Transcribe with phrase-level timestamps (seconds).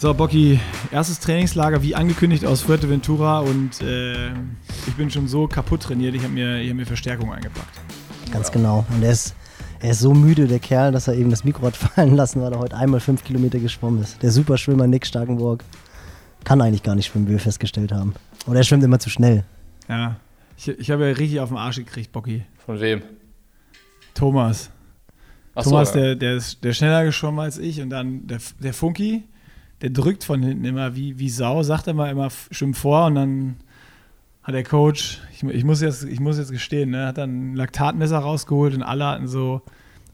[0.00, 0.60] So, Bocky,
[0.92, 4.28] erstes Trainingslager wie angekündigt aus Fuerteventura und äh,
[4.86, 7.80] ich bin schon so kaputt trainiert, ich habe mir, hab mir Verstärkung eingepackt.
[8.32, 8.86] Ganz genau.
[8.90, 9.34] Und er ist,
[9.80, 12.52] er ist so müde, der Kerl, dass er eben das Mikro hat fallen lassen, weil
[12.52, 14.22] er heute einmal fünf Kilometer geschwommen ist.
[14.22, 15.64] Der Superschwimmer Nick Starkenburg
[16.44, 18.14] kann eigentlich gar nicht schwimmen, wie wir festgestellt haben.
[18.46, 19.42] Oder er schwimmt immer zu schnell.
[19.88, 20.14] Ja,
[20.56, 22.44] ich, ich habe ja richtig auf den Arsch gekriegt, Bocky.
[22.64, 23.02] Von wem?
[24.14, 24.70] Thomas.
[25.56, 26.04] Ach Thomas, so, ja.
[26.04, 29.24] der, der ist der ist schneller geschwommen als ich und dann der, der Funky,
[29.82, 33.14] der drückt von hinten immer wie, wie Sau, sagt immer immer f- schwimm vor und
[33.14, 33.56] dann
[34.42, 37.54] hat der Coach, ich, ich, muss, jetzt, ich muss jetzt gestehen, ne, hat dann ein
[37.54, 39.60] Laktatmesser rausgeholt und alle hatten so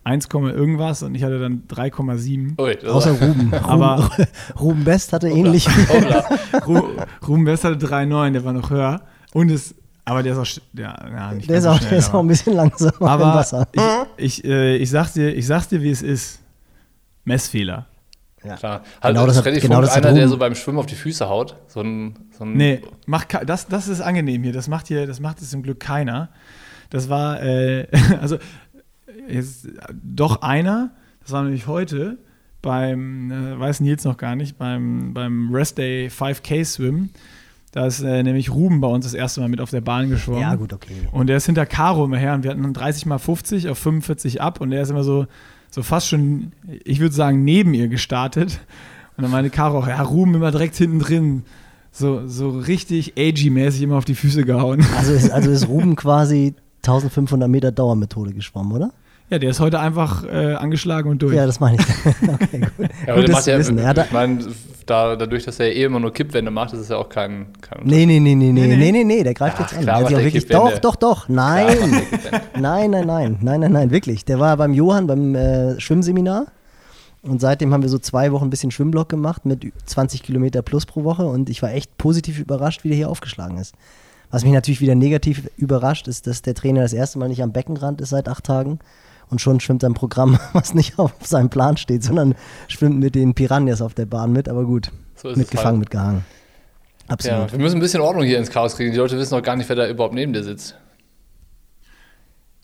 [0.03, 2.61] 1, irgendwas und ich hatte dann 3,7.
[2.61, 3.55] Ui, das Außer Ruben.
[3.63, 4.11] Aber-
[4.61, 5.67] Ruben, Best hatte ähnlich.
[6.67, 6.89] Ru-
[7.27, 9.01] Ruben West hatte 3,9, der war noch höher.
[9.33, 11.99] Und es, aber der ist auch, ja, ja, nicht Der ist, auch, so der schnell,
[12.01, 13.67] ist auch ein bisschen langsamer im Aber Wasser.
[14.17, 16.41] ich, ich, äh, ich, sag's dir, ich sag's dir, wie es ist.
[17.25, 17.87] Messfehler.
[18.57, 18.83] Klar.
[19.03, 20.95] Halt, Genau das hat- Freddy genau Funk das einer, der so beim Schwimmen auf die
[20.95, 21.57] Füße haut.
[21.67, 24.53] So ein, so ein Nee, mach, ke- das, das ist angenehm hier.
[24.53, 26.29] Das macht hier, das macht es zum Glück keiner.
[26.91, 27.87] Das war, äh,
[28.21, 28.39] also
[29.29, 29.69] jetzt,
[30.03, 30.91] doch einer,
[31.23, 32.19] das war nämlich heute
[32.63, 37.11] beim, äh, weiß Nils noch gar nicht, beim, beim Rest Day 5K Swim.
[37.73, 40.41] Da ist äh, nämlich Ruben bei uns das erste Mal mit auf der Bahn geschwommen.
[40.41, 41.09] Ja, gut, okay.
[41.11, 43.79] Und der ist hinter Caro immer her und wir hatten dann 30 mal 50 auf
[43.79, 45.27] 45 ab und der ist immer so,
[45.75, 46.53] so fast schon,
[46.85, 48.61] ich würde sagen, neben ihr gestartet.
[49.17, 51.43] Und dann meinte Caro auch, ja, Ruben immer direkt hinten drin.
[51.91, 54.87] So, so richtig AG-mäßig immer auf die Füße gehauen.
[54.97, 58.93] Also ist, also ist Ruben quasi 1500 Meter Dauermethode geschwommen, oder?
[59.31, 61.35] Ja, der ist heute einfach äh, angeschlagen und durch.
[61.35, 61.83] Ja, das meine ich.
[62.29, 62.89] okay, gut.
[63.07, 63.79] Ja, aber gut, der das ja, wissen.
[63.79, 64.39] Er hat, ich meine,
[64.87, 67.81] da, dadurch, dass er eh immer nur Kippwände macht, ist es ja auch kein, kein
[67.85, 69.05] nee, nee, nee, nee, nee, Nee, nee, nee.
[69.05, 69.83] nee, der greift Ach, jetzt an.
[69.83, 71.67] klar Er der wirklich, doch, doch, doch, nein.
[72.59, 74.25] Nein, nein, nein, nein, nein, nein, wirklich.
[74.25, 76.47] Der war beim Johann beim äh, Schwimmseminar
[77.23, 80.87] und seitdem haben wir so zwei Wochen ein bisschen Schwimmblock gemacht mit 20 Kilometer plus
[80.87, 83.75] pro Woche und ich war echt positiv überrascht, wie der hier aufgeschlagen ist.
[84.31, 87.53] Was mich natürlich wieder negativ überrascht, ist, dass der Trainer das erste Mal nicht am
[87.53, 88.79] Beckenrand ist seit acht Tagen
[89.31, 92.35] und schon schwimmt er ein Programm, was nicht auf seinem Plan steht, sondern
[92.69, 95.79] schwimmt mit den Piranhas auf der Bahn mit, aber gut, So mitgefangen, halt.
[95.79, 96.25] mitgehangen.
[97.07, 97.39] Absolut.
[97.39, 98.93] Ja, wir müssen ein bisschen Ordnung hier ins Chaos kriegen.
[98.93, 100.77] Die Leute wissen noch gar nicht, wer da überhaupt neben dir sitzt.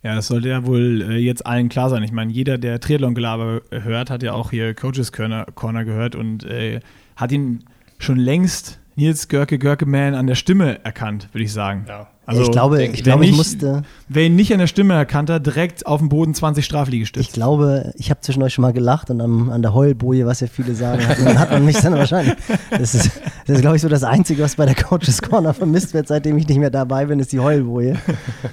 [0.03, 2.03] Ja, das sollte ja wohl äh, jetzt allen klar sein.
[2.03, 6.44] Ich meine, jeder, der Triathlon-Gelaber hört, hat ja auch hier Coaches Corner, Corner gehört und
[6.44, 6.81] äh,
[7.16, 7.65] hat ihn
[7.98, 11.86] schon längst Nils Görke Görke-Man an der Stimme erkannt, würde ich sagen.
[11.88, 12.08] Ja.
[12.26, 14.66] Also, ich glaube, ich, ich, glaube, wenn ich nicht- musste, Wer ihn nicht an der
[14.68, 17.26] Stimme erkannt hat, direkt auf dem Boden 20 Strafliegestütze.
[17.26, 20.38] ich glaube, ich habe zwischen euch schon mal gelacht und am, an der Heulboje, was
[20.40, 22.36] ja viele sagen, hat, man- hat man mich dann wahrscheinlich.
[22.70, 23.10] Das ist,
[23.46, 26.36] das ist glaube ich, so das Einzige, was bei der Coaches Corner vermisst wird, seitdem
[26.36, 27.96] ich nicht mehr dabei bin, ist die Heulboje.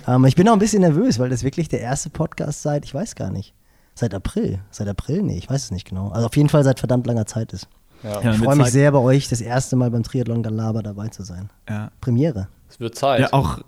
[0.07, 2.93] ähm, ich bin auch ein bisschen nervös, weil das wirklich der erste Podcast seit, ich
[2.95, 3.53] weiß gar nicht,
[3.93, 4.59] seit April.
[4.71, 5.21] Seit April?
[5.21, 6.09] Nee, ich weiß es nicht genau.
[6.09, 7.67] Also auf jeden Fall seit verdammt langer Zeit ist.
[8.03, 8.09] Ja.
[8.11, 11.07] Ja, Ich dann freue mich sehr, bei euch das erste Mal beim Triathlon Galaber dabei
[11.09, 11.49] zu sein.
[11.69, 12.47] Ja, Premiere.
[12.69, 13.19] Es wird Zeit.
[13.21, 13.59] ja auch,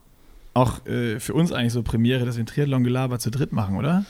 [0.54, 4.06] auch äh, für uns eigentlich so Premiere, dass wir ein Triathlon-Gelaber zu dritt machen, oder?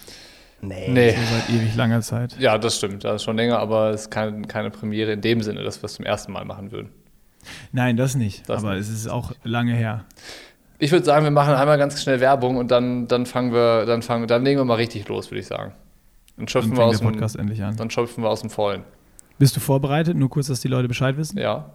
[0.62, 0.90] Nee.
[0.90, 1.12] nee.
[1.12, 2.36] So seit ewig langer Zeit.
[2.40, 3.04] Ja, das stimmt.
[3.04, 5.86] Das ist schon länger, aber es ist kein, keine Premiere in dem Sinne, dass wir
[5.86, 6.90] es zum ersten Mal machen würden.
[7.72, 8.50] Nein, das nicht.
[8.50, 8.82] Das aber nicht.
[8.82, 10.04] es ist auch lange her.
[10.80, 14.02] Ich würde sagen, wir machen einmal ganz schnell Werbung und dann, dann fangen wir, dann
[14.02, 15.72] fangen, dann legen wir mal richtig los, würde ich sagen.
[16.36, 17.76] Dann Dann schöpfen wir fängt aus dem, Podcast endlich an.
[17.78, 18.84] dann schöpfen wir aus dem Vollen.
[19.40, 20.16] Bist du vorbereitet?
[20.16, 21.38] Nur kurz, dass die Leute Bescheid wissen?
[21.40, 21.72] Ja,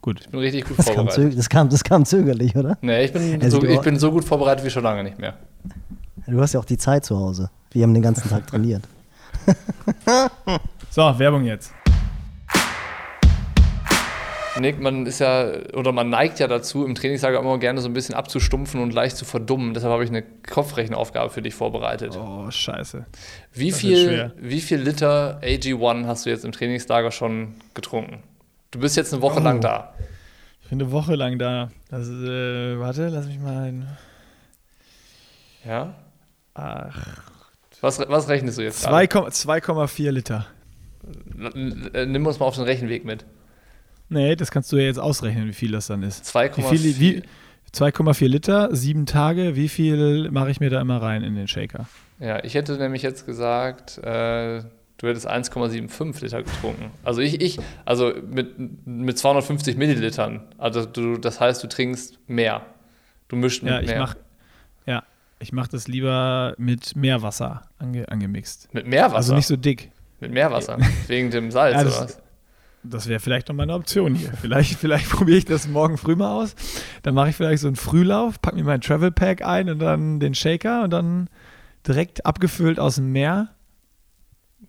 [0.00, 0.20] Gut.
[0.22, 1.24] ich bin richtig gut Das kam, vorbereitet.
[1.30, 2.76] zög das, kam, das kam zögerlich, oder?
[2.80, 5.34] Nee, ich bin, Also so, ich bin so gut vorbereitet wie schon lange nicht mehr.
[6.26, 7.50] Du hast ja auch die Zeit zu Hause.
[7.70, 8.82] Wir haben den ganzen Tag trainiert.
[10.90, 11.72] So, Werbung jetzt.
[14.58, 17.94] Nick, man ist ja, oder man neigt ja dazu, im Trainingslager immer gerne so ein
[17.94, 19.72] bisschen abzustumpfen und leicht zu verdummen.
[19.72, 22.16] Deshalb habe ich eine Kopfrechenaufgabe für dich vorbereitet.
[22.16, 23.06] Oh, scheiße.
[23.54, 28.22] Wie das viel, wie viel Liter AG1 hast du jetzt im Trainingslager schon getrunken?
[28.70, 29.42] Du bist jetzt eine Woche Oh.
[29.42, 29.94] lang da.
[30.62, 31.70] Ich bin eine Woche lang da.
[31.90, 33.88] Das ist, äh, warte, lass mich mal ein.
[35.64, 35.94] Ja?
[36.54, 37.22] Ach,
[37.80, 38.86] Was, was rechnest du jetzt?
[38.86, 40.46] 2,- 2,4 Liter.
[41.34, 43.24] n- Nimm uns mal auf den Rechenweg mit.
[44.08, 46.24] Nee, das kannst du ja jetzt ausrechnen, wie viel das dann ist.
[46.26, 46.56] 2,4.
[46.72, 47.22] Wie viel, wie,
[47.74, 49.56] 2,4 Liter, sieben Tage.
[49.56, 51.86] Wie viel mache ich mir da immer rein in den Shaker?
[52.18, 54.62] Ja, ich hätte nämlich jetzt gesagt, äh,
[54.98, 56.90] du hättest 1,75 Liter getrunken.
[57.02, 60.42] Also ich, ich also mit, mit 250 Millilitern.
[60.58, 62.66] Also du, das heißt, du trinkst mehr.
[63.28, 63.98] Du mischt mit Ja, ich mehr.
[64.00, 64.18] mache
[64.84, 65.02] ja,
[65.38, 68.68] ich mach das lieber mit Meerwasser ange, angemixt.
[68.74, 69.16] mit Meerwasser.
[69.16, 69.90] Also nicht so dick.
[70.20, 70.76] mit Meerwasser.
[71.06, 72.21] Wegen dem Salz, Ja, das- oder was?
[72.84, 74.32] Das wäre vielleicht noch mal eine Option hier.
[74.40, 76.54] Vielleicht, vielleicht probiere ich das morgen früh mal aus.
[77.02, 80.18] Dann mache ich vielleicht so einen Frühlauf, packe mir mein Travel Pack ein und dann
[80.20, 81.28] den Shaker und dann
[81.86, 83.50] direkt abgefüllt aus dem Meer.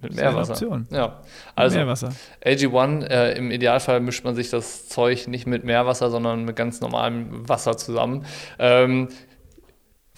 [0.01, 0.53] Mit Meerwasser.
[0.53, 0.87] Option.
[0.91, 1.21] Ja.
[1.55, 2.11] Also, Meerwasser.
[2.45, 6.81] AG1, äh, im Idealfall mischt man sich das Zeug nicht mit Meerwasser, sondern mit ganz
[6.81, 8.25] normalem Wasser zusammen.
[8.59, 9.07] Ähm,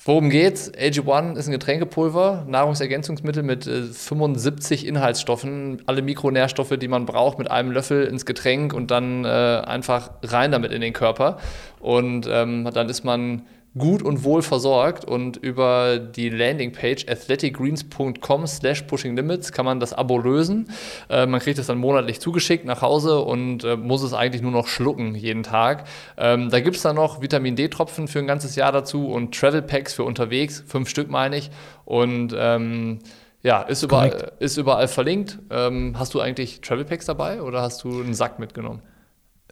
[0.06, 0.72] worum geht's?
[0.72, 7.50] AG1 ist ein Getränkepulver, Nahrungsergänzungsmittel mit äh, 75 Inhaltsstoffen, alle Mikronährstoffe, die man braucht, mit
[7.52, 11.38] einem Löffel ins Getränk und dann äh, einfach rein damit in den Körper.
[11.80, 13.44] Und ähm, dann ist man
[13.78, 20.18] gut und wohl versorgt und über die Landingpage athleticgreens.com slash pushinglimits kann man das Abo
[20.18, 20.70] lösen.
[21.10, 24.52] Äh, man kriegt es dann monatlich zugeschickt nach Hause und äh, muss es eigentlich nur
[24.52, 25.88] noch schlucken jeden Tag.
[26.18, 29.62] Ähm, da gibt es dann noch Vitamin D-Tropfen für ein ganzes Jahr dazu und Travel
[29.62, 31.52] Packs für unterwegs, fünf Stück meine ich.
[31.84, 33.00] Und ähm,
[33.44, 35.38] ja, ist überall, ist überall verlinkt.
[35.50, 38.82] Ähm, hast du eigentlich Travel Packs dabei oder hast du einen Sack mitgenommen?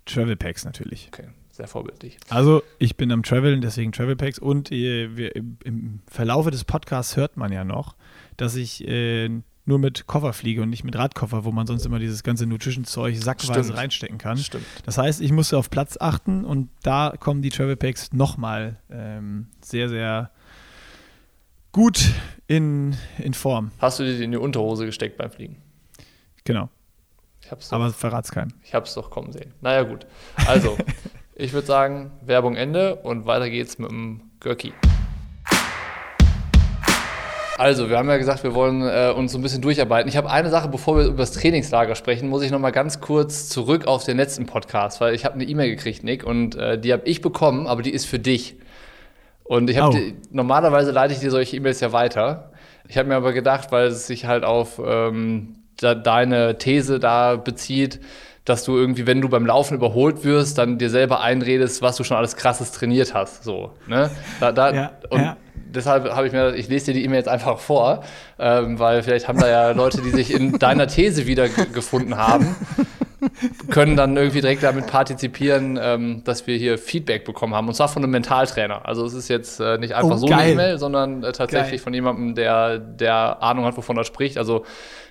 [0.05, 1.09] Travel Packs natürlich.
[1.13, 2.17] Okay, sehr vorbildlich.
[2.29, 6.63] Also ich bin am Traveln, deswegen Travel Packs und äh, wir, im, im Verlaufe des
[6.63, 7.95] Podcasts hört man ja noch,
[8.37, 9.29] dass ich äh,
[9.65, 13.15] nur mit Koffer fliege und nicht mit Radkoffer, wo man sonst immer dieses ganze Nutrition-Zeug
[13.17, 13.77] sackweise Stimmt.
[13.77, 14.37] reinstecken kann.
[14.39, 14.65] Stimmt.
[14.83, 19.47] Das heißt, ich musste auf Platz achten und da kommen die Travel Packs nochmal ähm,
[19.61, 20.31] sehr, sehr
[21.71, 22.09] gut
[22.47, 23.71] in, in Form.
[23.77, 25.57] Hast du die in die Unterhose gesteckt beim Fliegen?
[26.45, 26.69] Genau.
[27.41, 28.53] Ich hab's doch, Aber verrat's keinem.
[28.63, 29.53] ich hab's doch kommen sehen.
[29.61, 30.07] Naja, gut.
[30.47, 30.77] Also,
[31.35, 34.73] ich würde sagen, Werbung Ende und weiter geht's mit dem Görki.
[37.57, 40.09] Also, wir haben ja gesagt, wir wollen äh, uns so ein bisschen durcharbeiten.
[40.09, 42.99] Ich habe eine Sache, bevor wir über das Trainingslager sprechen, muss ich noch mal ganz
[42.99, 46.79] kurz zurück auf den letzten Podcast, weil ich habe eine E-Mail gekriegt, Nick, und äh,
[46.79, 48.55] die habe ich bekommen, aber die ist für dich.
[49.43, 50.13] Und ich habe Oh.
[50.31, 52.51] normalerweise leite ich dir solche E-Mails ja weiter.
[52.87, 57.35] Ich habe mir aber gedacht, weil es sich halt auf ähm, da, deine These da
[57.35, 57.99] bezieht,
[58.45, 62.03] dass du irgendwie, wenn du beim Laufen überholt wirst, dann dir selber einredest, was du
[62.03, 63.43] schon alles krasses trainiert hast.
[63.43, 64.11] So, ne?
[64.39, 65.37] Da, da, Ja, und ja.
[65.55, 68.03] deshalb habe ich mir, gedacht, ich lese dir die E-Mail jetzt einfach vor,
[68.39, 72.55] ähm, weil vielleicht haben da ja Leute, die sich in deiner These wiedergefunden haben
[73.69, 77.67] können dann irgendwie direkt damit partizipieren, ähm, dass wir hier Feedback bekommen haben.
[77.67, 78.87] Und zwar von einem Mentaltrainer.
[78.87, 80.51] Also es ist jetzt äh, nicht einfach Oh, so eine.
[80.51, 81.79] E-Mail, sondern äh, tatsächlich Geil.
[81.79, 84.37] von jemandem, der, der Ahnung hat, wovon er spricht.
[84.37, 84.65] Also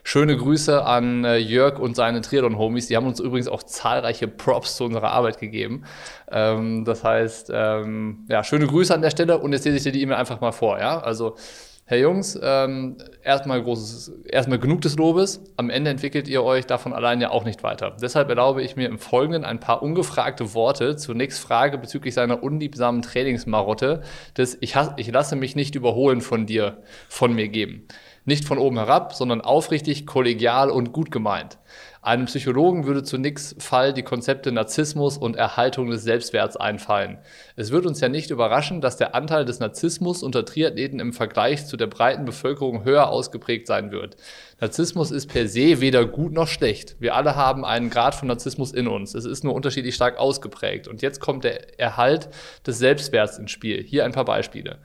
[0.05, 2.88] schöne Grüße an äh, Jörg und seine Triathlon-Homies.
[2.88, 5.85] Die haben uns übrigens auch zahlreiche Props zu unserer Arbeit gegeben.
[6.31, 9.93] Ähm, das heißt, ähm, ja, schöne Grüße an der Stelle und jetzt lese ich dir
[9.93, 10.79] die E-Mail einfach mal vor.
[10.79, 11.00] Ja?
[11.00, 11.37] Also
[11.84, 15.43] Herr Jungs, ähm, erstmal großes, erstmal genug des Lobes.
[15.56, 17.96] Am Ende entwickelt ihr euch davon allein ja auch nicht weiter.
[18.00, 22.43] Deshalb erlaube ich mir im Folgenden ein paar ungefragte Worte zur nächsten Frage bezüglich seiner
[22.43, 24.02] unliebsamen Trainingsmarotte
[24.37, 27.88] des ich, ich lasse mich nicht überholen von dir, von mir geben.
[28.25, 31.58] Nicht von oben herab, sondern aufrichtig, kollegial und gut gemeint.
[32.04, 37.19] Einem Psychologen würde zu Nicks Fall die Konzepte Narzissmus und Erhaltung des Selbstwerts einfallen.
[37.54, 41.64] Es wird uns ja nicht überraschen, dass der Anteil des Narzissmus unter Triathleten im Vergleich
[41.64, 44.16] zu der breiten Bevölkerung höher ausgeprägt sein wird.
[44.60, 46.96] Narzissmus ist per se weder gut noch schlecht.
[46.99, 49.14] Wir alle haben einen Grad von Narzissmus in uns.
[49.14, 50.88] Es ist nur unterschiedlich stark ausgeprägt.
[50.88, 52.31] Und jetzt kommt der Erhalt
[52.66, 53.81] des Selbstwerts ins Spiel.
[53.81, 54.81] Hier ein paar Beispiele.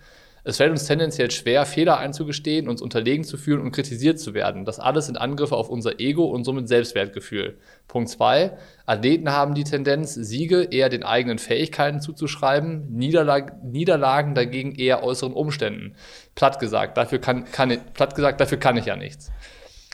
[0.47, 4.63] Es fällt uns tendenziell schwer, Fehler einzugestehen, uns unterlegen zu fühlen und kritisiert zu werden.
[4.63, 7.57] Das alles sind Angriffe auf unser Ego und somit Selbstwertgefühl.
[7.89, 8.53] Punkt zwei:
[8.85, 15.33] Athleten haben die Tendenz, Siege eher den eigenen Fähigkeiten zuzuschreiben, Niederlag Niederlagen dagegen eher äußeren
[15.33, 15.95] Umständen.
[16.33, 19.33] Platt gesagt, dafür kann, kann ich, platt gesagt, dafür kann ich ja nichts.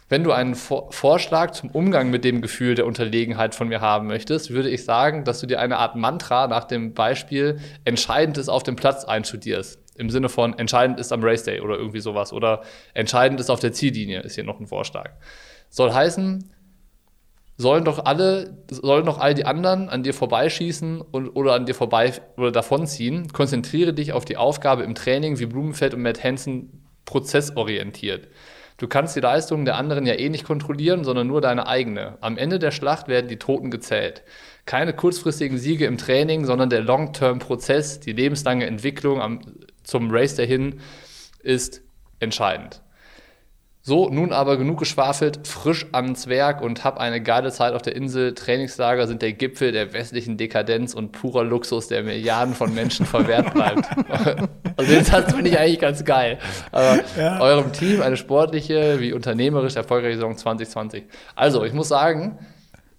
[0.08, 4.06] Wenn du einen Vor Vorschlag zum Umgang mit dem Gefühl der Unterlegenheit von mir haben
[4.06, 8.50] möchtest, würde ich sagen, dass du dir eine Art Mantra nach dem Beispiel entscheidend ist
[8.50, 9.83] auf dem Platz einstudierst.
[9.96, 12.34] Im Sinne von entscheidend ist am Race Day oder irgendwie sowas.
[12.34, 12.62] Oder
[12.94, 15.12] entscheidend ist auf der Ziellinie, ist hier noch ein Vorschlag.
[15.70, 16.52] Soll heißen,
[17.58, 21.76] sollen doch alle, sollen doch all die anderen an dir vorbeischießen und, oder an dir
[21.76, 23.28] vorbei oder davonziehen.
[23.32, 28.28] Konzentriere dich auf die Aufgabe im Training, wie Blumenfeld und Matt Hansen prozessorientiert.
[28.78, 32.18] Du kannst die Leistungen der anderen ja eh nicht kontrollieren, sondern nur deine eigene.
[32.22, 34.24] Am Ende der Schlacht werden die Toten gezählt.
[34.66, 39.42] Keine kurzfristigen Siege im Training, sondern der Long-Term-Prozess, die lebenslange Entwicklung am,
[39.84, 40.80] zum Race dahin
[41.42, 41.82] ist
[42.20, 42.82] entscheidend.
[43.86, 47.98] So, nun aber genug geschwafelt, frisch ans Werk und hab eine geile Zeit auf der
[47.98, 48.34] Insel.
[48.34, 53.54] Trainingslager sind der Gipfel der westlichen Dekadenz und purer Luxus, der Milliarden von Menschen verwehrt
[53.54, 53.86] bleibt.
[54.78, 56.40] also den Satz finde ich eigentlich ganz geil.
[56.72, 57.42] Aber Ja.
[57.42, 61.04] eurem Team eine sportliche wie unternehmerisch erfolgreiche Saison 2020.
[61.36, 62.40] Also, ich muss sagen,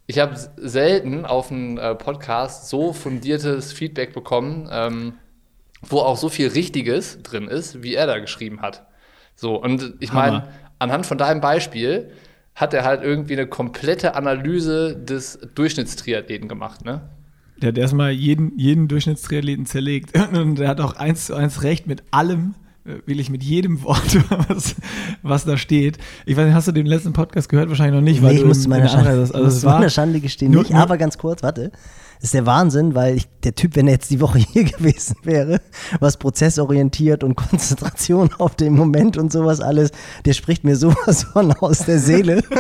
[0.06, 5.14] ich habe selten auf einem äh, Podcast so fundiertes Feedback bekommen, ähm,
[5.88, 8.86] wo auch so viel Richtiges drin ist, wie er da geschrieben hat.
[9.36, 10.44] So, und ich meine,
[10.78, 12.10] anhand von deinem Beispiel
[12.54, 17.00] hat er halt irgendwie eine komplette Analyse des Durchschnittstriathleten gemacht, ne?
[17.60, 20.16] Der hat erstmal jeden, jeden Durchschnittstriathleten zerlegt.
[20.32, 24.16] Und der hat auch eins zu eins recht mit allem, äh, wirklich mit jedem Wort,
[24.48, 24.74] was,
[25.22, 25.98] was da steht.
[26.26, 27.68] Ich weiß nicht, hast du den letzten Podcast gehört?
[27.68, 28.20] Wahrscheinlich noch nicht.
[28.20, 30.62] Nee, weil ich du musste der Schande, also also es war, meiner Schande gestehen nur-
[30.62, 31.70] nicht, nur- aber ganz kurz, warte.
[32.25, 35.14] Das ist der Wahnsinn, weil ich, der Typ, wenn er jetzt die Woche hier gewesen
[35.25, 35.61] wäre,
[36.00, 39.90] was prozessorientiert und Konzentration auf den Moment und sowas alles,
[40.25, 42.43] der spricht mir sowas von aus der Seele.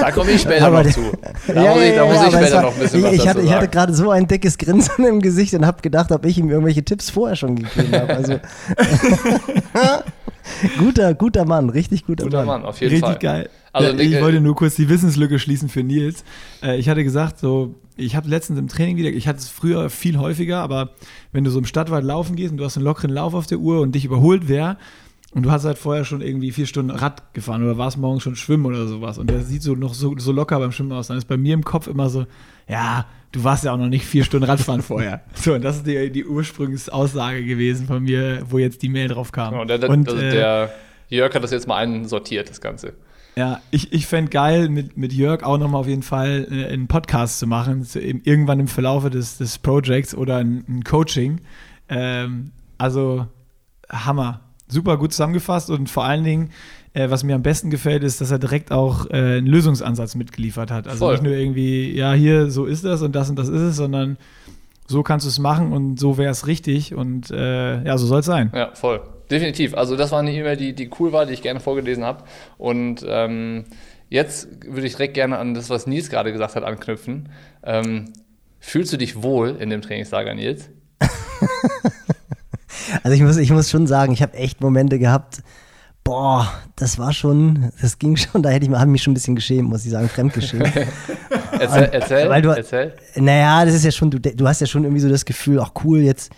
[0.00, 1.00] Da komme ich später Aber noch der- zu.
[1.54, 3.12] Da muss ich, da muss ich aber es später war- noch ein bisschen ich, was
[3.12, 6.10] ich dazu hatte, ich hatte gerade so ein dickes Grinsen im Gesicht und habe gedacht,
[6.10, 8.16] ob ich ihm irgendwelche Tipps vorher schon gegeben habe.
[8.16, 8.40] Also
[10.78, 12.46] guter, guter Mann, richtig guter, Guter Mann.
[12.46, 13.18] Mann, auf jeden Richtig Fall.
[13.20, 13.50] geil.
[13.72, 16.24] Also, ja, ich äh, wollte nur kurz die Wissenslücke schließen für Nils.
[16.62, 19.88] Äh, ich hatte gesagt, so, ich habe letztens im Training wieder, ich hatte es früher
[19.90, 20.90] viel häufiger, aber
[21.32, 23.58] wenn du so im Stadtwald laufen gehst und du hast einen lockeren Lauf auf der
[23.58, 24.78] Uhr und dich überholt wer
[25.34, 28.36] und du hast halt vorher schon irgendwie vier Stunden Rad gefahren oder warst morgens schon
[28.36, 31.16] schwimmen oder sowas und der sieht so noch so, so locker beim Schwimmen aus, dann
[31.16, 32.26] ist bei mir im Kopf immer so,
[32.68, 35.22] ja, du warst ja auch noch nicht vier Stunden Radfahren vorher.
[35.34, 39.32] So, und das ist die, die Ursprungsaussage gewesen von mir, wo jetzt die Mail drauf
[39.32, 39.52] kam.
[39.52, 40.72] Genau, der, der, und, also äh, der
[41.08, 42.94] Jörg hat das jetzt mal einsortiert, das Ganze.
[43.34, 46.86] Ja, ich, ich fände geil, mit, mit Jörg auch nochmal auf jeden Fall äh, einen
[46.86, 51.40] Podcast zu machen, zu, im, irgendwann im Verlaufe des, des Projects oder ein, ein Coaching.
[51.88, 53.26] Ähm, also
[53.88, 54.40] Hammer.
[54.68, 56.50] Super gut zusammengefasst und vor allen Dingen,
[56.94, 60.70] äh, was mir am besten gefällt, ist, dass er direkt auch äh, einen Lösungsansatz mitgeliefert
[60.70, 60.86] hat.
[60.86, 61.12] Also Voll.
[61.14, 64.18] nicht nur irgendwie, ja, hier, so ist das und das und das ist es, sondern
[64.86, 68.20] so kannst du es machen und so wäre es richtig und äh, ja, so soll
[68.20, 68.50] es sein.
[68.54, 69.00] Ja, voll.
[69.32, 69.74] Definitiv.
[69.74, 72.24] Also das war eine E-Mail, die, die cool war, die ich gerne vorgelesen habe.
[72.58, 73.64] Und ähm,
[74.10, 77.30] jetzt würde ich direkt gerne an das, was Nils gerade gesagt hat, anknüpfen.
[77.64, 78.12] Ähm,
[78.60, 80.68] fühlst du dich wohl in dem Trainingslager, Nils?
[83.04, 85.42] Also ich muss, ich muss schon sagen, ich habe echt Momente gehabt,
[86.04, 89.68] boah, das war schon, das ging schon, da hätte ich mich schon ein bisschen geschämt,
[89.68, 90.70] muss ich sagen, fremdgeschämt.
[91.58, 92.92] Erzähl, erzähl, Weil du- erzähl.
[93.16, 95.70] naja, das ist ja schon, du, du hast ja schon irgendwie so das Gefühl, ach
[95.84, 96.32] cool, jetzt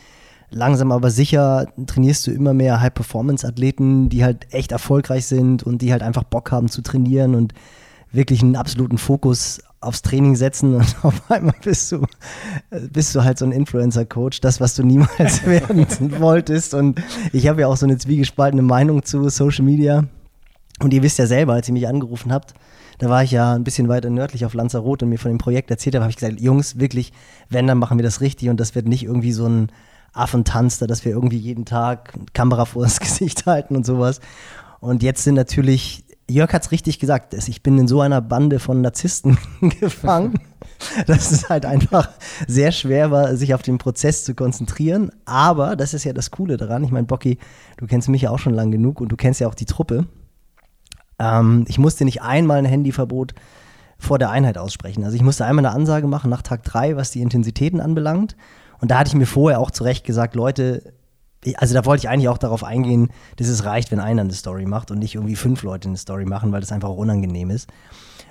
[0.54, 5.92] langsam aber sicher trainierst du immer mehr High-Performance-Athleten, die halt echt erfolgreich sind und die
[5.92, 7.54] halt einfach Bock haben zu trainieren und
[8.12, 12.06] wirklich einen absoluten Fokus aufs Training setzen und auf einmal bist du,
[12.92, 15.86] bist du halt so ein Influencer-Coach, das, was du niemals werden
[16.20, 16.74] wolltest.
[16.74, 20.04] Und ich habe ja auch so eine zwiegespaltene Meinung zu Social Media.
[20.80, 22.54] Und ihr wisst ja selber, als ihr mich angerufen habt,
[22.98, 25.70] da war ich ja ein bisschen weiter nördlich auf Lanzarote und mir von dem Projekt
[25.70, 27.12] erzählt habe, habe ich gesagt, Jungs, wirklich,
[27.48, 29.68] wenn, dann machen wir das richtig und das wird nicht irgendwie so ein
[30.14, 34.20] Affentanz, da dass wir irgendwie jeden Tag Kamera vor das Gesicht halten und sowas.
[34.80, 38.20] Und jetzt sind natürlich, Jörg hat es richtig gesagt, es- ich bin in so einer
[38.20, 39.38] Bande von Narzissten
[39.80, 40.34] gefangen,
[41.06, 42.10] dass es halt einfach
[42.46, 45.10] sehr schwer war, sich auf den Prozess zu konzentrieren.
[45.24, 46.84] Aber das ist ja das Coole daran.
[46.84, 47.38] Ich meine, Bocky,
[47.78, 50.06] du kennst mich ja auch schon lang genug und du kennst ja auch die Truppe.
[51.18, 53.34] Ähm, ich musste nicht einmal ein Handyverbot
[53.98, 55.04] vor der Einheit aussprechen.
[55.04, 58.36] Also ich musste einmal eine Ansage machen nach Tag drei, was die Intensitäten anbelangt.
[58.84, 60.92] Und da hatte ich mir vorher auch zu Recht gesagt, Leute,
[61.56, 64.66] also da wollte ich eigentlich auch darauf eingehen, dass es reicht, wenn einer eine Story
[64.66, 67.66] macht und nicht irgendwie fünf Leute eine Story machen, weil das einfach auch unangenehm ist.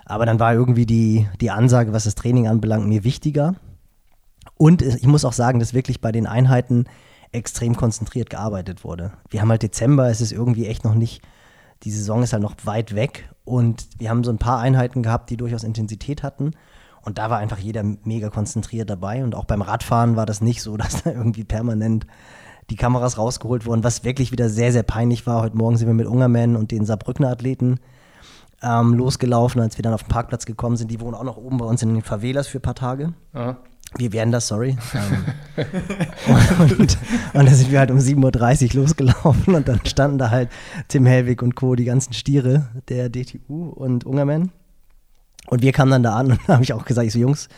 [0.05, 3.55] Aber dann war irgendwie die, die Ansage, was das Training anbelangt, mir wichtiger.
[4.53, 6.85] Und ich muss auch sagen, dass wirklich bei den Einheiten
[7.31, 9.13] extrem konzentriert gearbeitet wurde.
[9.31, 11.23] Wir haben halt Dezember, es ist irgendwie echt noch nicht,
[11.81, 15.31] die Saison ist halt noch weit weg und wir haben so ein paar Einheiten gehabt,
[15.31, 16.51] die durchaus Intensität hatten.
[17.03, 19.23] Und da war einfach jeder mega konzentriert dabei.
[19.23, 22.07] Und auch beim Radfahren war das nicht so, dass da irgendwie permanent
[22.69, 25.41] die Kameras rausgeholt wurden, was wirklich wieder sehr, sehr peinlich war.
[25.41, 27.79] Heute Morgen sind wir mit Ungerman und den Saarbrückner Athleten
[28.61, 30.89] ähm, losgelaufen, als wir dann auf den Parkplatz gekommen sind.
[30.89, 33.13] Die wohnen auch noch oben bei uns in den Favelas für ein paar Tage.
[33.33, 33.57] Aha.
[33.95, 34.77] Wir werden das, sorry.
[35.55, 35.69] Ähm,
[36.59, 36.97] und, und
[37.33, 40.49] dann sind wir halt um 7.30 Uhr losgelaufen und dann standen da halt
[40.87, 44.51] Tim Hellwig und Co., die ganzen Stiere der DTU und Ungerman.
[45.47, 47.49] Und wir kamen dann da an und da habe ich auch gesagt, ich so, Jungs,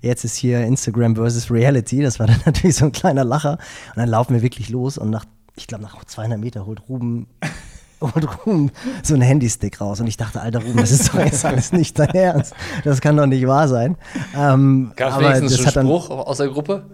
[0.00, 2.02] jetzt ist hier Instagram versus Reality.
[2.02, 3.52] Das war dann natürlich so ein kleiner Lacher.
[3.52, 5.24] Und dann laufen wir wirklich los und nach,
[5.56, 7.26] ich glaube, nach 200 Meter holt Ruben,
[8.00, 8.70] holt Ruben
[9.02, 10.00] so einen Handystick raus.
[10.00, 12.54] Und ich dachte, alter Ruben, das ist doch jetzt alles nicht dein Ernst.
[12.84, 13.96] Das kann doch nicht wahr sein.
[14.36, 16.86] Ähm, Gab es aber wenigstens das einen Spruch aus der Gruppe?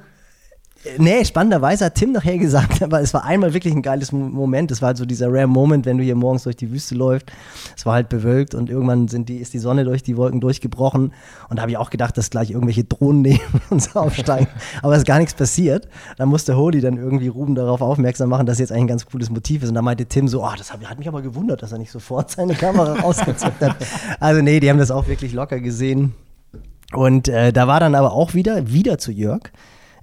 [0.98, 4.70] Nee, spannenderweise hat Tim nachher gesagt, aber es war einmal wirklich ein geiles Mo- Moment.
[4.70, 7.26] Es war halt so dieser rare Moment, wenn du hier morgens durch die Wüste läufst.
[7.76, 11.12] Es war halt bewölkt und irgendwann sind die, ist die Sonne durch die Wolken durchgebrochen.
[11.48, 13.40] Und da habe ich auch gedacht, dass gleich irgendwelche Drohnen neben
[13.70, 14.48] uns aufsteigen.
[14.82, 15.88] aber es ist gar nichts passiert.
[16.18, 19.30] Da musste Holy dann irgendwie Ruben darauf aufmerksam machen, dass jetzt eigentlich ein ganz cooles
[19.30, 19.68] Motiv ist.
[19.70, 22.30] Und da meinte Tim so, oh, das hat, mich aber gewundert, dass er nicht sofort
[22.30, 23.76] seine Kamera rausgezückt hat.
[24.20, 26.14] Also nee, die haben das auch wirklich locker gesehen.
[26.92, 29.50] Und äh, da war dann aber auch wieder, wieder zu Jörg.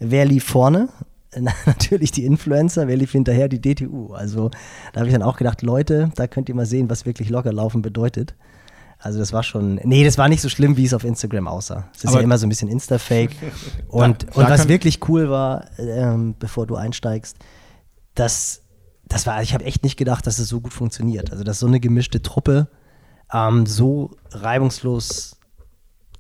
[0.03, 0.89] Wer lief vorne?
[1.39, 3.47] Na, Natürlich die Influencer, wer lief hinterher?
[3.49, 4.13] Die DTU.
[4.13, 4.51] Also
[4.91, 7.51] da habe ich dann auch gedacht, Leute, da könnt ihr mal sehen, was wirklich locker
[7.53, 8.35] laufen bedeutet.
[8.99, 11.89] Also das war schon, nee, das war nicht so schlimm, wie es auf Instagram aussah.
[11.93, 13.31] Es ist Aber- ja immer so ein bisschen Insta-Fake.
[13.89, 17.37] Und, Da- und da was wirklich cool war, ähm, bevor du einsteigst,
[18.15, 18.61] dass
[19.05, 21.31] das war, ich habe echt nicht gedacht, dass es so gut funktioniert.
[21.31, 22.67] Also, dass so eine gemischte Truppe
[23.33, 25.37] ähm, so reibungslos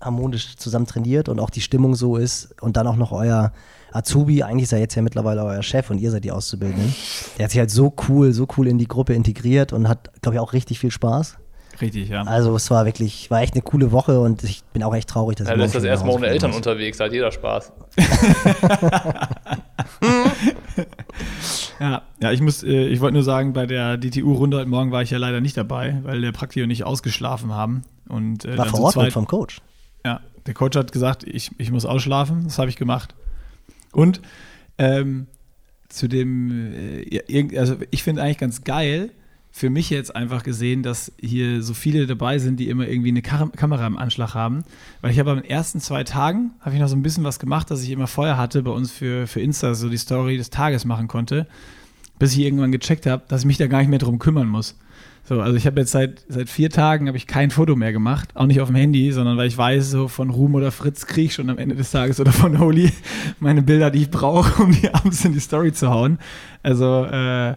[0.03, 3.51] harmonisch zusammen trainiert und auch die Stimmung so ist und dann auch noch euer
[3.91, 6.93] Azubi, eigentlich ist er jetzt ja mittlerweile euer Chef und ihr seid die Auszubildenden.
[7.37, 10.35] Der hat sich halt so cool, so cool in die Gruppe integriert und hat, glaube
[10.35, 11.37] ich, auch richtig viel Spaß.
[11.81, 12.21] Richtig, ja.
[12.23, 15.37] Also es war wirklich, war echt eine coole Woche und ich bin auch echt traurig,
[15.37, 16.57] dass Ja, ich du lässt morgen das erstmal nach ohne Eltern muss.
[16.57, 17.71] unterwegs, hat jeder Spaß.
[21.79, 25.01] Ja, ja ich muss, äh, ich wollte nur sagen, bei der DTU-Runde heute Morgen war
[25.01, 27.81] ich ja leider nicht dabei, weil der Praktiker nicht ausgeschlafen haben.
[28.09, 29.61] Und, äh, War verordnet zweit- vom Coach.
[30.05, 32.43] Ja, der Coach hat gesagt, ich, ich muss ausschlafen.
[32.43, 33.15] Das habe ich gemacht.
[33.91, 34.21] Und
[34.77, 35.27] ähm,
[35.89, 39.11] zu dem, äh, also ich finde eigentlich ganz geil,
[39.55, 43.21] für mich jetzt einfach gesehen, dass hier so viele dabei sind, die immer irgendwie eine
[43.21, 44.63] Kar Kamera im Anschlag haben.
[45.01, 47.69] Weil ich habe den ersten zwei Tagen, habe ich noch so ein bisschen was gemacht,
[47.69, 50.85] dass ich immer Feuer hatte bei uns für, für Insta, so die Story des Tages
[50.85, 51.45] machen konnte,
[52.17, 54.75] bis ich irgendwann gecheckt habe, dass ich mich da gar nicht mehr drum kümmern muss.
[55.25, 58.29] So, also ich habe jetzt seit, seit vier Tagen habe ich kein Foto mehr gemacht,
[58.35, 61.27] auch nicht auf dem Handy, sondern weil ich weiß, so von Ruhm oder Fritz kriege
[61.27, 62.91] ich schon am Ende des Tages oder von Holy
[63.39, 66.19] meine Bilder, die ich brauche, um die abends in die Story zu hauen.
[66.61, 67.55] Also äh,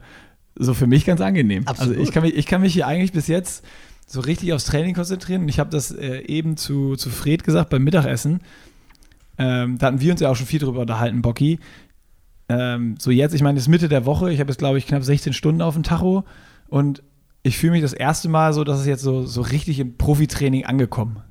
[0.55, 1.67] so für mich ganz angenehm.
[1.67, 1.97] Absolut.
[1.97, 3.65] Also ich kann, mich, ich kann mich hier eigentlich bis jetzt
[4.07, 7.71] so richtig aufs Training konzentrieren und ich habe das äh, eben zu, zu Fred gesagt
[7.71, 8.41] beim Mittagessen.
[9.39, 11.59] Ähm, da hatten wir uns ja auch schon viel drüber unterhalten, Bocky.
[12.49, 14.87] Ähm, so jetzt, ich meine, es ist Mitte der Woche, ich habe jetzt glaube ich
[14.87, 16.25] knapp 16 Stunden auf dem Tacho
[16.69, 17.03] und
[17.47, 20.65] ich fühle mich das erste Mal so, dass es jetzt so, so richtig im Profitraining
[20.65, 21.23] angekommen.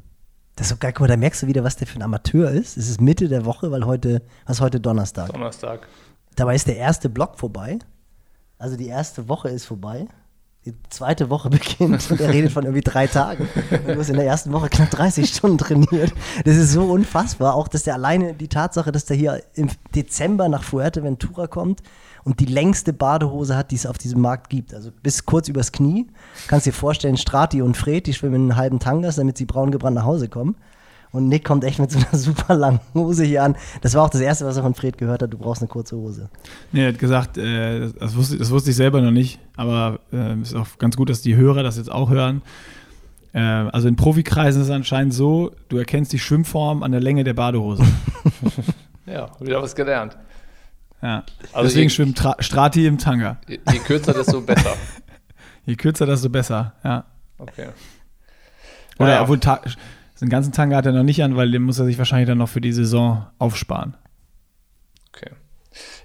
[0.56, 2.50] Das ist so geil, guck mal, da merkst du wieder, was der für ein Amateur
[2.50, 2.78] ist.
[2.78, 5.34] Es ist Mitte der Woche, weil heute, was ist heute Donnerstag?
[5.34, 5.88] Donnerstag.
[6.36, 7.80] Dabei ist der erste Block vorbei.
[8.58, 10.08] Also die erste Woche ist vorbei.
[10.66, 13.50] Die zweite Woche beginnt und er redet von irgendwie drei Tagen.
[13.72, 16.14] Und du hast in der ersten Woche knapp 30 Stunden trainiert.
[16.46, 17.56] Das ist so unfassbar.
[17.56, 21.84] Auch, dass der alleine die Tatsache, dass der hier im Dezember nach Fuerteventura kommt
[22.26, 24.74] und die längste Badehose hat, die es auf diesem Markt gibt.
[24.74, 26.08] Also bis kurz übers Knie.
[26.48, 29.72] Kannst dir vorstellen, Strati und Fred, die schwimmen in einen halben Tangas, damit sie braun
[29.72, 30.56] gebrannt nach Hause kommen.
[31.12, 33.56] Und Nick kommt echt mit so einer super langen Hose hier an.
[33.82, 35.32] Das war auch das Erste, was er von Fred gehört hat.
[35.32, 36.30] Du brauchst eine kurze Hose.
[36.72, 40.38] Nee, er hat gesagt, äh, das, wusste, das wusste ich selber noch nicht, aber äh,
[40.42, 42.42] ist auch ganz gut, dass die Hörer das jetzt auch hören.
[43.34, 47.24] Äh, also in Profikreisen ist es anscheinend so, du erkennst die Schwimmform an der Länge
[47.24, 47.84] der Badehose.
[49.08, 50.18] Ja, wieder was gelernt.
[51.02, 51.24] Ja.
[51.54, 53.38] Also Deswegen ihr- schwimmt Tra Strati im Tanga.
[53.48, 54.76] Je, je kürzer, desto besser.
[55.68, 56.74] Je kürzer, desto besser.
[56.84, 57.06] Ja.
[57.40, 57.70] Okay.
[59.00, 59.22] Oder Naja.
[59.24, 59.62] obwohl Ta
[60.22, 62.38] den ganzen Tanga hat er noch nicht an, weil den muss er sich wahrscheinlich dann
[62.38, 63.98] noch für die Saison aufsparen.
[65.10, 65.32] Okay.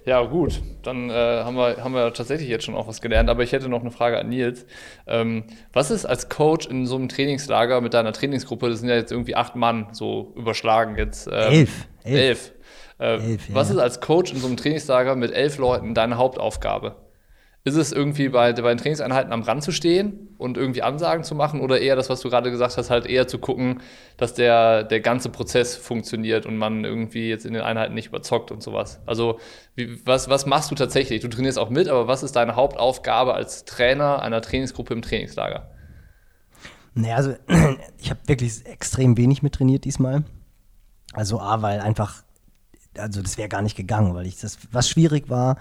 [0.05, 0.61] Ja, gut.
[0.83, 3.29] Dann äh, haben, wir, haben wir tatsächlich jetzt schon auch was gelernt.
[3.29, 4.65] Aber ich hätte noch eine Frage an Nils.
[5.07, 8.69] Ähm, was ist als Coach in so einem Trainingslager mit deiner Trainingsgruppe?
[8.69, 11.27] Das sind ja jetzt irgendwie acht Mann, so überschlagen jetzt.
[11.27, 11.87] Ähm, Elf.
[12.03, 12.17] Elf.
[12.19, 12.51] Elf.
[13.01, 16.17] Äh, Elf, ja, was ist als Coach in so einem Trainingslager mit elf Leuten deine
[16.17, 16.97] Hauptaufgabe?
[17.63, 21.35] Ist es irgendwie bei, bei den Trainingseinheiten am Rand zu stehen und irgendwie Ansagen zu
[21.35, 23.81] machen oder eher das, was du gerade gesagt hast, halt eher zu gucken,
[24.17, 28.51] dass der, der ganze Prozess funktioniert und man irgendwie jetzt in den Einheiten nicht überzockt
[28.51, 28.99] und sowas?
[29.05, 29.39] Also,
[29.75, 31.21] wie, was, was machst du tatsächlich?
[31.21, 35.69] Du trainierst auch mit, aber was ist deine Hauptaufgabe als Trainer einer Trainingsgruppe im Trainingslager?
[36.95, 37.35] Naja, also
[37.99, 40.23] ich habe wirklich extrem wenig mit trainiert diesmal.
[41.13, 42.23] Also A, weil einfach,
[42.97, 45.57] also das wäre gar nicht gegangen, weil ich das, was schwierig war,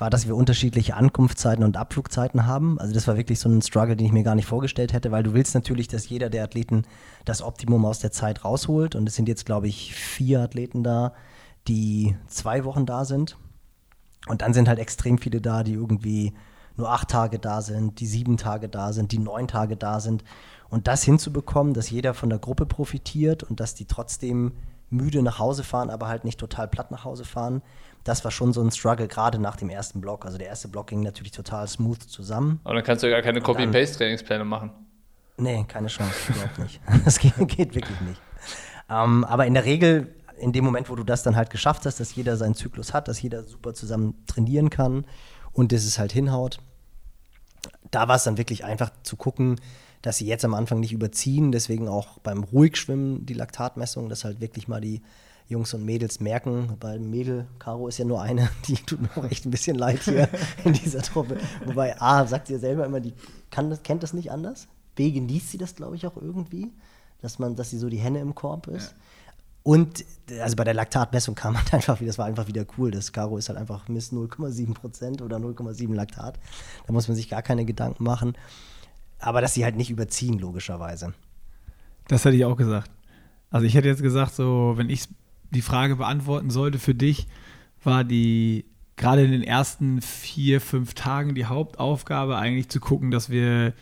[0.00, 2.78] war, dass wir unterschiedliche Ankunftszeiten und Abflugzeiten haben.
[2.80, 5.22] Also das war wirklich so ein Struggle, den ich mir gar nicht vorgestellt hätte, weil
[5.22, 6.84] du willst natürlich, dass jeder der Athleten
[7.24, 8.94] das Optimum aus der Zeit rausholt.
[8.94, 11.12] Und es sind jetzt, glaube ich, vier Athleten da,
[11.68, 13.36] die zwei Wochen da sind.
[14.26, 16.32] Und dann sind halt extrem viele da, die irgendwie
[16.76, 20.24] nur acht Tage da sind, die sieben Tage da sind, die neun Tage da sind.
[20.70, 24.52] Und das hinzubekommen, dass jeder von der Gruppe profitiert und dass die trotzdem
[24.90, 27.62] müde nach Hause fahren, aber halt nicht total platt nach Hause fahren,
[28.04, 30.24] das war schon so ein Struggle, gerade nach dem ersten Block.
[30.24, 32.60] Also der erste Block ging natürlich total smooth zusammen.
[32.64, 34.70] Aber dann kannst du ja gar keine Copy-Paste-Trainingspläne machen.
[35.36, 36.80] Nee, keine Chance, überhaupt nicht.
[37.04, 38.20] Das geht, geht wirklich nicht.
[38.88, 42.00] Ähm, aber in der Regel, in dem Moment, wo du das dann halt geschafft hast,
[42.00, 45.04] dass jeder seinen Zyklus hat, dass jeder super zusammen trainieren kann
[45.52, 46.58] und dass es halt hinhaut,
[47.90, 49.60] da war es dann wirklich einfach zu gucken,
[50.02, 54.40] dass sie jetzt am Anfang nicht überziehen, deswegen auch beim Ruhigschwimmen die Laktatmessung, dass halt
[54.40, 55.02] wirklich mal die
[55.48, 59.28] Jungs und Mädels merken, weil Mädel, Caro ist ja nur eine, die tut mir auch
[59.30, 60.28] echt ein bisschen leid hier
[60.64, 61.38] in dieser Truppe.
[61.64, 63.12] Wobei A, sagt sie ja selber immer, die
[63.50, 64.68] kann kennt das nicht anders.
[64.94, 66.70] B, genießt sie das, glaube ich, auch irgendwie,
[67.20, 68.94] dass man, dass sie so die Henne im Korb ist.
[69.62, 70.04] Und
[70.40, 72.90] also bei der Laktatmessung kam halt einfach wieder, das war einfach wieder cool.
[72.90, 76.38] Das Caro ist halt einfach misst 0,7 Prozent oder 0,7 Laktat.
[76.86, 78.34] Da muss man sich gar keine Gedanken machen.
[79.20, 81.12] Aber dass sie halt nicht überziehen, logischerweise.
[82.08, 82.90] Das hätte ich auch gesagt.
[83.50, 85.04] Also ich hätte jetzt gesagt, so, wenn ich
[85.50, 87.26] die Frage beantworten sollte für dich,
[87.82, 88.64] war die
[88.96, 93.72] gerade in den ersten vier, fünf Tagen die Hauptaufgabe eigentlich zu gucken, dass wir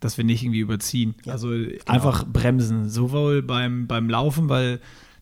[0.00, 1.14] dass wir nicht irgendwie überziehen.
[1.24, 1.76] Ja, also genau.
[1.86, 4.80] einfach bremsen, sowohl beim, beim Laufen, weil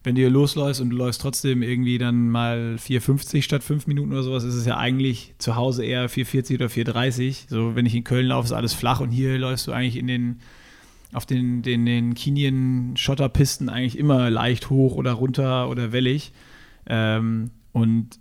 [0.09, 4.11] wenn du hier losläufst und du läufst trotzdem irgendwie dann mal 4,50 statt 5 Minuten
[4.11, 7.44] oder sowas, ist es ja eigentlich zu Hause eher 4,40 oder 4,30.
[7.49, 10.07] So, wenn ich in Köln laufe, ist alles flach und hier läufst du eigentlich in
[10.07, 10.40] den
[11.12, 16.33] auf den, den, den Kinien-Schotterpisten eigentlich immer leicht hoch oder runter oder wellig.
[16.87, 18.18] Ähm, und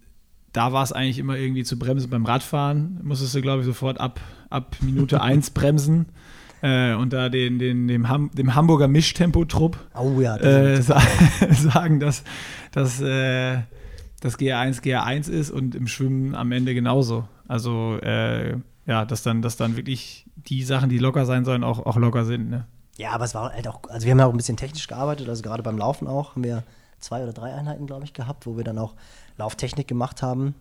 [0.51, 2.09] da war es eigentlich immer irgendwie zu bremsen.
[2.09, 4.19] Beim Radfahren musstest du, glaube ich, sofort ab,
[4.49, 6.07] ab Minute 1 bremsen
[6.61, 11.01] äh, und da den, den, dem, Ham, dem Hamburger Mischtempo-Trupp Oh ja, äh, sa
[11.51, 12.23] sagen, dass,
[12.71, 13.59] dass äh,
[14.21, 17.27] das GR1 GR1 ist und im Schwimmen am Ende genauso.
[17.47, 21.85] Also äh, ja, dass dann, dass dann wirklich die Sachen, die locker sein sollen, auch,
[21.85, 22.49] auch locker sind.
[22.49, 22.65] Ne?
[22.97, 25.29] Ja, aber es war halt auch, also wir haben ja auch ein bisschen technisch gearbeitet,
[25.29, 26.63] also gerade beim Laufen auch, haben wir
[26.99, 28.95] zwei oder drei Einheiten, glaube ich, gehabt, wo wir dann auch
[29.37, 30.55] Lauftechnik gemacht haben.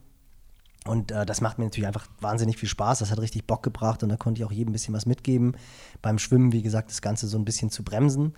[0.87, 3.01] Und äh, das macht mir natürlich einfach wahnsinnig viel Spaß.
[3.01, 5.57] Das hat richtig Bock gebracht und da konnte ich auch jedem ein bisschen was mitgeben.
[6.03, 8.35] Beim Schwimmen, wie gesagt, das Ganze so ein bisschen zu bremsen.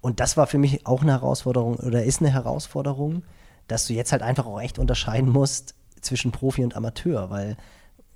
[0.00, 3.24] Und das war für mich auch eine Herausforderung oder ist eine Herausforderung,
[3.66, 7.56] dass du jetzt halt einfach auch echt unterscheiden musst zwischen Profi und Amateur, weil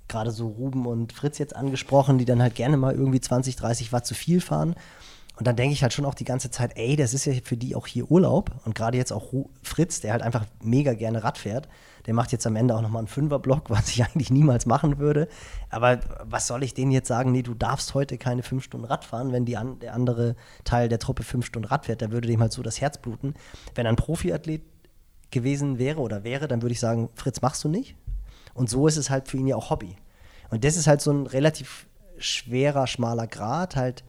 [0.07, 3.91] gerade so Ruben und Fritz jetzt angesprochen, die dann halt gerne mal irgendwie 20, 30
[3.91, 4.75] Watt zu viel fahren.
[5.37, 7.57] Und dann denke ich halt schon auch die ganze Zeit, ey, das ist ja für
[7.57, 8.51] die auch hier Urlaub.
[8.65, 11.67] Und gerade jetzt auch Fritz, der halt einfach mega gerne Rad fährt,
[12.05, 15.27] der macht jetzt am Ende auch nochmal einen Fünferblock, was ich eigentlich niemals machen würde.
[15.69, 17.31] Aber was soll ich denen jetzt sagen?
[17.31, 20.89] Nee, du darfst heute keine fünf Stunden Rad fahren, wenn die an, der andere Teil
[20.89, 23.35] der Truppe fünf Stunden Rad fährt, da würde dem halt so das Herz bluten.
[23.75, 24.61] Wenn ein Profiathlet
[25.31, 27.95] gewesen wäre oder wäre, dann würde ich sagen, Fritz, machst du nicht.
[28.53, 29.95] Und so ist es halt für ihn ja auch Hobby.
[30.49, 31.87] Und das ist halt so ein relativ
[32.19, 34.03] schwerer, schmaler Grad, halt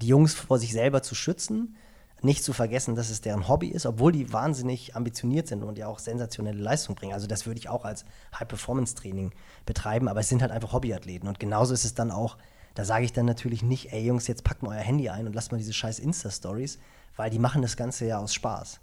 [0.00, 1.76] die Jungs vor sich selber zu schützen,
[2.22, 5.86] nicht zu vergessen, dass es deren Hobby ist, obwohl die wahnsinnig ambitioniert sind und ja
[5.86, 7.12] auch sensationelle Leistung bringen.
[7.12, 8.04] Also das würde ich auch als
[8.38, 9.32] High-Performance-Training
[9.66, 11.28] betreiben, aber es sind halt einfach Hobbyathleten.
[11.28, 12.36] Und genauso ist es dann auch,
[12.74, 15.34] da sage ich dann natürlich nicht, ey Jungs, jetzt packt mal euer Handy ein und
[15.34, 16.78] lasst mal diese scheiß Insta-Stories,
[17.16, 18.80] weil die machen das Ganze ja aus Spaß.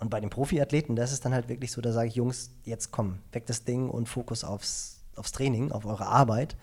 [0.00, 2.92] Und bei den Profiathleten, das ist dann halt wirklich so, da sage ich, Jungs, jetzt
[2.92, 6.56] komm, weg das Ding und Fokus aufs, aufs Training, auf eure Arbeit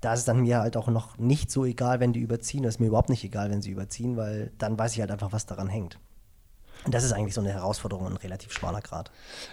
[0.00, 2.62] da ist es dann mir halt auch noch nicht so egal, wenn die überziehen.
[2.62, 5.32] Das ist mir überhaupt nicht egal, wenn sie überziehen, weil dann weiß ich halt einfach,
[5.32, 5.98] was daran hängt.
[6.84, 9.10] Und das ist eigentlich so eine Herausforderung, ein relativ schmaler Grad.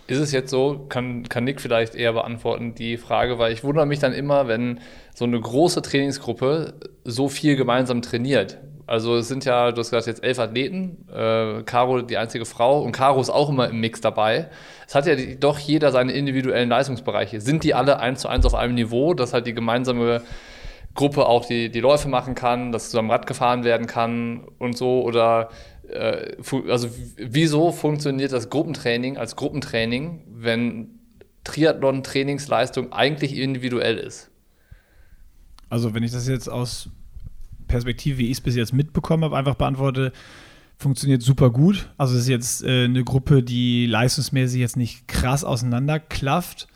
[0.07, 3.85] Ist es jetzt so, kann, kann Nick vielleicht eher beantworten, die Frage, weil ich wundere
[3.85, 4.79] mich dann immer, wenn
[5.13, 8.59] so eine große Trainingsgruppe so viel gemeinsam trainiert.
[8.87, 12.81] Also es sind ja, du hast gesagt, jetzt elf Athleten, äh, Caro die einzige Frau
[12.81, 14.49] und Caro ist auch immer im Mix dabei.
[14.87, 17.41] Es hat ja die, doch jeder seine individuellen Leistungsbereiche.
[17.41, 20.21] Sind die alle eins zu eins auf einem Niveau, dass halt die gemeinsame
[20.95, 25.01] Gruppe auch die, die Läufe machen kann, dass zusammen Rad gefahren werden kann und so?
[25.03, 25.49] Oder
[25.89, 26.37] äh,
[26.69, 30.99] also wieso funktioniert das Gruppentraining als Gruppentraining, wenn
[31.43, 34.31] Triathlon-Trainingsleistung eigentlich individuell ist?
[35.69, 36.89] Also wenn ich das jetzt aus
[37.67, 40.11] Perspektive, wie ich es bis jetzt mitbekommen habe, einfach beantworte,
[40.77, 41.89] funktioniert super gut.
[41.97, 46.67] Also es ist jetzt äh, eine Gruppe, die leistungsmäßig jetzt nicht krass auseinanderklafft,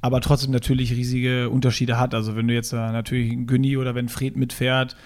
[0.00, 2.14] aber trotzdem natürlich riesige Unterschiede hat.
[2.14, 4.96] Also wenn du jetzt äh, natürlich einen Günni oder wenn Fred mitfährt,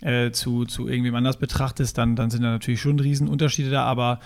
[0.00, 4.20] äh, zu, zu irgendwem anders betrachtest, dann, dann sind da natürlich schon Riesenunterschiede da, aber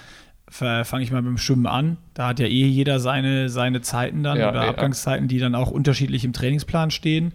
[0.51, 1.99] fange ich mal mit dem Schwimmen an.
[2.14, 4.71] Da hat ja eh jeder seine, seine Zeiten dann Ja, oder ja.
[4.71, 7.33] Abgangszeiten, die dann auch unterschiedlich im Trainingsplan stehen.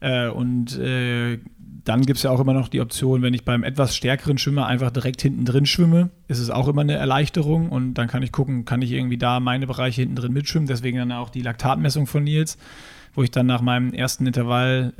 [0.00, 1.38] Äh, und äh,
[1.86, 4.66] dann gibt es ja auch immer noch die Option, wenn ich beim etwas stärkeren Schwimmer
[4.66, 8.32] einfach direkt hinten drin schwimme, ist es auch immer eine Erleichterung und dann kann ich
[8.32, 10.66] gucken, kann ich irgendwie da meine Bereiche hinten drin mitschwimmen.
[10.66, 12.58] Deswegen dann auch die Laktatmessung von Nils,
[13.14, 14.94] wo ich dann nach meinem ersten Intervall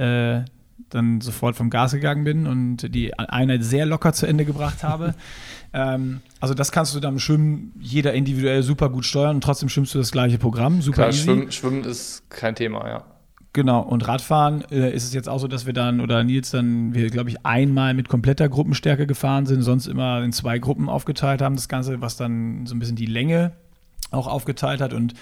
[0.46, 0.48] äh,
[0.88, 5.16] dann sofort vom Gas gegangen bin und die Einheit sehr locker zu Ende gebracht habe.
[5.72, 9.68] ähm, also das kannst du dann im Schwimmen jeder individuell super gut steuern und trotzdem
[9.68, 11.24] schwimmst du das gleiche Programm, super Klar, easy.
[11.24, 13.15] Schwimmen, Schwimmen ist kein Thema, ja.
[13.56, 16.92] Genau, und Radfahren äh, ist es jetzt auch so, dass wir dann, oder Nils dann,
[16.92, 21.40] wir glaube ich einmal mit kompletter Gruppenstärke gefahren sind, sonst immer in zwei Gruppen aufgeteilt
[21.40, 23.52] haben, das Ganze, was dann so ein bisschen die Länge
[24.10, 24.92] auch aufgeteilt hat.
[24.92, 25.14] Und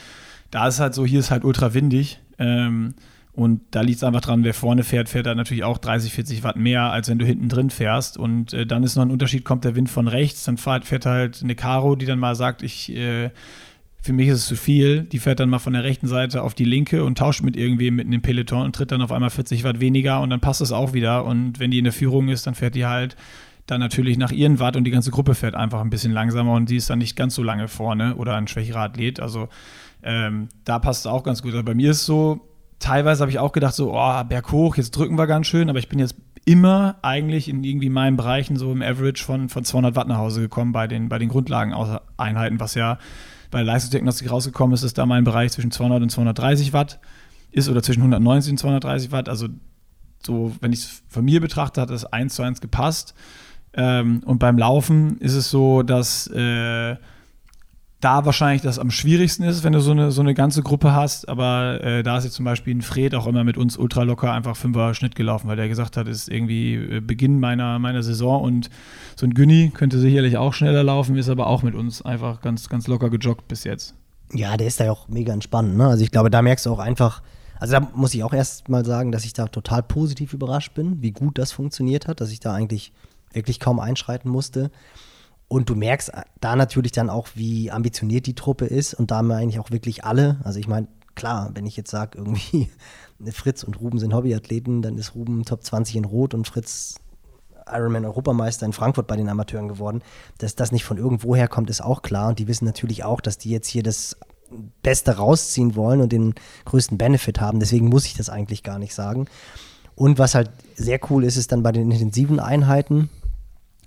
[0.50, 2.18] da ist halt so, hier ist halt ultra windig.
[2.40, 2.94] Ähm,
[3.34, 6.42] und da liegt es einfach dran, wer vorne fährt, fährt da natürlich auch 30, 40
[6.42, 8.18] Watt mehr, als wenn du hinten drin fährst.
[8.18, 11.06] Und äh, dann ist noch ein Unterschied, kommt der Wind von rechts, dann fährt, fährt
[11.06, 13.30] halt eine Caro, die dann mal sagt, ich äh,
[14.04, 15.04] für mich ist es zu viel.
[15.04, 17.96] Die fährt dann mal von der rechten Seite auf die linke und tauscht mit irgendwem
[17.96, 20.72] mitten im Peloton und tritt dann auf einmal 40 Watt weniger und dann passt es
[20.72, 21.24] auch wieder.
[21.24, 23.16] Und wenn die in der Führung ist, dann fährt die halt
[23.66, 26.68] dann natürlich nach ihren Watt und die ganze Gruppe fährt einfach ein bisschen langsamer und
[26.68, 29.20] die ist dann nicht ganz so lange vorne oder ein schwächerer Athlet.
[29.20, 29.48] Also
[30.02, 31.54] ähm, da passt es auch ganz gut.
[31.54, 32.46] Aber bei mir ist es so,
[32.80, 35.88] teilweise habe ich auch gedacht, so, oh, berghoch, jetzt drücken wir ganz schön, aber ich
[35.88, 36.14] bin jetzt
[36.44, 40.42] immer eigentlich in irgendwie meinen Bereichen so im Average von, von 200 Watt nach Hause
[40.42, 42.98] gekommen bei den, bei den Grundlageneinheiten, was ja
[43.54, 46.98] bei Leistungsdiagnostik rausgekommen ist, ist da mein Bereich zwischen 200 und 230 Watt
[47.52, 49.28] ist oder zwischen 190 und 230 Watt.
[49.28, 49.46] Also
[50.26, 53.14] so, wenn ich es von mir betrachte, hat das eins zu eins gepasst.
[53.72, 56.96] Ähm, und beim Laufen ist es so, dass äh,
[58.04, 61.28] da wahrscheinlich das am schwierigsten ist, wenn du so eine, so eine ganze Gruppe hast.
[61.28, 64.30] Aber äh, da ist jetzt zum Beispiel ein Fred auch immer mit uns ultra locker
[64.30, 68.02] einfach fünfer Schnitt gelaufen, weil der gesagt hat, es ist irgendwie äh, Beginn meiner, meiner
[68.02, 68.68] Saison und
[69.16, 72.68] so ein Günni könnte sicherlich auch schneller laufen, ist aber auch mit uns einfach ganz,
[72.68, 73.94] ganz locker gejoggt bis jetzt.
[74.32, 75.76] Ja, der ist da ja auch mega entspannt.
[75.76, 75.86] Ne?
[75.86, 77.22] Also ich glaube, da merkst du auch einfach,
[77.58, 81.00] also da muss ich auch erst mal sagen, dass ich da total positiv überrascht bin,
[81.00, 82.92] wie gut das funktioniert hat, dass ich da eigentlich
[83.32, 84.70] wirklich kaum einschreiten musste.
[85.54, 89.48] Und du merkst da natürlich dann auch, wie ambitioniert die Truppe ist und da meine
[89.48, 90.40] ich auch wirklich alle.
[90.42, 92.68] Also ich meine, klar, wenn ich jetzt sage, irgendwie
[93.30, 96.96] Fritz und Ruben sind Hobbyathleten, dann ist Ruben Top 20 in Rot und Fritz
[97.68, 100.02] Ironman-Europameister in Frankfurt bei den Amateuren geworden.
[100.38, 102.30] Dass das nicht von irgendwoher kommt, ist auch klar.
[102.30, 104.16] Und die wissen natürlich auch, dass die jetzt hier das
[104.82, 107.60] Beste rausziehen wollen und den größten Benefit haben.
[107.60, 109.26] Deswegen muss ich das eigentlich gar nicht sagen.
[109.94, 113.08] Und was halt sehr cool ist, ist dann bei den intensiven Einheiten,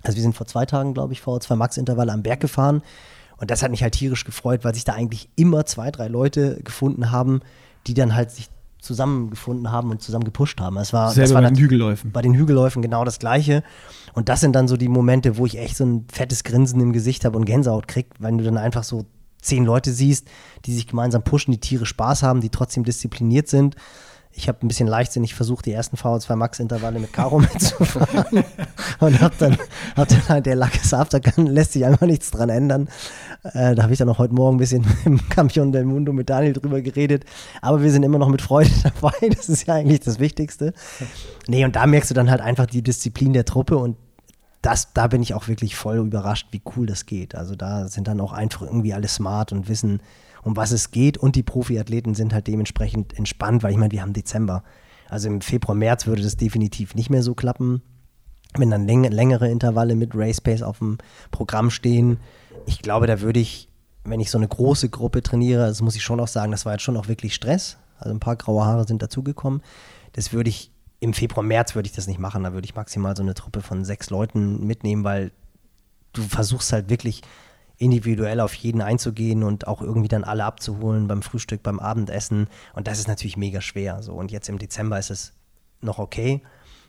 [0.02, 2.82] also wir sind vor zwei Tagen, glaube ich, vor zwei Max-Intervalle am Berg gefahren.
[3.36, 6.60] Und das hat mich halt tierisch gefreut, weil sich da eigentlich immer zwei, drei Leute
[6.64, 7.40] gefunden haben,
[7.86, 8.48] die dann halt sich
[8.80, 10.76] zusammengefunden haben und zusammen gepusht haben.
[10.76, 12.12] Es war, Selber das war bei den Hügelläufen.
[12.12, 13.62] Bei den Hügelläufen genau das Gleiche.
[14.14, 16.92] Und das sind dann so die Momente, wo ich echt so ein fettes Grinsen im
[16.92, 19.04] Gesicht habe und Gänsehaut kriege, wenn du dann einfach so
[19.40, 20.28] zehn Leute siehst,
[20.64, 23.76] die sich gemeinsam pushen, die Tiere Spaß haben, die trotzdem diszipliniert sind
[24.38, 28.44] ich habe ein bisschen leichtsinnig versucht, die ersten VO2 Max-Intervalle mit Caro mitzufahren.
[29.00, 29.58] und habe dann,
[29.96, 32.88] hab dann halt, der Lack ist kann, lässt sich einfach nichts dran ändern.
[33.42, 36.30] Äh, da habe ich dann auch heute Morgen ein bisschen im Campion del Mundo mit
[36.30, 37.24] Daniel drüber geredet.
[37.62, 39.28] Aber wir sind immer noch mit Freude dabei.
[39.28, 40.72] Das ist ja eigentlich das Wichtigste.
[41.48, 43.96] Nee, und da merkst du dann halt einfach die Disziplin der Truppe und
[44.62, 47.34] das, da bin ich auch wirklich voll überrascht, wie cool das geht.
[47.34, 50.00] Also da sind dann auch einfach irgendwie alle smart und wissen,
[50.48, 51.18] um was es geht.
[51.18, 54.64] Und die Profiathleten sind halt dementsprechend entspannt, weil ich meine, wir haben Dezember.
[55.08, 57.82] Also im Februar, März würde das definitiv nicht mehr so klappen.
[58.56, 60.96] Wenn dann läng längere Intervalle mit Race Pace auf dem
[61.30, 62.18] Programm stehen,
[62.66, 63.68] ich glaube, da würde ich,
[64.04, 66.72] wenn ich so eine große Gruppe trainiere, das muss ich schon auch sagen, das war
[66.72, 67.76] jetzt schon auch wirklich Stress.
[67.98, 69.62] Also ein paar graue Haare sind dazugekommen.
[70.12, 72.42] Das würde ich im Februar, März würde ich das nicht machen.
[72.42, 75.30] Da würde ich maximal so eine Truppe von sechs Leuten mitnehmen, weil
[76.14, 77.22] du versuchst halt wirklich
[77.78, 82.48] individuell auf jeden einzugehen und auch irgendwie dann alle abzuholen beim Frühstück, beim Abendessen.
[82.74, 84.02] Und das ist natürlich mega schwer.
[84.02, 84.14] So.
[84.14, 85.32] Und jetzt im Dezember ist es
[85.80, 86.42] noch okay.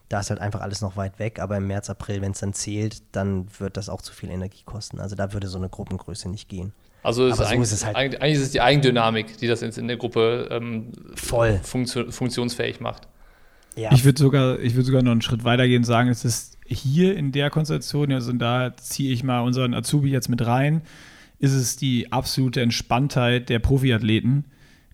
[0.10, 2.54] Da ist halt einfach alles noch weit weg, aber im März, April, wenn es dann
[2.54, 5.00] zählt, dann wird das auch zu viel Energie kosten.
[5.00, 6.74] Also da würde so eine Gruppengröße nicht gehen.
[7.04, 9.88] Also ist, so eigentlich, ist es halt eigentlich ist es die Eigendynamik, die das in
[9.88, 13.08] der Gruppe ähm, voll funktio funktionsfähig macht.
[13.76, 13.92] Ja.
[13.94, 17.18] Ich würde sogar, würd sogar noch einen Schritt weiter gehen und sagen, es ist hier
[17.18, 20.82] in der Konstellation, also da ziehe ich mal unseren Azubi jetzt mit rein,
[21.40, 24.46] ist es die absolute Entspanntheit der Profiathleten,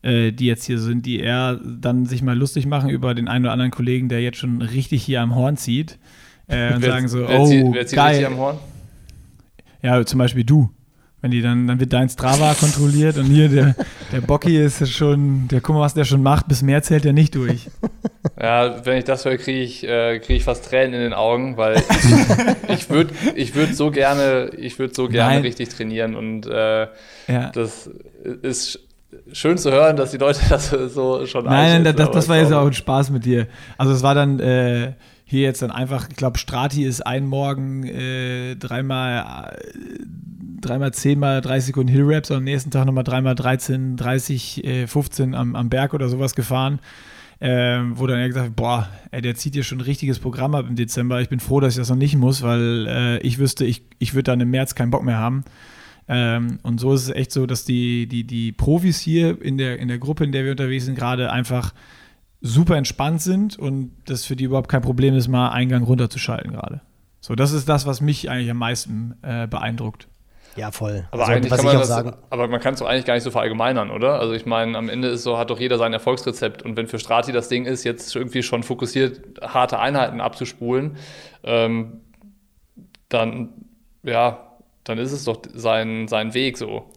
[0.01, 3.45] äh, die jetzt hier sind, die eher dann sich mal lustig machen über den einen
[3.45, 5.97] oder anderen Kollegen, der jetzt schon richtig hier am Horn zieht
[6.47, 8.25] äh, und wer, sagen so, wer oh, zieht, wer zieht geil.
[8.25, 8.57] am Horn?
[9.81, 10.69] Ja, zum Beispiel du.
[11.25, 13.75] Wenn die dann, dann wird dein Strava kontrolliert und hier der,
[14.11, 17.13] der Bocky ist schon, der guck mal, was der schon macht, bis mehr zählt er
[17.13, 17.67] nicht durch.
[18.39, 21.57] Ja, wenn ich das höre, kriege ich, äh, krieg ich fast Tränen in den Augen,
[21.57, 21.81] weil
[22.67, 25.41] ich würde ich würd so gerne, ich würde so gerne Nein.
[25.41, 26.89] richtig trainieren und äh,
[27.27, 27.49] ja.
[27.55, 27.89] das
[28.43, 28.81] ist
[29.31, 32.53] schön zu hören, dass die Leute das so schon Nein, nein, das, das war jetzt
[32.53, 33.47] auch ein Spaß mit dir.
[33.79, 34.93] Also es war dann äh,
[35.25, 39.57] hier jetzt dann einfach, ich glaube, Strati ist ein Morgen äh, dreimal
[40.61, 44.63] dreimal 10 mal 30 Sekunden Hill Raps und am nächsten Tag nochmal dreimal 13, 30,
[44.63, 46.79] äh, 15 am, am Berg oder sowas gefahren.
[47.41, 50.55] Ähm, wo dann er gesagt hat, boah, ey, der zieht hier schon ein richtiges Programm
[50.55, 51.19] ab im Dezember.
[51.19, 54.13] Ich bin froh, dass ich das noch nicht muss, weil äh, ich wüsste, ich, ich
[54.13, 55.43] würde dann im März keinen Bock mehr haben.
[56.07, 59.79] Ähm, und so ist es echt so, dass die, die, die Profis hier in der,
[59.79, 61.73] in der Gruppe, in der wir unterwegs sind, gerade einfach
[62.41, 66.81] super entspannt sind und das für die überhaupt kein Problem ist, mal Eingang runterzuschalten gerade.
[67.21, 70.07] So, das ist das, was mich eigentlich am meisten äh, beeindruckt.
[70.55, 71.07] Ja, voll.
[71.11, 73.23] Aber, also, eigentlich kann man das, sagen, aber man kann es doch eigentlich gar nicht
[73.23, 74.19] so verallgemeinern, oder?
[74.19, 76.63] Also ich meine, am Ende ist so, hat doch jeder sein Erfolgsrezept.
[76.63, 80.95] Und wenn für Strati das Ding ist, jetzt irgendwie schon fokussiert harte Einheiten abzuspulen,
[81.43, 82.01] ähm,
[83.09, 83.49] dann,
[84.03, 84.51] ja,
[84.85, 86.89] dann ist es doch sein, sein Weg so.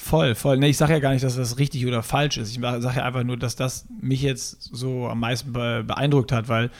[0.00, 0.58] Voll, voll.
[0.58, 2.50] Nee, ich sage ja gar nicht, dass das richtig oder falsch ist.
[2.50, 6.70] Ich sage ja einfach nur, dass das mich jetzt so am meisten beeindruckt hat, weil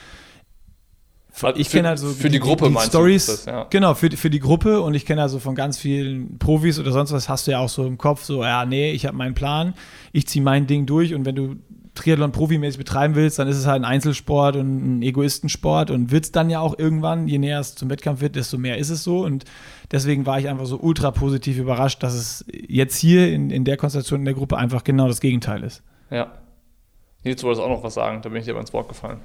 [1.55, 3.65] ich kenne also für die, die Gruppe die Stories, das, ja.
[3.69, 7.11] genau für, für die Gruppe und ich kenne also von ganz vielen Profis oder sonst
[7.11, 9.73] was hast du ja auch so im Kopf so ja nee ich habe meinen Plan
[10.11, 11.55] ich ziehe mein Ding durch und wenn du
[11.99, 16.25] Triathlon profimäßig betreiben willst, dann ist es halt ein Einzelsport und ein Egoistensport und wird
[16.25, 19.03] es dann ja auch irgendwann, je näher es zum Wettkampf wird, desto mehr ist es
[19.03, 19.23] so.
[19.23, 19.45] Und
[19.91, 23.77] deswegen war ich einfach so ultra positiv überrascht, dass es jetzt hier in, in der
[23.77, 25.83] Konstellation in der Gruppe einfach genau das Gegenteil ist.
[26.09, 26.31] Ja.
[27.23, 29.19] Nils, du wolltest auch noch was sagen, da bin ich dir aber ins Wort gefallen.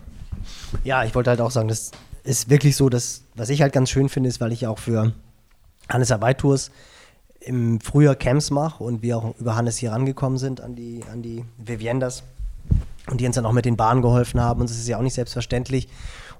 [0.82, 1.92] Ja, ich wollte halt auch sagen, das
[2.24, 5.12] ist wirklich so, dass, was ich halt ganz schön finde, ist, weil ich auch für
[5.88, 6.70] Hannes Hawaii Tours
[7.40, 11.22] im Frühjahr Camps mache und wir auch über Hannes hier rangekommen sind an die, an
[11.22, 12.24] die Viviendas
[13.10, 14.60] und die uns dann auch mit den Bahnen geholfen haben.
[14.60, 15.88] Und das ist ja auch nicht selbstverständlich.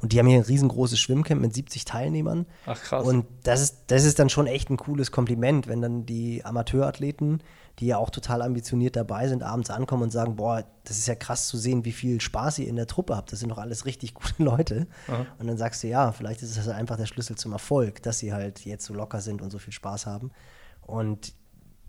[0.00, 2.46] Und die haben hier ein riesengroßes Schwimmcamp mit 70 Teilnehmern.
[2.66, 3.07] Ach krass.
[3.07, 7.42] Und das ist, das ist dann schon echt ein cooles Kompliment, wenn dann die Amateurathleten,
[7.79, 11.14] die ja auch total ambitioniert dabei sind, abends ankommen und sagen, boah, das ist ja
[11.14, 13.33] krass zu sehen, wie viel Spaß ihr in der Truppe habt.
[13.33, 14.87] Das sind doch alles richtig gute Leute.
[15.09, 15.27] Aha.
[15.38, 18.33] Und dann sagst du, ja, vielleicht ist es einfach der Schlüssel zum Erfolg, dass sie
[18.33, 20.31] halt jetzt so locker sind und so viel Spaß haben.
[20.83, 21.35] Und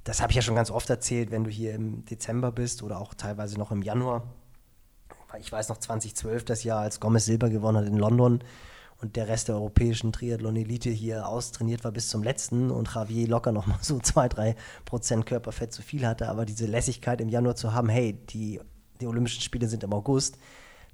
[0.04, 3.00] das habe ich ja schon ganz oft erzählt, wenn du hier im Dezember bist oder
[3.02, 4.24] auch teilweise noch im Januar.
[5.40, 8.40] Ich weiß noch 2012, das Jahr, als Gomez Silber gewonnen hat in London
[9.02, 13.52] und der Rest der europäischen Triathlon-Elite hier austrainiert war bis zum letzten und Javier locker
[13.52, 16.30] noch mal so zwei, drei Prozent Körperfett zu viel hatte.
[16.30, 18.60] Aber diese Lässigkeit im Januar zu haben, hey, die,
[19.02, 20.38] die Olympischen Spiele sind im August,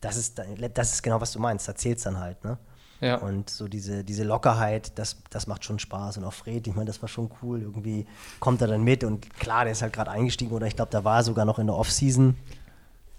[0.01, 0.41] das ist,
[0.73, 1.67] das ist genau, was du meinst.
[1.67, 2.57] Da zählt es dann halt, ne?
[3.01, 3.15] Ja.
[3.15, 6.17] Und so diese, diese Lockerheit, das, das macht schon Spaß.
[6.17, 7.61] Und auch Fred, ich meine, das war schon cool.
[7.61, 8.05] Irgendwie
[8.39, 11.03] kommt er dann mit und klar, der ist halt gerade eingestiegen oder ich glaube, da
[11.03, 12.37] war er sogar noch in der Offseason.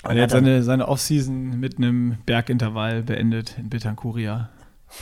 [0.05, 4.51] Und er hat seine, seine Offseason mit einem Bergintervall beendet in Betancuria.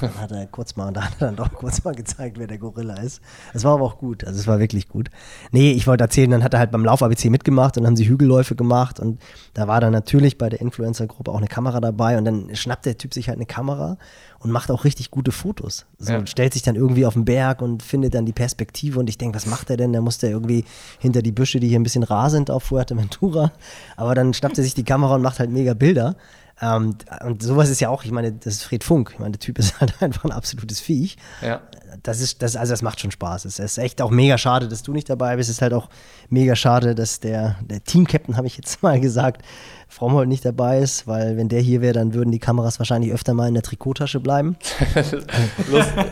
[0.00, 2.58] Dann hat er kurz mal, da hat er dann doch kurz mal gezeigt, wer der
[2.58, 3.20] Gorilla ist.
[3.52, 5.10] Es war aber auch gut, also es war wirklich gut.
[5.50, 8.54] Nee, ich wollte erzählen, dann hat er halt beim Lauf-ABC mitgemacht und haben sie Hügelläufe
[8.54, 9.20] gemacht und
[9.52, 12.98] da war dann natürlich bei der Influencer-Gruppe auch eine Kamera dabei und dann schnappt der
[12.98, 13.98] Typ sich halt eine Kamera
[14.38, 15.86] und macht auch richtig gute Fotos.
[15.98, 16.18] So, Ja.
[16.18, 19.18] und stellt sich dann irgendwie auf den Berg und findet dann die Perspektive und ich
[19.18, 19.92] denke, was macht er denn?
[19.92, 20.64] Da muss der irgendwie
[20.98, 23.52] hinter die Büsche, die hier ein bisschen rar sind auf Fuerteventura,
[23.96, 26.16] aber dann schnappt er sich die Kamera und macht halt mega Bilder.
[26.60, 29.10] Ähm, und sowas ist ja auch, ich meine, das ist Fred Funk.
[29.14, 31.16] Ich meine, der Typ ist halt einfach ein absolutes Viech.
[31.42, 31.60] Ja.
[32.02, 33.44] Das ist, das, also das macht schon Spaß.
[33.44, 35.50] Es ist echt auch mega schade, dass du nicht dabei bist.
[35.50, 35.88] Es ist halt auch
[36.28, 39.42] mega schade, dass der, der Team-Captain, habe ich jetzt mal gesagt,
[39.88, 43.34] Frommold nicht dabei ist, weil wenn der hier wäre, dann würden die Kameras wahrscheinlich öfter
[43.34, 44.56] mal in der Trikottasche bleiben.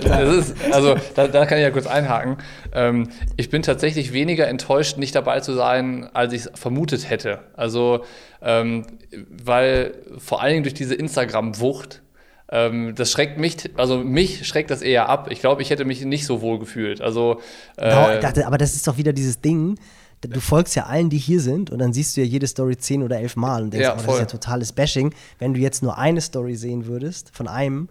[0.00, 2.38] Das ist, also da, da kann ich ja kurz einhaken.
[2.72, 7.40] Ähm, ich bin tatsächlich weniger enttäuscht, nicht dabei zu sein, als ich es vermutet hätte.
[7.54, 8.04] Also,
[8.42, 8.86] ähm,
[9.30, 12.02] weil vor allen Dingen durch diese Instagram-Wucht,
[12.50, 15.28] ähm, das schreckt mich, also mich schreckt das eher ab.
[15.30, 17.00] Ich glaube, ich hätte mich nicht so wohl gefühlt.
[17.00, 17.40] Also,
[17.76, 19.78] äh, dachte, aber das ist doch wieder dieses Ding.
[20.20, 23.02] Du folgst ja allen, die hier sind, und dann siehst du ja jede Story zehn
[23.04, 25.14] oder elf Mal und denkst, Ja, oh, das ist ja totales Bashing.
[25.38, 27.88] Wenn du jetzt nur eine Story sehen würdest von einem,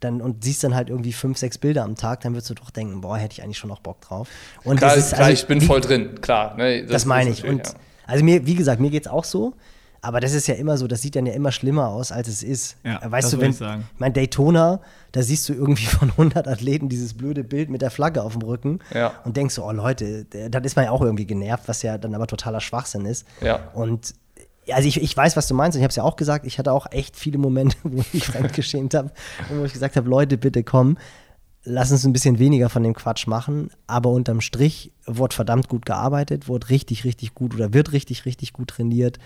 [0.00, 2.70] dann und siehst dann halt irgendwie fünf, sechs Bilder am Tag, dann würdest du doch
[2.70, 4.28] denken, boah, hätte ich eigentlich schon noch Bock drauf.
[4.64, 6.56] Und klar, das ist, klar also, ich bin wie- voll drin, klar.
[6.56, 7.44] Ne, Das, meine ist ich.
[7.44, 7.74] Und ja.
[8.06, 9.52] also mir, wie gesagt, mir geht's auch so.
[10.06, 12.44] Aber das ist ja immer so, das sieht dann ja immer schlimmer aus, als es
[12.44, 12.76] ist.
[12.84, 13.84] Ja, weißt das du, wenn, ich sagen.
[13.92, 17.90] ich meine, Daytona, da siehst du irgendwie von 100 Athleten dieses blöde Bild mit der
[17.90, 19.14] Flagge auf dem Rücken Ja.
[19.24, 22.14] und denkst so, oh Leute, dann ist man ja auch irgendwie genervt, was ja dann
[22.14, 23.26] aber totaler Schwachsinn ist.
[23.40, 23.68] Ja.
[23.74, 24.14] Und
[24.64, 26.46] ja, also ich, ich weiß, was du meinst und ich habe es ja auch gesagt,
[26.46, 29.10] ich hatte auch echt viele Momente, wo ich mich fremdgeschämt habe
[29.50, 30.98] und wo ich gesagt habe, Leute, bitte komm,
[31.66, 35.84] lass uns ein bisschen weniger von dem Quatsch machen, aber unterm Strich wurde verdammt gut
[35.84, 39.18] gearbeitet, wurde richtig, richtig gut oder wird richtig, richtig gut trainiert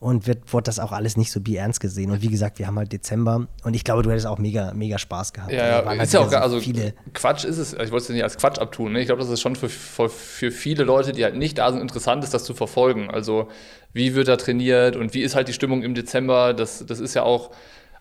[0.00, 2.10] und wird, wurde das auch alles nicht so ernst gesehen.
[2.10, 4.98] Und wie gesagt, wir haben halt Dezember und ich glaube, du hättest auch mega, mega
[4.98, 5.52] Spaß gehabt.
[5.52, 6.94] Ja, Da ja, waren halt ist ja auch so also viele.
[7.12, 9.00] Quatsch ist es, ich wollte es nicht als Quatsch abtun, ne?
[9.00, 11.80] ich glaube, das ist schon für, für, für viele Leute, die halt nicht da sind,
[11.80, 13.08] interessant ist, das zu verfolgen.
[13.08, 13.48] Also
[13.92, 17.14] wie wird da trainiert und wie ist halt die Stimmung im Dezember, das, das ist
[17.14, 17.50] ja auch,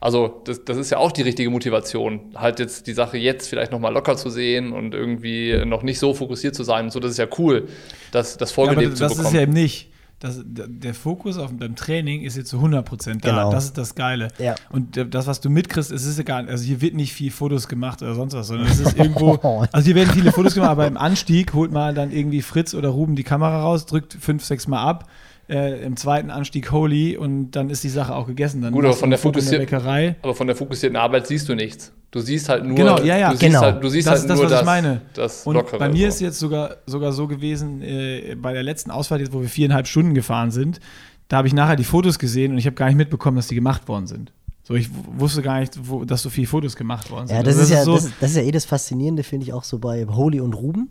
[0.04, 3.72] also das, das ist ja auch die richtige Motivation, halt jetzt die Sache jetzt vielleicht
[3.72, 7.12] nochmal locker zu sehen und irgendwie noch nicht so fokussiert zu sein und so, das
[7.12, 7.70] ist ja cool,
[8.12, 9.36] das, das Ja, aber vorgelebt das zu ist bekommen.
[9.36, 9.92] ja eben nicht.
[10.20, 13.30] Das, der Fokus auf deinem Training ist jetzt zu 100% da.
[13.30, 13.52] Genau.
[13.52, 14.30] Das ist das Geile.
[14.40, 14.56] Ja.
[14.72, 16.48] Und das, was du mitkriegst, es ist egal.
[16.48, 19.38] Also hier wird nicht viel Fotos gemacht oder sonst was, sondern es ist irgendwo.
[19.74, 22.90] Also hier werden viele Fotos gemacht, aber im Anstieg holt mal dann irgendwie Fritz oder
[22.90, 25.10] Ruben die Kamera raus, drückt fünf, sechs Mal ab.
[25.50, 28.62] Äh, Im zweiten Anstieg Holy und dann ist die Sache auch gegessen.
[28.62, 30.16] Dann Gut, aber von der fokussier- Bäckerei.
[30.22, 31.92] Aber von der fokussierten Arbeit siehst du nichts.
[32.12, 33.62] Du siehst halt nur, Genau, ja, ja, du siehst genau.
[33.62, 35.02] halt, du siehst das halt ist das, nur was das, ich meine.
[35.16, 35.80] das Und Lockere.
[35.80, 36.16] bei mir so.
[36.16, 39.86] ist jetzt sogar, sogar so gewesen, äh, bei der letzten Ausfahrt, jetzt, wo wir viereinhalb
[39.88, 40.80] Stunden gefahren sind,
[41.28, 43.56] da habe ich nachher die Fotos gesehen und ich habe gar nicht mitbekommen, dass die
[43.56, 44.32] gemacht worden sind.
[44.64, 47.36] So, ich wusste gar nicht, wo, dass so viele Fotos gemacht worden sind.
[47.36, 49.46] Ja, das, Also ist ja, so, das, ist- das ist ja eh das Faszinierende, finde
[49.46, 50.90] ich auch so bei Holy und Ruben.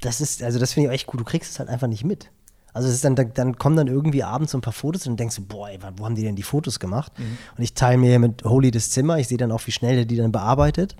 [0.00, 1.18] Das ist, also das finde ich auch echt cool.
[1.18, 2.30] Du kriegst es halt einfach nicht mit.
[2.72, 5.18] Also es ist dann, dann, dann kommen dann irgendwie abends so ein paar Fotos und
[5.18, 7.12] denkst du, boah, ey, wo haben die denn die Fotos gemacht?
[7.18, 7.38] Mhm.
[7.56, 9.18] Und ich teile mir mit Holy das Zimmer.
[9.18, 10.94] Ich sehe dann auch, wie schnell der die dann bearbeitet.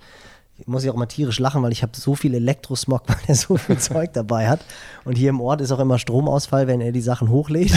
[0.57, 3.35] ich muss ja auch mal tierisch lachen, weil ich habe so viel Elektrosmog, weil er
[3.35, 4.59] so viel Zeug dabei hat.
[5.05, 7.71] Und hier im Ort ist auch immer Stromausfall, wenn er die Sachen hochlädt.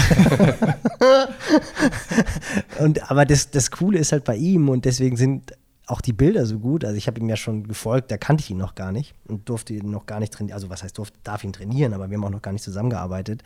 [2.78, 5.53] und, aber das, das Coole ist halt bei ihm und deswegen sind
[5.93, 6.84] auch die Bilder so gut.
[6.84, 9.49] Also ich habe ihm ja schon gefolgt, da kannte ich ihn noch gar nicht und
[9.49, 10.55] durfte ihn noch gar nicht trainieren.
[10.55, 13.43] Also was heißt, durfte, darf ihn trainieren, aber wir haben auch noch gar nicht zusammengearbeitet.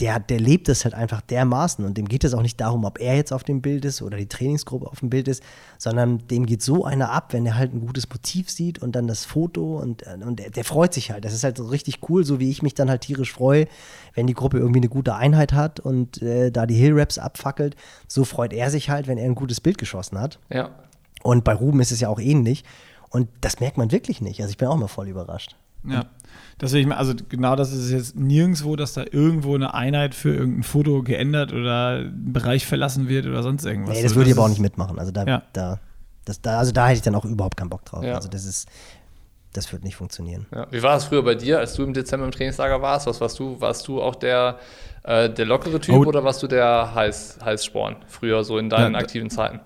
[0.00, 3.00] Der, der lebt es halt einfach dermaßen und dem geht es auch nicht darum, ob
[3.00, 5.42] er jetzt auf dem Bild ist oder die Trainingsgruppe auf dem Bild ist,
[5.78, 9.06] sondern dem geht so einer ab, wenn er halt ein gutes Motiv sieht und dann
[9.06, 11.24] das Foto und, und der, der freut sich halt.
[11.24, 13.66] Das ist halt so richtig cool, so wie ich mich dann halt tierisch freue,
[14.14, 17.76] wenn die Gruppe irgendwie eine gute Einheit hat und äh, da die Hill-Raps abfackelt.
[18.08, 20.38] So freut er sich halt, wenn er ein gutes Bild geschossen hat.
[20.48, 20.70] Ja.
[21.22, 22.64] Und bei Ruben ist es ja auch ähnlich.
[23.10, 24.40] Und das merkt man wirklich nicht.
[24.40, 25.56] Also ich bin auch mal voll überrascht.
[25.84, 26.04] Ja,
[26.60, 31.02] deswegen, also genau das ist jetzt nirgendwo, dass da irgendwo eine Einheit für irgendein Foto
[31.02, 33.96] geändert oder ein Bereich verlassen wird oder sonst irgendwas.
[33.96, 35.00] Nee, das würde ich aber auch nicht mitmachen.
[35.00, 35.42] Also da, Ja.
[35.52, 35.80] da,
[36.24, 38.04] das, da, also da hätte ich dann auch überhaupt keinen Bock drauf.
[38.04, 38.14] Ja.
[38.14, 38.68] Also das ist,
[39.52, 40.46] das wird nicht funktionieren.
[40.54, 40.68] Ja.
[40.70, 43.08] Wie war das früher bei dir, als du im Dezember im Trainingslager warst?
[43.08, 43.60] Was warst du?
[43.60, 44.60] Warst du auch der,
[45.02, 46.04] äh, der lockere Typ Oh.
[46.06, 49.58] oder warst du der Heiß, Heißsporn früher so in deinen aktiven Zeiten?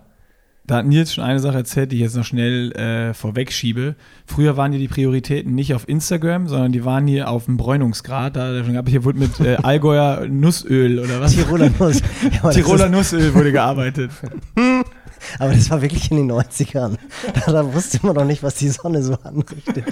[0.67, 3.95] Da hat Nils schon eine Sache erzählt, die ich jetzt noch schnell äh, vorwegschiebe.
[4.27, 8.35] Früher waren hier die Prioritäten nicht auf Instagram, sondern die waren hier auf dem Bräunungsgrad.
[8.35, 11.35] Da habe ich hier wurde mit äh, Allgäuer Nussöl oder was?
[11.35, 12.03] Tiroler Nuss.
[12.43, 14.11] Ja, Tiroler Nussöl wurde gearbeitet.
[15.39, 16.97] aber das war wirklich in den 90ern.
[17.33, 19.85] Da, da wusste man noch nicht, was die Sonne so anrichtet.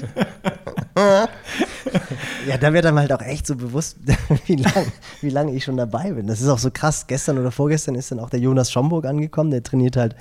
[2.46, 3.96] ja, da wird einem halt auch echt so bewusst,
[4.46, 4.86] wie lange
[5.20, 6.26] wie lang ich schon dabei bin.
[6.26, 7.06] Das ist auch so krass.
[7.06, 9.50] Gestern oder vorgestern ist dann auch der Jonas Schomburg angekommen.
[9.50, 10.14] Der trainiert halt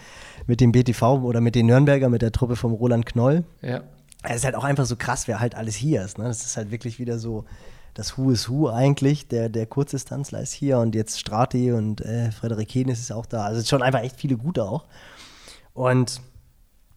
[0.48, 3.44] mit dem BTV oder mit den Nürnberger, mit der Truppe vom Roland Knoll.
[3.62, 3.82] Ja.
[4.24, 6.18] Es ist halt auch einfach so krass, wer halt alles hier ist.
[6.18, 6.26] Ne?
[6.26, 7.46] Das ist halt wirklich wieder so
[7.94, 9.28] das Who is Who eigentlich.
[9.28, 13.46] Der, der Kurzdistanzler ist hier und jetzt Strati und äh, Frederik Henes ist auch da.
[13.46, 14.86] Also es ist schon einfach echt viele gute auch.
[15.74, 16.22] Und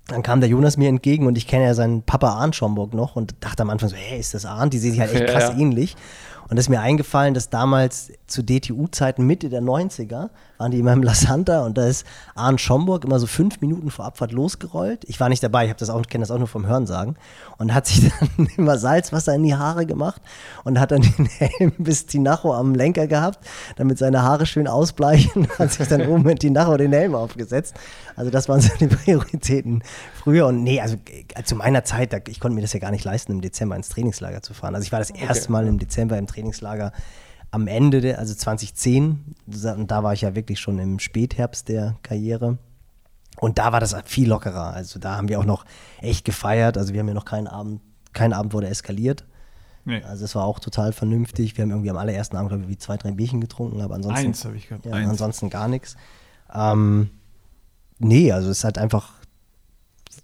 [0.07, 3.17] dann kam der Jonas mir entgegen und ich kenne ja seinen Papa Arndt Schomburg noch
[3.17, 4.73] und dachte am Anfang so, hey, ist das Arndt?
[4.73, 5.59] Die sehen sich halt echt Ja, krass ja.
[5.59, 5.97] ähnlich.
[6.49, 10.93] Und es ist mir eingefallen, dass damals zu DTU-Zeiten Mitte der 90er waren die immer
[10.93, 15.05] im La Santa und da ist Arndt Schomburg immer so fünf Minuten vor Abfahrt losgerollt.
[15.07, 17.17] Ich war nicht dabei, ich habe das auch, kenne das auch nur vom Hörensagen
[17.59, 20.21] und hat sich dann immer Salzwasser in die Haare gemacht
[20.65, 23.39] und hat dann den Helm bis Tinacho am Lenker gehabt,
[23.77, 27.75] damit seine Haare schön ausbleichen, hat sich dann oben mit Tinacho den Helm aufgesetzt.
[28.15, 29.83] Also das waren so die Prioritäten
[30.15, 30.97] früher und nee, also
[31.35, 33.89] äh, zu meiner Zeit, ich konnte mir das ja gar nicht leisten, im Dezember ins
[33.89, 34.75] Trainingslager zu fahren.
[34.75, 36.93] Also ich war das erste Mal im Dezember im Trainingslager
[37.51, 41.97] am Ende, der, also 2010, und da war ich ja wirklich schon im Spätherbst der
[42.03, 42.59] Karriere.
[43.39, 44.73] Und da war das viel lockerer.
[44.73, 45.65] Also da haben wir auch noch
[46.01, 46.79] echt gefeiert.
[46.79, 47.81] Also wir haben ja noch keinen Abend,
[48.13, 49.25] kein Abend wurde eskaliert.
[49.85, 50.03] Nee.
[50.03, 51.57] Also es war auch total vernünftig.
[51.57, 54.27] Wir haben irgendwie am allerersten Abend, glaube ich, wie zwei, drei Bierchen getrunken, aber ansonsten.
[54.27, 54.85] Eins habe ich gehabt.
[54.85, 55.97] Ja, ansonsten gar nichts.
[56.53, 57.11] Ähm,
[57.99, 59.13] nee, also es ist halt einfach,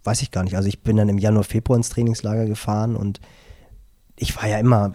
[0.04, 0.56] weiß ich gar nicht.
[0.56, 3.20] Also ich bin dann im Januar, Februar ins Trainingslager gefahren und
[4.16, 4.94] ich war ja immer,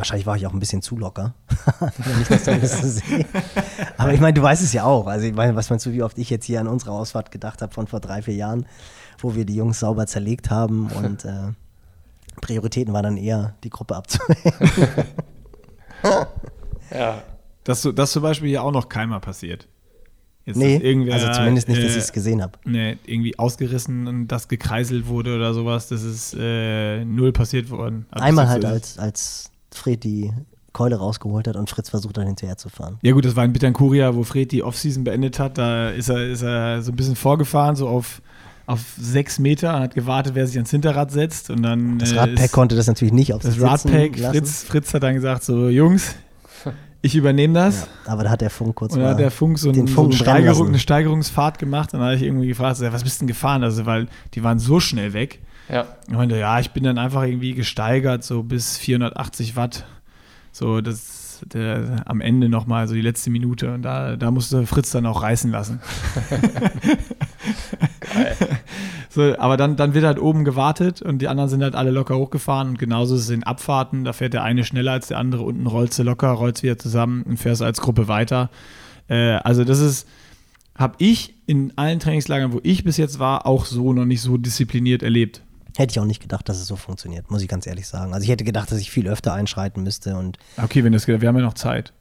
[0.00, 1.34] wahrscheinlich war ich auch ein bisschen zu locker,
[1.80, 3.26] wenn ich das so ein bisschen sehe.
[3.98, 5.06] Aber ich meine, du weißt es ja auch.
[5.06, 7.60] Also ich meine, was meinst du, wie oft ich jetzt hier an unsere Ausfahrt gedacht
[7.62, 8.66] habe von vor drei, vier Jahren,
[9.18, 11.52] wo wir die Jungs sauber zerlegt haben und äh,
[12.40, 14.54] Prioritäten war dann eher, die Gruppe abzuhängen.
[16.92, 17.22] Ja.
[17.64, 19.68] Das, so- das zum Beispiel hier auch noch keinmal passiert.
[20.46, 22.58] Jetzt, nee, also zumindest nicht, dass äh, ich es gesehen habe.
[22.64, 28.06] Nee, irgendwie ausgerissen und das gekreiselt wurde oder sowas, das ist äh, null passiert worden.
[28.10, 30.32] Also Einmal halt, als, als Fred die
[30.72, 32.98] Keule rausgeholt hat und Fritz versucht hat, hinterher zu fahren.
[33.02, 35.58] Ja gut, das war in Bittencuria, wo Fred die Offseason beendet hat.
[35.58, 38.22] Da ist er, ist er so ein bisschen vorgefahren, so auf,
[38.66, 41.50] auf sechs Meter und hat gewartet, wer sich ans Hinterrad setzt.
[41.50, 44.16] Und dann Das äh, Radpack konnte das natürlich nicht auf das Radpack.
[44.16, 46.14] Fritz, Fritz hat dann gesagt, so Jungs,
[47.02, 47.88] ich übernehme das.
[48.06, 49.86] Ja, aber da hat der Funk kurz Und dann mal hat der Funk so, den
[49.86, 51.92] ein, so eine, Steigerung, eine Steigerungsfahrt gemacht.
[51.94, 53.64] Und dann habe ich irgendwie gefragt, was bist denn gefahren?
[53.64, 55.40] Also, weil die waren so schnell weg.
[55.70, 55.86] Ja.
[56.08, 59.84] Ich meinte, ja, ich bin dann einfach irgendwie gesteigert, so bis 480 Watt.
[60.52, 61.20] So, das
[61.52, 63.74] der, am Ende nochmal, so die letzte Minute.
[63.74, 65.80] Und da, da musste Fritz dann auch reißen lassen.
[69.08, 72.16] so, aber dann, dann wird halt oben gewartet und die anderen sind halt alle locker
[72.16, 72.70] hochgefahren.
[72.70, 74.04] Und genauso ist es in Abfahrten.
[74.04, 75.42] Da fährt der eine schneller als der andere.
[75.42, 78.50] Unten rollst du locker, rollst wieder zusammen und fährst als Gruppe weiter.
[79.08, 80.08] Äh, also, das ist,
[80.76, 84.36] habe ich in allen Trainingslagern, wo ich bis jetzt war, auch so noch nicht so
[84.36, 85.42] diszipliniert erlebt.
[85.80, 88.12] Hätte ich auch nicht gedacht, dass es so funktioniert, muss ich ganz ehrlich sagen.
[88.12, 91.20] Also ich hätte gedacht, dass ich viel öfter einschreiten müsste und Okay, wenn das geht,
[91.22, 91.92] wir haben ja noch Zeit.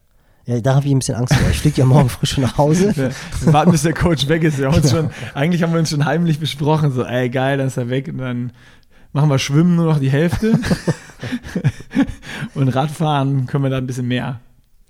[0.46, 1.50] ja, da habe ich ein bisschen Angst vor.
[1.50, 2.94] Ich fliege ja morgen früh schon nach Hause.
[3.42, 4.58] Wir warten, bis der Coach weg ist.
[4.58, 7.68] Wir haben uns schon, eigentlich haben wir uns schon heimlich besprochen, so, ey, geil, dann
[7.68, 8.52] ist er weg und dann
[9.14, 10.60] machen wir Schwimmen nur noch die Hälfte.
[12.56, 14.40] und Radfahren können wir da ein bisschen mehr.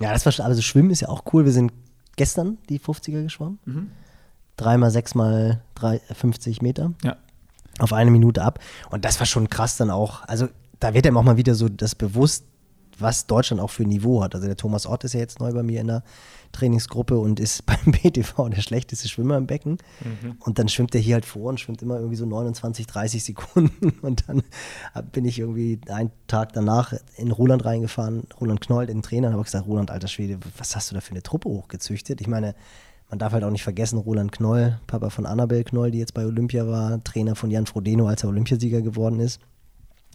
[0.02, 1.46] Ja, das war schon, also Schwimmen ist ja auch cool.
[1.46, 1.72] Wir sind
[2.16, 3.60] gestern die 50er geschwommen.
[3.66, 3.92] Mhm.
[4.58, 6.94] Dreimal, sechsmal drei, 50 Meter.
[7.04, 7.18] Ja.
[7.80, 8.60] Auf eine Minute ab.
[8.90, 10.24] Und das war schon krass dann auch.
[10.24, 10.48] Also
[10.80, 12.46] da wird einem auch mal wieder so das bewusst,
[13.00, 14.36] was Deutschland auch für ein Niveau hat.
[14.36, 16.04] Also der Thomas Ott ist ja jetzt neu bei mir in der
[16.52, 19.78] Trainingsgruppe und ist beim BTV der schlechteste Schwimmer im Becken.
[20.02, 20.38] Mhm.
[20.40, 23.90] Und dann schwimmt er hier halt vor und schwimmt immer irgendwie so 29, 30 Sekunden.
[24.02, 24.44] Und dann
[25.12, 29.44] bin ich irgendwie einen Tag danach in Roland reingefahren, Roland Knoll, den Trainer, und habe
[29.44, 32.22] gesagt, Roland, alter Schwede, was hast du da für eine Truppe hochgezüchtet?
[32.22, 32.56] Ich meine,
[33.10, 36.26] man darf halt auch nicht vergessen, Roland Knoll, Papa von Annabel Knoll, die jetzt bei
[36.26, 39.42] Olympia war, Trainer von Jan Frodeno, als er Olympiasieger geworden ist.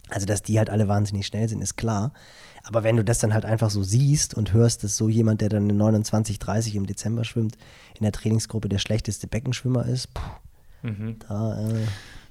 [0.09, 2.13] Also, dass die halt alle wahnsinnig schnell sind, ist klar.
[2.63, 5.49] Aber wenn du das dann halt einfach so siehst und hörst, dass so jemand, der
[5.49, 7.57] dann in 29, 30 im Dezember schwimmt,
[7.95, 10.21] in der Trainingsgruppe der schlechteste Beckenschwimmer ist, puh,
[10.83, 11.17] mhm.
[11.27, 11.73] da, äh,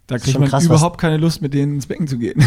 [0.07, 2.41] da kriegt man krass, überhaupt keine Lust, mit denen ins Becken zu gehen.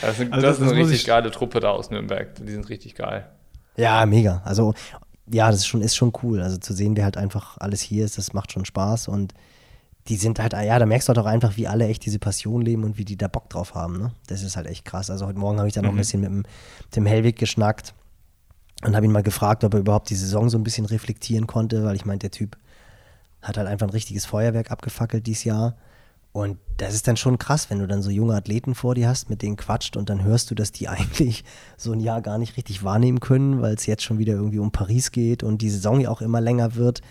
[0.00, 2.34] das ist, eine, also das ist eine richtig geile Truppe da aus Nürnberg.
[2.34, 3.28] Die sind richtig geil.
[3.76, 4.42] Ja, mega.
[4.44, 4.74] Also
[5.32, 6.40] ja, das ist schon, ist schon cool.
[6.40, 9.34] Also zu sehen, wer halt einfach alles hier ist, das macht schon Spaß und
[10.08, 12.62] die sind halt, ja, da merkst du halt auch einfach, wie alle echt diese Passion
[12.62, 13.98] leben und wie die da Bock drauf haben.
[13.98, 14.12] Ne?
[14.26, 15.10] Das ist halt echt krass.
[15.10, 15.82] Also heute Morgen habe ich mhm.
[15.82, 15.98] noch ein mhm.
[15.98, 16.42] bisschen mit dem,
[16.94, 17.94] dem Hellwig geschnackt
[18.82, 21.84] und habe ihn mal gefragt, ob er überhaupt die Saison so ein bisschen reflektieren konnte,
[21.84, 22.56] weil ich meinte, der Typ
[23.42, 25.76] hat halt einfach ein richtiges Feuerwerk abgefackelt dieses Jahr.
[26.32, 29.30] Und das ist dann schon krass, wenn du dann so junge Athleten vor dir hast,
[29.30, 31.44] mit denen quatscht und dann hörst du, dass die eigentlich
[31.76, 34.70] so ein Jahr gar nicht richtig wahrnehmen können, weil es jetzt schon wieder irgendwie um
[34.70, 37.02] Paris geht und die Saison ja auch immer länger wird.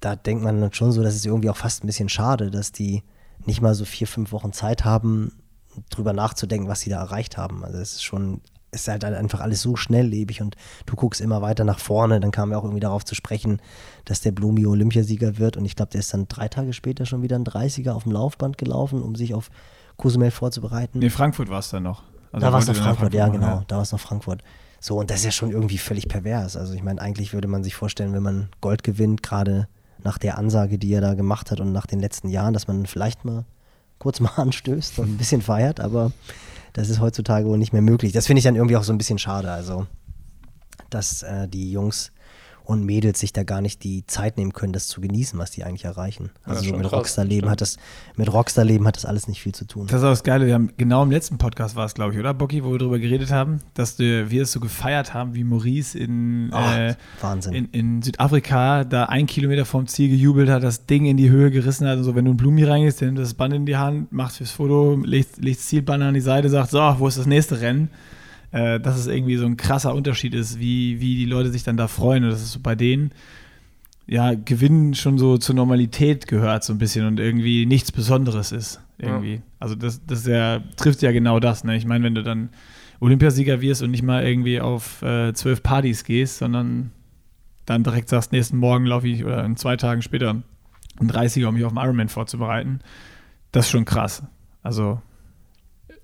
[0.00, 2.72] Da denkt man dann schon so, dass es irgendwie auch fast ein bisschen schade, dass
[2.72, 3.02] die
[3.44, 5.32] nicht mal so vier, fünf Wochen Zeit haben,
[5.90, 7.64] drüber nachzudenken, was sie da erreicht haben.
[7.64, 8.40] Also es ist schon
[8.74, 10.56] ist halt einfach alles so schnelllebig und
[10.86, 12.20] du guckst immer weiter nach vorne.
[12.20, 13.60] Dann kam ja auch irgendwie darauf zu sprechen,
[14.04, 17.22] dass der Blumi Olympiasieger wird und ich glaube, der ist dann drei Tage später schon
[17.22, 19.50] wieder ein 30er auf dem Laufband gelaufen, um sich auf
[19.96, 20.98] Cozumel vorzubereiten.
[20.98, 22.02] Nee, Frankfurt war es dann noch.
[22.32, 23.64] Also da war es noch Frankfurt, Frankfurt, ja genau, ja.
[23.68, 24.42] da war es noch Frankfurt.
[24.80, 26.56] So, und das ist ja schon irgendwie völlig pervers.
[26.56, 29.68] Also ich meine, eigentlich würde man sich vorstellen, wenn man Gold gewinnt, gerade
[30.02, 32.84] nach der Ansage, die er da gemacht hat und nach den letzten Jahren, dass man
[32.86, 33.44] vielleicht mal
[33.98, 36.12] kurz mal anstößt und ein bisschen feiert, aber
[36.74, 38.12] das ist heutzutage wohl nicht mehr möglich.
[38.12, 39.50] Das finde ich dann irgendwie auch so ein bisschen schade.
[39.50, 39.86] Also,
[40.90, 42.12] dass äh, die Jungs
[42.64, 45.64] und Mädels sich da gar nicht die Zeit nehmen können, das zu genießen, was die
[45.64, 46.30] eigentlich erreichen.
[46.44, 47.76] Also ja, so mit Rockstar-Leben hat das,
[48.16, 49.86] mit Rockstar-Leben hat das alles nicht viel zu tun.
[49.86, 50.46] Das ist auch das Geile.
[50.46, 52.98] Wir haben genau im letzten Podcast war es, glaube ich, oder Bocky, wo wir darüber
[52.98, 56.94] geredet haben, dass wir es so gefeiert haben, wie Maurice in, oh, äh,
[57.50, 61.50] in, in, Südafrika da ein Kilometer vom Ziel gejubelt hat, das Ding in die Höhe
[61.50, 62.14] gerissen hat und so.
[62.14, 65.36] Wenn du in Blumi reingehst, dann das Band in die Hand, machst fürs Foto, legst,
[65.42, 67.90] legst Zielband an die Seite, sagst, so, wo ist das nächste Rennen?
[68.54, 71.76] Äh, dass es irgendwie so ein krasser Unterschied ist, wie, wie die Leute sich dann
[71.76, 72.22] da freuen.
[72.22, 73.10] Und das ist so bei denen,
[74.06, 78.80] ja, Gewinnen schon so zur Normalität gehört so ein bisschen und irgendwie nichts Besonderes ist.
[78.96, 79.34] Irgendwie.
[79.34, 79.42] Ja.
[79.58, 81.64] Also das, das ja, trifft ja genau das.
[81.64, 81.76] Ne?
[81.76, 82.50] Ich meine, wenn du dann
[83.00, 86.92] Olympiasieger wirst und nicht mal irgendwie auf äh, zwölf Partys gehst, sondern
[87.66, 90.30] dann direkt sagst, nächsten Morgen laufe ich oder in zwei Tagen später
[91.00, 92.78] ein 30er, um mich auf den Ironman vorzubereiten,
[93.50, 94.22] das ist schon krass.
[94.62, 95.00] Also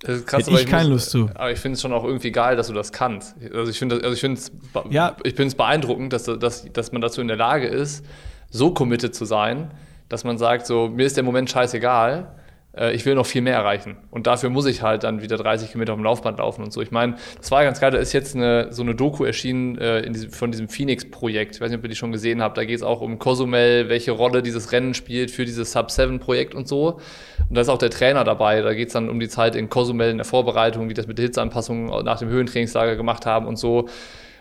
[0.00, 1.28] das krass, Hätte ich, ich keine Lust zu.
[1.34, 3.36] Aber ich finde es schon auch irgendwie geil, dass du das kannst.
[3.54, 4.40] Also ich finde also ich finde
[4.88, 5.16] ja.
[5.24, 8.04] ich finde es beeindruckend, dass, dass, dass man dazu in der Lage ist,
[8.50, 9.70] so committed zu sein,
[10.08, 12.34] dass man sagt, so mir ist der Moment scheißegal,
[12.92, 13.96] ich will noch viel mehr erreichen.
[14.10, 16.80] Und dafür muss ich halt dann wieder 30 Kilometer auf dem Laufband laufen und so.
[16.80, 20.08] Ich meine, das war ganz geil, da ist jetzt eine, so eine Doku erschienen äh,
[20.10, 21.56] diesem, von diesem Phoenix-Projekt.
[21.56, 22.56] Ich weiß nicht, ob ihr die schon gesehen habt.
[22.56, 26.68] Da geht es auch um Cozumel, welche Rolle dieses Rennen spielt für dieses Sub-7-Projekt und
[26.68, 27.00] so.
[27.48, 28.62] Und da ist auch der Trainer dabei.
[28.62, 31.18] Da geht es dann um die Zeit in Cozumel in der Vorbereitung, wie das mit
[31.18, 33.88] der Hitzeanpassung nach dem Höhentrainingslager gemacht haben und so.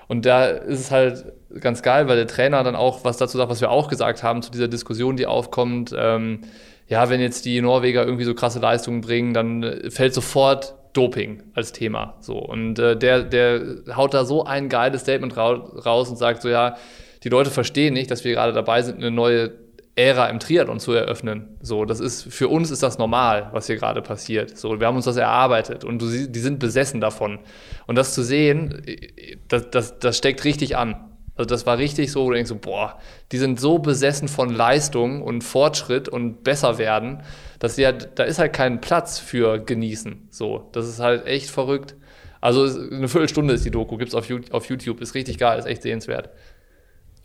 [0.08, 1.26] Und da ist es halt
[1.60, 4.42] ganz geil, weil der Trainer dann auch was dazu sagt, was wir auch gesagt haben
[4.42, 5.96] zu dieser Diskussion, die aufkommt.
[5.96, 6.42] Ähm,
[6.90, 11.44] ja, wenn jetzt die Norweger irgendwie so krasse Leistungen bringen, dann äh, fällt sofort Doping
[11.54, 12.16] als Thema.
[12.20, 12.38] So.
[12.38, 13.62] Und äh, der, der
[13.96, 16.76] haut da so ein geiles Statement raus und sagt so, ja,
[17.24, 19.52] die Leute verstehen nicht, dass wir gerade dabei sind, eine neue
[19.96, 21.58] Ära im Triathlon zu eröffnen.
[21.62, 24.58] So, das ist, für uns ist das normal, was hier gerade passiert.
[24.58, 27.40] So, wir haben uns das erarbeitet und du, die sind besessen davon.
[27.86, 31.09] Und das zu sehen, äh, das, das, das steckt richtig an.
[31.40, 33.00] Also das war richtig so, wo du denkst so, boah,
[33.32, 37.24] die sind so besessen von Leistung und Fortschritt und besser werden,
[37.60, 40.28] dass sie halt, da ist halt kein Platz für genießen.
[40.32, 41.96] So, das ist halt echt verrückt.
[42.42, 45.82] Also eine Viertelstunde ist die Doku, gibt's auf, auf YouTube, ist richtig geil, ist echt
[45.82, 46.30] sehenswert.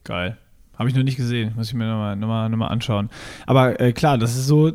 [0.05, 0.39] Geil.
[0.79, 3.11] Habe ich noch nicht gesehen, muss ich mir nochmal noch mal, noch mal anschauen.
[3.49, 4.73] Aber äh, klar, das ist so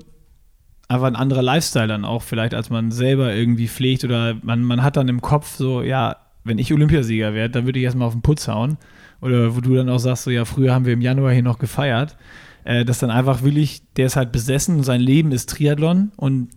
[0.89, 4.83] einfach ein anderer Lifestyle dann auch vielleicht, als man selber irgendwie pflegt oder man, man
[4.83, 8.13] hat dann im Kopf so, ja, wenn ich Olympiasieger werde, dann würde ich erstmal auf
[8.13, 8.77] den Putz hauen
[9.21, 11.59] oder wo du dann auch sagst, so ja, früher haben wir im Januar hier noch
[11.59, 12.17] gefeiert,
[12.63, 16.49] äh, dass dann einfach wirklich, der ist halt besessen, sein Leben ist Triathlon und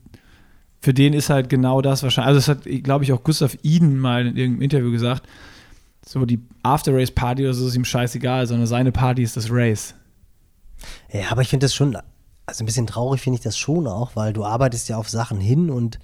[0.81, 3.99] für den ist halt genau das wahrscheinlich, also das hat, glaube ich, auch Gustav Iden
[3.99, 5.29] mal in irgendeinem Interview gesagt,
[6.05, 9.95] so die After-Race-Party oder so ist ihm scheißegal, sondern seine Party ist das Race.
[11.13, 11.97] Ja, aber ich finde das schon,
[12.47, 15.41] Also ein bisschen traurig finde ich das schon auch, weil du arbeitest ja auf Sachen
[15.41, 16.01] hin und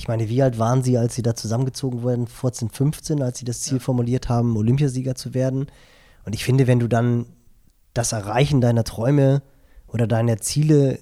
[0.00, 2.26] ich meine, wie alt waren sie, als sie da zusammengezogen wurden?
[2.26, 3.82] 14, 15, als sie das Ziel ja.
[3.82, 5.66] formuliert haben, Olympiasieger zu werden.
[6.24, 7.26] Und ich finde, wenn du dann
[7.92, 9.42] das Erreichen deiner Träume
[9.86, 11.00] oder deiner Ziele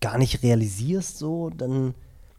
[0.00, 1.92] gar nicht realisierst, so, dann,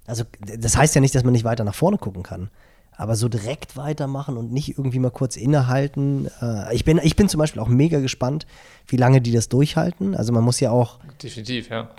[0.07, 2.49] also das heißt ja nicht, dass man nicht weiter nach vorne gucken kann.
[2.93, 6.31] Aber so direkt weitermachen und nicht irgendwie mal kurz innehalten.
[6.41, 8.47] Äh, ich, bin, ich bin zum Beispiel auch mega gespannt,
[8.87, 10.15] wie lange die das durchhalten.
[10.15, 10.97] Also man muss ja auch.
[11.21, 11.91] Definitiv, ja.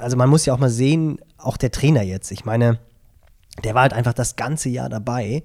[0.00, 2.30] Also man muss ja auch mal sehen, auch der Trainer jetzt.
[2.30, 2.78] Ich meine,
[3.64, 5.42] der war halt einfach das ganze Jahr dabei.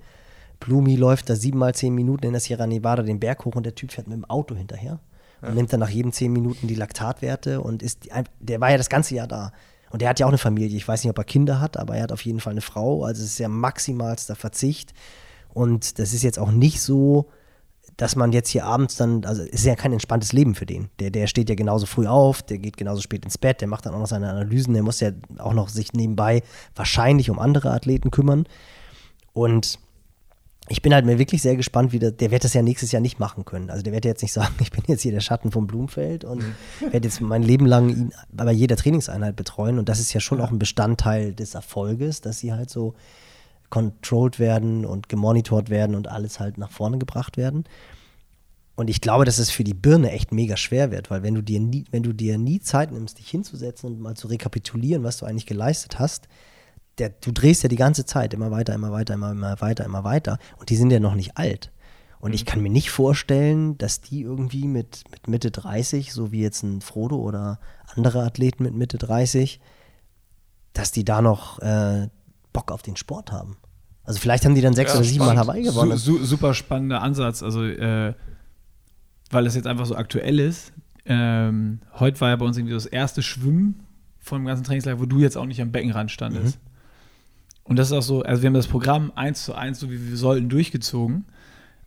[0.60, 3.76] Blumi läuft da siebenmal zehn Minuten in der Sierra Nevada den Berg hoch und der
[3.76, 5.00] Typ fährt mit dem Auto hinterher
[5.42, 8.10] und nimmt dann nach jedem zehn Minuten die Laktatwerte und ist,
[8.40, 9.52] der war ja das ganze Jahr da.
[9.90, 10.76] Und der hat ja auch eine Familie.
[10.76, 13.04] Ich weiß nicht, ob er Kinder hat, aber er hat auf jeden Fall eine Frau.
[13.04, 14.94] Also es ist ja maximalster Verzicht.
[15.54, 17.28] Und das ist jetzt auch nicht so,
[17.98, 20.90] dass man jetzt hier abends dann, also es ist ja kein entspanntes Leben für den.
[21.00, 23.86] Der, der steht ja genauso früh auf, der geht genauso spät ins Bett, der macht
[23.86, 26.44] dann auch noch seine Analysen, der muss ja auch noch sich nebenbei
[26.76, 28.46] wahrscheinlich um andere Athleten kümmern.
[29.34, 29.80] Und
[30.70, 33.02] ich bin halt mir wirklich sehr gespannt, wie der, der wird das ja nächstes Jahr
[33.02, 33.70] nicht machen können.
[33.72, 36.44] Also der wird jetzt nicht sagen, ich bin jetzt hier der Schatten vom Blumfeld und
[36.92, 39.80] werde jetzt mein Leben lang ihn bei jeder Trainingseinheit betreuen.
[39.80, 40.46] Und das ist ja schon ja.
[40.46, 42.94] auch ein Bestandteil des Erfolges, dass sie halt so
[43.70, 47.66] controlled werden und gemonitort werden und alles halt nach vorne gebracht werden.
[48.76, 51.42] Und ich glaube, dass es für die Birne echt mega schwer wird, weil wenn du
[51.42, 55.18] dir nie, wenn du dir nie Zeit nimmst, dich hinzusetzen und mal zu rekapitulieren, was
[55.18, 56.28] du eigentlich geleistet hast,
[57.00, 60.04] der, du drehst ja die ganze Zeit immer weiter, immer weiter, immer, immer weiter, immer
[60.04, 60.38] weiter.
[60.58, 61.72] Und die sind ja noch nicht alt.
[62.20, 62.50] Und ich mhm.
[62.50, 66.82] kann mir nicht vorstellen, dass die irgendwie mit, mit Mitte 30, so wie jetzt ein
[66.82, 67.60] Frodo oder
[67.96, 69.60] andere Athleten mit Mitte 30,
[70.74, 72.10] dass die da noch äh,
[72.54, 73.58] Bock auf den Sport haben.
[74.04, 75.98] Also vielleicht haben die dann sechs ja, oder sieben Mal Hawaii gewonnen.
[75.98, 77.44] Su, su, super spannender Ansatz.
[77.44, 78.14] Also äh,
[79.30, 80.74] weil es jetzt einfach so aktuell ist.
[81.06, 83.84] Ähm, heute war ja bei uns irgendwie das erste Schwimmen
[84.20, 86.58] vom ganzen Trainingslager, wo du jetzt auch nicht am Beckenrand standest.
[86.58, 86.68] Mhm.
[87.64, 90.10] Und das ist auch so, also wir haben das Programm eins zu eins, so wie
[90.10, 91.26] wir sollten, durchgezogen.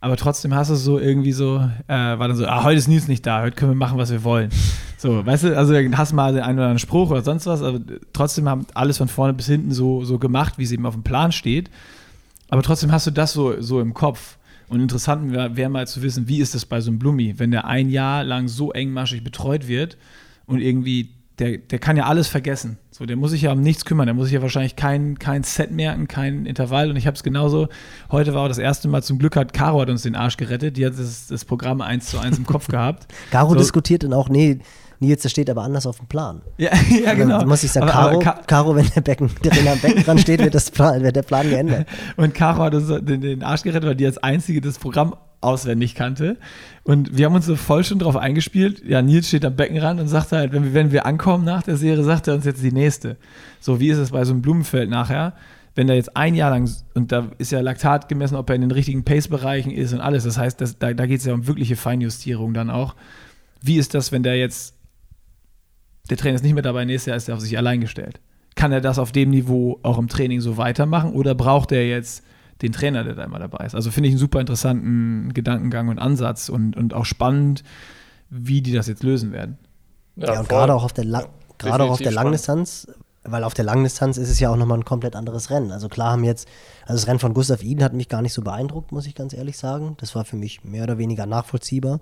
[0.03, 3.07] Aber trotzdem hast du so irgendwie so, äh, war dann so, ah, heute ist Nils
[3.07, 4.49] nicht da, heute können wir machen, was wir wollen.
[4.97, 7.79] So, weißt du, also hast mal den einen oder anderen Spruch oder sonst was, aber
[8.11, 11.03] trotzdem haben alles von vorne bis hinten so, so gemacht, wie es eben auf dem
[11.03, 11.69] Plan steht.
[12.49, 14.37] Aber trotzdem hast du das so, so im Kopf.
[14.69, 17.51] Und interessant wäre wär mal zu wissen, wie ist das bei so einem Blummi, wenn
[17.51, 19.97] der ein Jahr lang so engmaschig betreut wird
[20.47, 21.09] und irgendwie
[21.41, 22.77] der, der kann ja alles vergessen.
[22.91, 24.05] So, der muss sich ja um nichts kümmern.
[24.05, 26.91] Der muss sich ja wahrscheinlich kein, kein Set merken, kein Intervall.
[26.91, 27.67] Und ich habe es genauso.
[28.11, 30.77] Heute war auch das erste Mal zum Glück hat Caro hat uns den Arsch gerettet.
[30.77, 33.11] Die hat das, das Programm eins zu eins im Kopf gehabt.
[33.31, 33.55] Caro so.
[33.55, 34.59] diskutiert dann auch, nee,
[34.99, 36.41] Nils, das steht aber anders auf dem Plan.
[36.57, 36.69] Ja,
[37.03, 37.39] ja genau.
[37.39, 40.53] Dann muss ich sagen, Caro, Caro, wenn der Becken, der am Becken dran steht, wird,
[40.53, 41.87] das Plan, wird der Plan geändert.
[42.17, 45.95] Und Caro hat uns den, den Arsch gerettet, weil die als einzige das Programm auswendig
[45.95, 46.37] kannte.
[46.83, 48.83] Und wir haben uns so voll schon drauf eingespielt.
[48.85, 51.77] Ja, Nils steht am Beckenrand und sagt halt, wenn wir, wenn wir ankommen nach der
[51.77, 53.17] Serie, sagt er uns jetzt die nächste.
[53.59, 55.33] So, wie ist es bei so einem Blumenfeld nachher?
[55.73, 58.61] Wenn er jetzt ein Jahr lang, und da ist ja Laktat gemessen, ob er in
[58.61, 60.23] den richtigen Pace-Bereichen ist und alles.
[60.23, 62.95] Das heißt, das, da, da geht es ja um wirkliche Feinjustierung dann auch.
[63.61, 64.75] Wie ist das, wenn der jetzt,
[66.09, 68.19] der Trainer ist nicht mehr dabei, nächstes Jahr ist er auf sich allein gestellt?
[68.55, 72.23] Kann er das auf dem Niveau auch im Training so weitermachen oder braucht er jetzt
[72.61, 73.75] den Trainer, der da immer dabei ist.
[73.75, 77.63] Also finde ich einen super interessanten Gedankengang und Ansatz und, und auch spannend,
[78.29, 79.57] wie die das jetzt lösen werden.
[80.15, 82.87] Ja, ja und gerade auch auf der, La ja, gerade auch auf der Langdistanz,
[83.23, 85.71] weil auf der Langdistanz ist es ja auch nochmal ein komplett anderes Rennen.
[85.71, 86.47] Also klar haben jetzt,
[86.83, 89.33] also das Rennen von Gustav Iden hat mich gar nicht so beeindruckt, muss ich ganz
[89.33, 89.95] ehrlich sagen.
[89.99, 91.99] Das war für mich mehr oder weniger nachvollziehbar.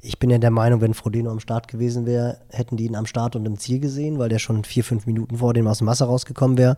[0.00, 3.06] Ich bin ja der Meinung, wenn Frodeno am Start gewesen wäre, hätten die ihn am
[3.06, 5.88] Start und im Ziel gesehen, weil der schon vier, fünf Minuten vor dem aus dem
[5.88, 6.76] Wasser rausgekommen wäre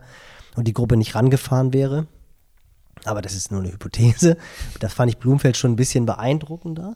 [0.55, 2.07] und die Gruppe nicht rangefahren wäre.
[3.05, 4.37] Aber das ist nur eine Hypothese.
[4.79, 6.95] Das fand ich Blumfeld schon ein bisschen beeindruckender.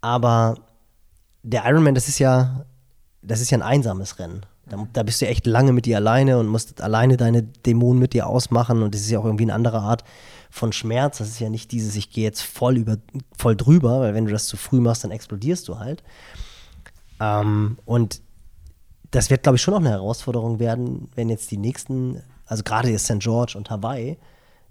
[0.00, 0.56] Aber
[1.42, 2.64] der Ironman, das ist ja,
[3.22, 4.44] das ist ja ein einsames Rennen.
[4.68, 8.14] Da, da, bist du echt lange mit dir alleine und musst alleine deine Dämonen mit
[8.14, 8.82] dir ausmachen.
[8.82, 10.02] Und das ist ja auch irgendwie eine andere Art
[10.50, 11.18] von Schmerz.
[11.18, 12.96] Das ist ja nicht dieses, ich gehe jetzt voll über,
[13.38, 16.02] voll drüber, weil wenn du das zu früh machst, dann explodierst du halt.
[17.20, 18.20] Ähm, und
[19.12, 22.90] das wird, glaube ich, schon auch eine Herausforderung werden, wenn jetzt die nächsten, also gerade
[22.90, 23.20] jetzt St.
[23.20, 24.18] George und Hawaii,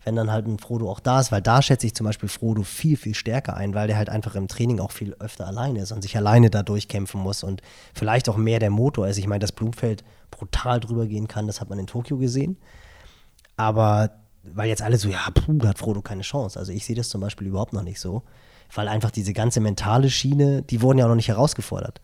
[0.05, 2.61] wenn dann halt ein Frodo auch da ist, weil da schätze ich zum Beispiel Frodo
[2.61, 5.91] viel, viel stärker ein, weil der halt einfach im Training auch viel öfter alleine ist
[5.91, 7.61] und sich alleine da durchkämpfen muss und
[7.93, 9.17] vielleicht auch mehr der Motor ist.
[9.17, 12.57] Ich meine, dass Blumfeld brutal drüber gehen kann, das hat man in Tokio gesehen.
[13.57, 14.11] Aber
[14.43, 16.59] weil jetzt alle so, ja, puh, da hat Frodo keine Chance.
[16.59, 18.21] Also ich sehe das zum Beispiel überhaupt noch nicht so,
[18.75, 21.99] weil einfach diese ganze mentale Schiene, die wurden ja auch noch nicht herausgefordert.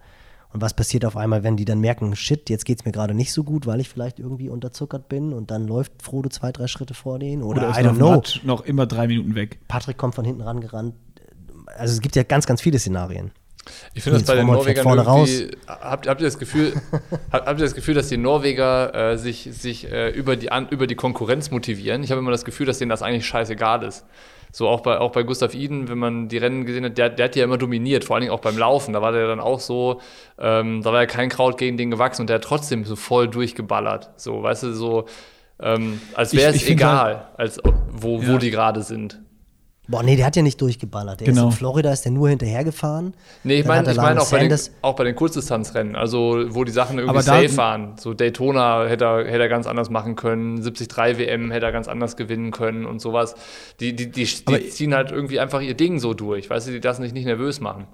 [0.53, 3.13] Und was passiert auf einmal, wenn die dann merken, shit, jetzt geht es mir gerade
[3.13, 6.67] nicht so gut, weil ich vielleicht irgendwie unterzuckert bin und dann läuft Frodo zwei, drei
[6.67, 8.21] Schritte vor denen oder, oder I don't know.
[8.43, 9.59] noch immer drei Minuten weg.
[9.67, 10.95] Patrick kommt von hinten rangerannt.
[11.77, 13.31] Also es gibt ja ganz, ganz viele Szenarien.
[13.93, 15.29] Ich finde das bei den Norwegern vorne raus.
[15.67, 16.73] Habt, habt, ihr das Gefühl,
[17.31, 20.67] habt, habt, ihr das Gefühl, dass die Norweger äh, sich, sich äh, über, die, an,
[20.69, 22.03] über die Konkurrenz motivieren?
[22.03, 24.05] Ich habe immer das Gefühl, dass denen das eigentlich scheißegal ist.
[24.51, 27.25] So auch bei, auch bei Gustav Iden, wenn man die Rennen gesehen hat, der, der
[27.25, 28.93] hat ja immer dominiert, vor allen Dingen auch beim Laufen.
[28.93, 30.01] Da war der dann auch so,
[30.37, 33.27] ähm, da war ja kein Kraut gegen den gewachsen und der hat trotzdem so voll
[33.29, 34.09] durchgeballert.
[34.17, 35.05] So, weißt du, so
[35.61, 37.59] ähm, als wäre es egal, halt, als
[37.91, 38.27] wo, ja.
[38.27, 39.21] wo die gerade sind.
[39.87, 41.19] Boah, nee, der hat ja nicht durchgeballert.
[41.19, 41.47] Der genau.
[41.47, 43.13] ist in Florida, ist der nur hinterhergefahren.
[43.43, 46.71] Nee, ich meine ich mein auch, bei den, auch bei den Kurzdistanzrennen, also wo die
[46.71, 47.97] Sachen irgendwie safe waren.
[47.97, 51.87] So Daytona hätte er, hätte er ganz anders machen können, 73 WM hätte er ganz
[51.87, 53.35] anders gewinnen können und sowas.
[53.79, 56.79] Die, die, die, die ziehen halt irgendwie einfach ihr Ding so durch, weißt du, die
[56.79, 57.87] das nicht, nicht nervös machen.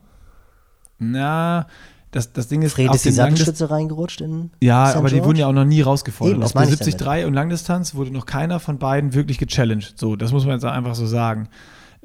[0.99, 1.67] Na,
[2.11, 2.73] das, das Ding ist.
[2.73, 4.51] Fred ist die Sattelstütze reingerutscht in.
[4.61, 4.97] Ja, St.
[4.97, 6.35] aber die wurden ja auch noch nie rausgefordert.
[6.35, 9.97] Eben, auf der 73 und Langdistanz wurde noch keiner von beiden wirklich gechallenged.
[9.97, 11.49] So, das muss man jetzt einfach so sagen.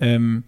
[0.02, 0.44] Ähm,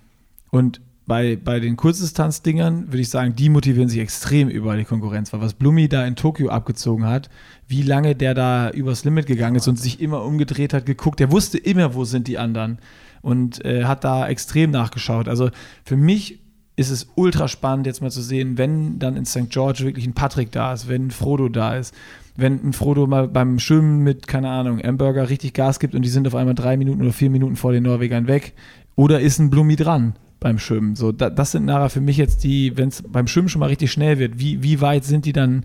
[0.51, 5.33] und bei, bei den Kurzdistanzdingern würde ich sagen, die motivieren sich extrem über die Konkurrenz,
[5.33, 7.29] weil was Blumi da in Tokio abgezogen hat,
[7.69, 11.31] wie lange der da übers Limit gegangen ist und sich immer umgedreht hat, geguckt, der
[11.31, 12.79] wusste immer, wo sind die anderen
[13.21, 15.29] und äh, hat da extrem nachgeschaut.
[15.29, 15.51] Also
[15.85, 16.41] für mich
[16.77, 19.51] ist es ultra spannend, jetzt mal zu sehen, wenn dann in St.
[19.51, 21.95] George wirklich ein Patrick da ist, wenn ein Frodo da ist,
[22.37, 26.09] wenn ein Frodo mal beim Schwimmen mit, keine Ahnung, Hamburger richtig Gas gibt und die
[26.09, 28.55] sind auf einmal drei Minuten oder vier Minuten vor den Norwegern weg,
[28.97, 30.97] oder ist ein Blumi dran beim Schwimmen?
[30.97, 33.69] So, da, das sind nachher für mich jetzt die, wenn es beim Schwimmen schon mal
[33.69, 35.65] richtig schnell wird, wie, wie weit sind die dann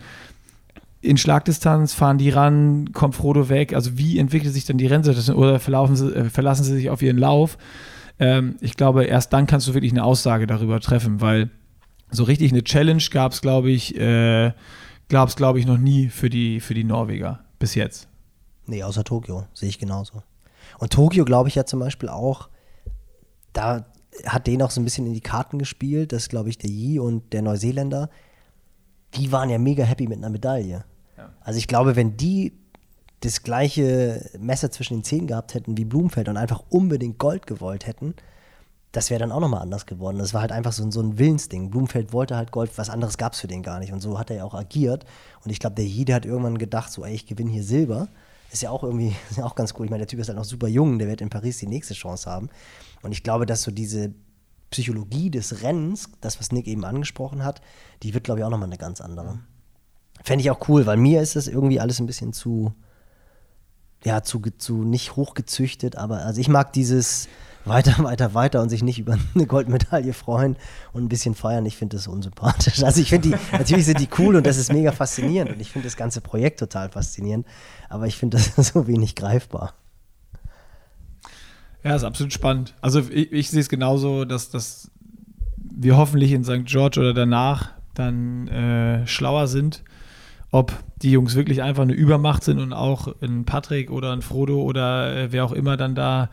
[1.02, 3.74] in Schlagdistanz, fahren die ran, kommt Frodo weg?
[3.74, 5.60] Also wie entwickelt sich dann die Rennsituation oder
[5.96, 7.58] sie, äh, verlassen sie sich auf ihren Lauf?
[8.20, 11.50] Ähm, ich glaube, erst dann kannst du wirklich eine Aussage darüber treffen, weil
[12.12, 14.52] so richtig eine Challenge gab es, glaube ich, äh,
[15.08, 18.08] glaube ich, noch nie für die, für die Norweger bis jetzt.
[18.66, 20.22] Nee, außer Tokio, sehe ich genauso.
[20.80, 22.50] Und Tokio, glaube ich, ja zum Beispiel auch
[23.54, 23.86] da
[24.26, 27.00] hat denen auch so ein bisschen in die Karten gespielt, dass, glaube ich, der Yi
[27.00, 28.10] und der Neuseeländer,
[29.16, 30.84] die waren ja mega happy mit einer Medaille.
[31.18, 31.30] Ja.
[31.42, 32.54] Also ich glaube, wenn die
[33.22, 37.86] das gleiche Messer zwischen den Zähnen gehabt hätten wie Blumenfeld und einfach unbedingt Gold gewollt
[37.86, 38.16] hätten,
[38.92, 40.18] das wäre dann auch nochmal anders geworden.
[40.18, 41.70] Das war halt einfach so, so ein Willensding.
[41.70, 43.94] Blumenfeld wollte halt Gold, was anderes gab es für den gar nicht.
[43.94, 45.06] Und so hat er ja auch agiert.
[45.44, 48.08] Und ich glaube, der Yi, der hat irgendwann gedacht, so, ey, ich gewinne hier Silber.
[48.52, 49.86] Ist ja auch irgendwie, ist ja auch ganz cool.
[49.86, 51.94] Ich meine, der Typ ist halt noch super jung, der wird in Paris die nächste
[51.94, 52.50] Chance haben.
[53.02, 54.14] Und ich glaube, dass so diese
[54.72, 57.62] Psychologie des Rennens, das, was Nick eben angesprochen hat,
[58.04, 59.40] die wird, glaube ich, auch nochmal eine ganz andere.
[60.24, 62.74] Fände ich auch cool, weil mir ist das irgendwie alles ein bisschen zu,
[64.04, 67.28] ja, zu, zu nicht hochgezüchtet, aber also ich mag dieses
[67.66, 70.58] weiter, weiter, weiter und sich nicht über eine Goldmedaille freuen
[70.94, 71.66] und ein bisschen feiern.
[71.66, 72.84] Ich finde das unsympathisch.
[72.84, 75.72] Also ich finde die, natürlich sind die cool und das ist mega faszinierend und ich
[75.72, 77.46] finde das ganze Projekt total faszinierend,
[77.88, 79.74] aber ich finde das so wenig greifbar.
[81.84, 82.74] Ja, ist absolut spannend.
[82.82, 84.92] Also ich, ich sehe es genauso, dass, dass
[85.58, 86.66] wir hoffentlich in St.
[86.66, 89.84] George oder danach dann äh, schlauer sind,
[90.52, 94.62] ob die Jungs wirklich einfach eine Übermacht sind und auch ein Patrick oder ein Frodo
[94.62, 96.30] oder äh, wer auch immer dann da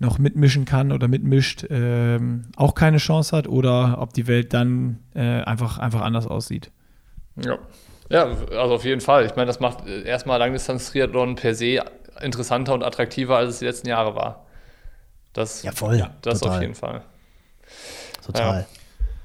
[0.00, 2.18] noch mitmischen kann oder mitmischt, äh,
[2.56, 6.70] auch keine Chance hat oder ob die Welt dann äh, einfach, einfach anders aussieht.
[7.36, 7.58] Ja.
[8.10, 9.26] Ja, also auf jeden Fall.
[9.26, 11.82] Ich meine, das macht äh, erstmal Langdistanz-Triathlon per se
[12.22, 14.46] interessanter und attraktiver, als es die letzten Jahre war.
[15.38, 15.96] Das, ja, voll.
[15.96, 16.56] Ja, das total.
[16.56, 17.02] auf jeden Fall.
[18.26, 18.60] Total.
[18.62, 18.66] Ja.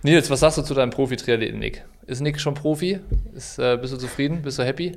[0.04, 1.84] Nils, was sagst du zu deinem Profi-Triathleten, Nick?
[2.06, 3.00] Ist Nick schon Profi?
[3.34, 4.44] Ist, äh, bist du zufrieden?
[4.44, 4.96] Bist du happy?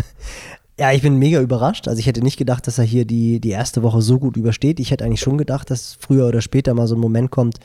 [0.80, 1.86] ja, ich bin mega überrascht.
[1.86, 4.80] Also ich hätte nicht gedacht, dass er hier die, die erste Woche so gut übersteht.
[4.80, 7.60] Ich hätte eigentlich schon gedacht, dass früher oder später mal so ein Moment kommt,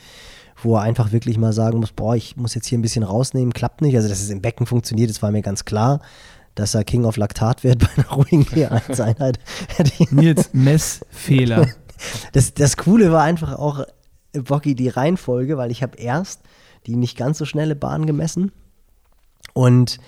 [0.62, 3.52] wo er einfach wirklich mal sagen muss, boah, ich muss jetzt hier ein bisschen rausnehmen,
[3.52, 3.96] klappt nicht.
[3.96, 6.00] Also dass es im Becken funktioniert, das war mir ganz klar
[6.54, 9.38] dass er King of Laktat wird bei einer ruhigen G1-Einheit.
[10.10, 11.68] Nils Messfehler.
[12.32, 13.84] Das, das Coole war einfach auch,
[14.32, 16.42] Bocky, die Reihenfolge, weil ich habe erst
[16.86, 18.52] die nicht ganz so schnelle Bahn gemessen.
[19.52, 19.98] Und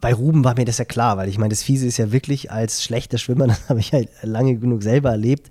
[0.00, 2.50] bei Ruben war mir das ja klar, weil ich meine, das Fiese ist ja wirklich
[2.50, 5.50] als schlechter Schwimmer, das habe ich halt lange genug selber erlebt,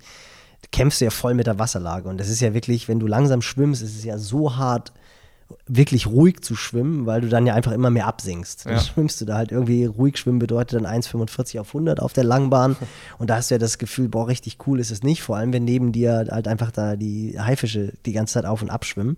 [0.72, 2.08] kämpfst du ja voll mit der Wasserlage.
[2.08, 4.92] Und das ist ja wirklich, wenn du langsam schwimmst, ist es ja so hart,
[5.66, 8.66] wirklich ruhig zu schwimmen, weil du dann ja einfach immer mehr absinkst.
[8.66, 8.80] Dann ja.
[8.80, 12.76] schwimmst du da halt irgendwie ruhig schwimmen bedeutet dann 1,45 auf 100 auf der Langbahn
[13.18, 15.52] und da hast du ja das Gefühl, boah, richtig cool ist es nicht, vor allem
[15.52, 19.16] wenn neben dir halt einfach da die Haifische die ganze Zeit auf und ab schwimmen.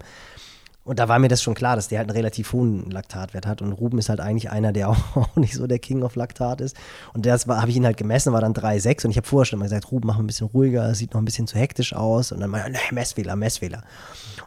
[0.88, 3.60] Und da war mir das schon klar, dass der halt einen relativ hohen Laktatwert hat.
[3.60, 6.78] Und Ruben ist halt eigentlich einer, der auch nicht so der King of Laktat ist.
[7.12, 9.04] Und das habe ich ihn halt gemessen, war dann 3,6.
[9.04, 11.20] Und ich habe vorher schon mal gesagt, Ruben, mach mal ein bisschen ruhiger, sieht noch
[11.20, 12.32] ein bisschen zu hektisch aus.
[12.32, 13.82] Und dann meinte er, Messfehler, Messfehler.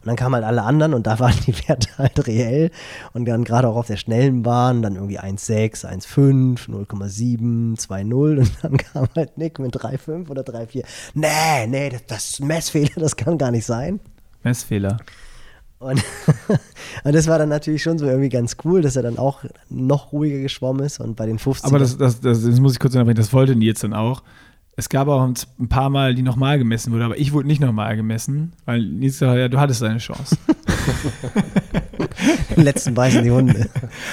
[0.02, 2.72] Und dann kamen halt alle anderen und da waren die Werte halt reell.
[3.14, 8.40] Und dann gerade auch auf der schnellen Bahn, dann irgendwie 1,6, 1,5, 0,7, 2,0.
[8.40, 10.84] Und dann kam halt Nick mit 3,5 oder 3,4.
[11.14, 14.00] Nee, nee, das, das Messfehler, das kann gar nicht sein.
[14.44, 14.98] Messfehler.
[15.78, 16.04] Und,
[17.04, 20.12] und, das war dann natürlich schon so irgendwie ganz cool, dass er dann auch noch
[20.12, 22.94] ruhiger geschwommen ist und bei den 50 Aber das, das, das, das muss ich kurz
[22.94, 24.22] unterbrechen, das wollte Nils dann auch.
[24.78, 27.96] Es gab auch ein paar Mal, die nochmal gemessen wurde, aber ich wurde nicht nochmal
[27.98, 30.38] gemessen, weil Nils sagte, ja, du hattest deine Chance.
[32.56, 33.68] Den letzten beißen die Hunde.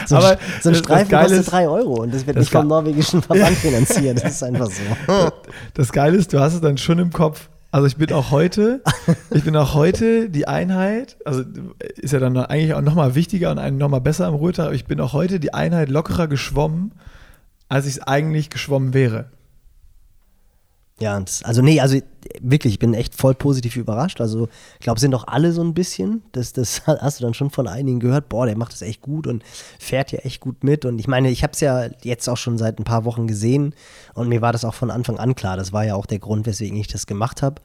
[0.06, 3.22] So, aber so ein Streifen kostet 3 Euro und das wird das nicht vom norwegischen
[3.22, 4.22] Verband finanziert.
[4.22, 4.82] Das ist einfach so.
[5.74, 7.48] Das Geile ist, du hast es dann schon im Kopf.
[7.70, 8.82] Also ich bin auch heute,
[9.30, 11.42] ich bin auch heute die Einheit, also
[11.96, 15.00] ist ja dann eigentlich auch nochmal wichtiger und nochmal besser im Ruhetag, aber ich bin
[15.00, 16.92] auch heute die Einheit lockerer geschwommen,
[17.68, 19.26] als ich es eigentlich geschwommen wäre.
[21.00, 21.98] Ja, und, also nee, also
[22.40, 24.20] wirklich, ich bin echt voll positiv überrascht.
[24.20, 26.22] Also ich glaube, sind doch alle so ein bisschen.
[26.32, 28.28] Das, das hast du dann schon von einigen gehört.
[28.28, 29.44] Boah, der macht das echt gut und
[29.78, 30.84] fährt ja echt gut mit.
[30.84, 33.74] Und ich meine, ich habe es ja jetzt auch schon seit ein paar Wochen gesehen
[34.14, 35.56] und mir war das auch von Anfang an klar.
[35.56, 37.62] Das war ja auch der Grund, weswegen ich das gemacht habe.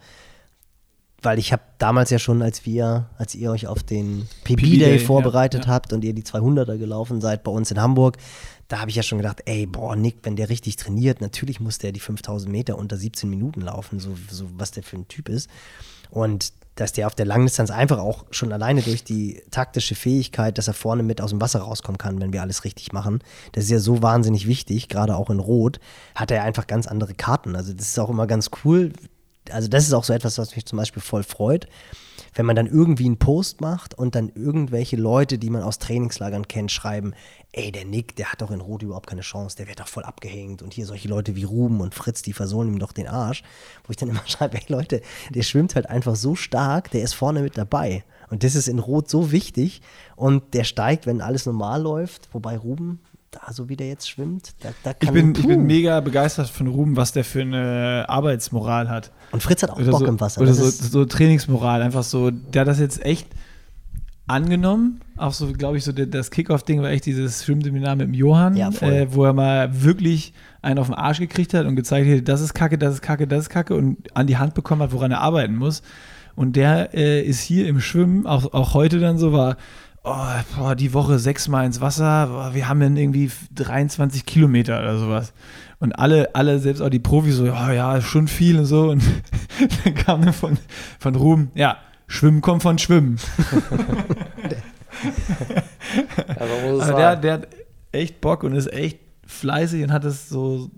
[1.23, 5.63] Weil ich habe damals ja schon, als wir, als ihr euch auf den PB-Day vorbereitet
[5.63, 5.73] ja, ja.
[5.75, 8.17] habt und ihr die 200er gelaufen seid bei uns in Hamburg,
[8.67, 11.77] da habe ich ja schon gedacht, ey, boah, Nick, wenn der richtig trainiert, natürlich muss
[11.77, 15.29] der die 5000 Meter unter 17 Minuten laufen, so, so was der für ein Typ
[15.29, 15.49] ist.
[16.09, 20.67] Und dass der auf der Langdistanz einfach auch schon alleine durch die taktische Fähigkeit, dass
[20.67, 23.19] er vorne mit aus dem Wasser rauskommen kann, wenn wir alles richtig machen,
[23.51, 25.79] das ist ja so wahnsinnig wichtig, gerade auch in Rot,
[26.15, 27.55] hat er einfach ganz andere Karten.
[27.55, 28.91] Also das ist auch immer ganz cool.
[29.51, 31.67] Also das ist auch so etwas, was mich zum Beispiel voll freut
[32.33, 36.47] wenn man dann irgendwie einen Post macht und dann irgendwelche Leute, die man aus Trainingslagern
[36.47, 37.13] kennt, schreiben,
[37.51, 40.03] ey, der Nick, der hat doch in Rot überhaupt keine Chance, der wird doch voll
[40.03, 40.61] abgehängt.
[40.61, 43.43] Und hier solche Leute wie Ruben und Fritz, die versohlen ihm doch den Arsch.
[43.83, 47.13] Wo ich dann immer schreibe, ey Leute, der schwimmt halt einfach so stark, der ist
[47.13, 48.03] vorne mit dabei.
[48.29, 49.81] Und das ist in Rot so wichtig.
[50.15, 52.99] Und der steigt, wenn alles normal läuft, wobei Ruben,
[53.33, 56.49] da, so wie der jetzt schwimmt, da, da kann ich bin, ich bin mega begeistert
[56.49, 59.11] von Ruben, was der für eine Arbeitsmoral hat.
[59.31, 60.41] Und Fritz hat auch oder Bock so, im Wasser.
[60.41, 63.27] Oder so, so, Trainingsmoral, einfach so, der hat das jetzt echt
[64.27, 65.01] angenommen.
[65.17, 68.69] Auch so, glaube ich, so das Kickoff-Ding war echt dieses Schwimmseminar mit dem Johann, ja,
[68.81, 72.41] äh, wo er mal wirklich einen auf den Arsch gekriegt hat und gezeigt hat, das
[72.41, 75.11] ist Kacke, das ist Kacke, das ist Kacke und an die Hand bekommen hat, woran
[75.11, 75.81] er arbeiten muss.
[76.35, 79.57] Und der äh, ist hier im Schwimmen, auch, auch heute dann so, war,
[80.03, 85.33] oh, die Woche sechsmal ins Wasser, wir haben dann irgendwie 23 Kilometer oder sowas.
[85.79, 88.89] Und alle, alle, selbst auch die Profis, so, oh, ja, schon viel und so.
[88.91, 89.03] Und
[89.83, 90.57] dann kam dann von,
[90.99, 91.77] von Ruhm, ja,
[92.07, 93.17] Schwimmen kommt von Schwimmen.
[96.39, 97.47] also der, der hat
[97.91, 98.99] echt Bock und ist echt
[99.33, 100.69] fleißig und hat es so.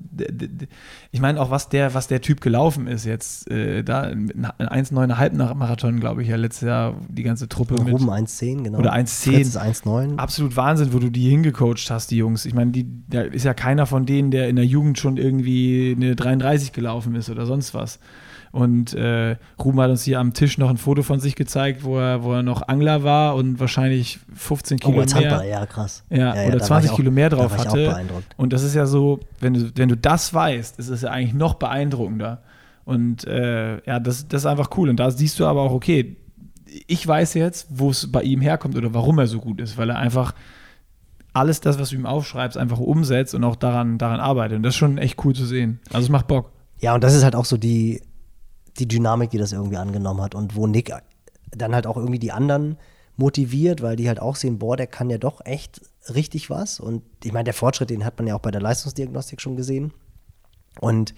[1.12, 3.50] Ich meine auch, was der, was der Typ gelaufen ist jetzt.
[3.50, 7.76] Äh, da 1,9 Halbmarathon, glaube ich, ja letztes Jahr die ganze Truppe.
[7.84, 8.80] Mit, oben 1,10, genau.
[8.80, 9.58] Oder 1,10.
[9.58, 10.18] 1,9.
[10.18, 12.46] Absolut Wahnsinn, wo du die hingecoacht hast, die Jungs.
[12.46, 12.72] Ich meine,
[13.08, 17.16] da ist ja keiner von denen, der in der Jugend schon irgendwie eine 33 gelaufen
[17.16, 18.00] ist oder sonst was.
[18.56, 22.00] Und äh, Ruben hat uns hier am Tisch noch ein Foto von sich gezeigt, wo
[22.00, 25.44] er, wo er noch Angler war und wahrscheinlich 15 Kilo oh, mehr.
[25.44, 26.06] Ja, krass.
[26.10, 28.00] Ja, ja, oder 20 auch, Kilo mehr drauf hatte.
[28.38, 31.34] Und das ist ja so, wenn du, wenn du das weißt, ist es ja eigentlich
[31.34, 32.44] noch beeindruckender.
[32.86, 34.88] Und äh, ja, das, das ist einfach cool.
[34.88, 36.16] Und da siehst du aber auch, okay,
[36.88, 39.90] ich weiß jetzt, wo es bei ihm herkommt oder warum er so gut ist, weil
[39.90, 40.34] er einfach
[41.34, 44.56] alles das, was du ihm aufschreibst, einfach umsetzt und auch daran, daran arbeitet.
[44.56, 45.82] Und das ist schon echt cool zu sehen.
[45.92, 46.54] Also es macht Bock.
[46.80, 48.02] Ja, und das ist halt auch so die,
[48.80, 50.94] die Dynamik, die das irgendwie angenommen hat und wo Nick
[51.52, 52.78] dann halt auch irgendwie die anderen
[53.18, 55.82] motiviert, weil die halt auch sehen, boah, der kann ja doch echt
[56.14, 56.80] richtig was.
[56.80, 59.94] Und ich meine, der Fortschritt, den hat man ja auch bei der Leistungsdiagnostik schon gesehen.
[60.80, 61.14] Und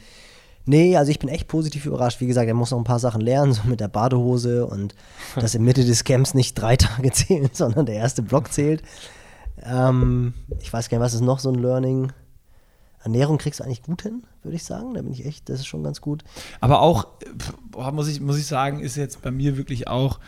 [0.66, 2.22] nee, also ich bin echt positiv überrascht.
[2.22, 4.96] Wie gesagt, er muss noch ein paar Sachen lernen, so mit der Badehose und
[5.36, 8.84] dass in Mitte des Camps nicht drei Tage zählen, sondern der erste Block zählt.
[9.64, 12.12] Ähm, ich weiß gar nicht, was ist noch so ein Learning?
[13.08, 14.94] Ernährung kriegst du eigentlich gut hin, würde ich sagen.
[14.94, 16.24] Da bin ich echt, das ist schon ganz gut.
[16.60, 17.08] Aber auch,
[17.72, 20.20] boah, muss, ich, muss ich sagen, ist jetzt bei mir wirklich auch,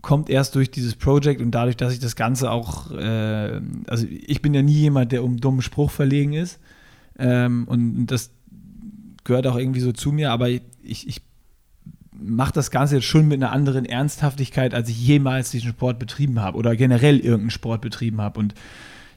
[0.00, 4.42] kommt erst durch dieses Projekt und dadurch, dass ich das Ganze auch, äh, also ich
[4.42, 6.58] bin ja nie jemand, der um dummen Spruch verlegen ist.
[7.18, 8.30] Ähm, und das
[9.24, 11.22] gehört auch irgendwie so zu mir, aber ich, ich
[12.12, 16.40] mache das Ganze jetzt schon mit einer anderen Ernsthaftigkeit, als ich jemals diesen Sport betrieben
[16.40, 18.40] habe oder generell irgendeinen Sport betrieben habe.
[18.40, 18.54] Und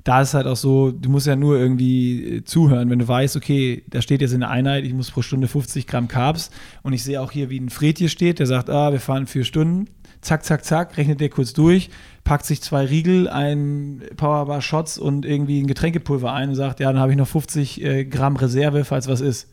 [0.04, 3.36] da ist halt auch so, du musst ja nur irgendwie äh, zuhören, wenn du weißt,
[3.36, 6.49] okay, da steht jetzt in der Einheit, ich muss pro Stunde 50 Gramm Carbs
[6.82, 9.28] und ich sehe auch hier, wie ein Fred hier steht, der sagt, ah, wir fahren
[9.28, 9.88] vier Stunden,
[10.22, 11.89] zack, zack, zack, rechnet der kurz durch,
[12.24, 16.91] packt sich zwei Riegel, ein Powerbar Shots und irgendwie ein Getränkepulver ein und sagt, ja,
[16.91, 19.49] dann habe ich noch 50 äh, Gramm Reserve, falls was ist.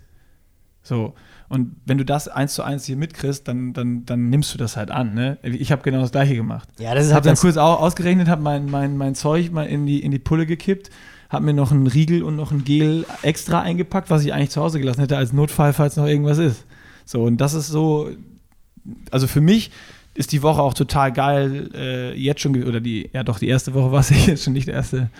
[0.82, 1.14] So.
[1.48, 4.76] Und wenn du das eins zu eins hier mitkriegst, dann, dann, dann nimmst du das
[4.76, 5.14] halt an.
[5.14, 5.38] Ne?
[5.42, 6.68] Ich habe genau das gleiche gemacht.
[6.78, 9.86] Ja, das ist halt habe dann kurz ausgerechnet, habe mein, mein, mein Zeug mal in
[9.86, 10.90] die, in die Pulle gekippt,
[11.30, 14.60] habe mir noch einen Riegel und noch ein Gel extra eingepackt, was ich eigentlich zu
[14.60, 16.64] Hause gelassen hätte als Notfall, falls noch irgendwas ist.
[17.06, 18.10] So, und das ist so,
[19.10, 19.70] also für mich,
[20.18, 21.70] ist die Woche auch total geil.
[21.74, 24.66] Äh, jetzt schon, oder die, ja doch, die erste Woche war es jetzt schon nicht
[24.66, 25.10] der erste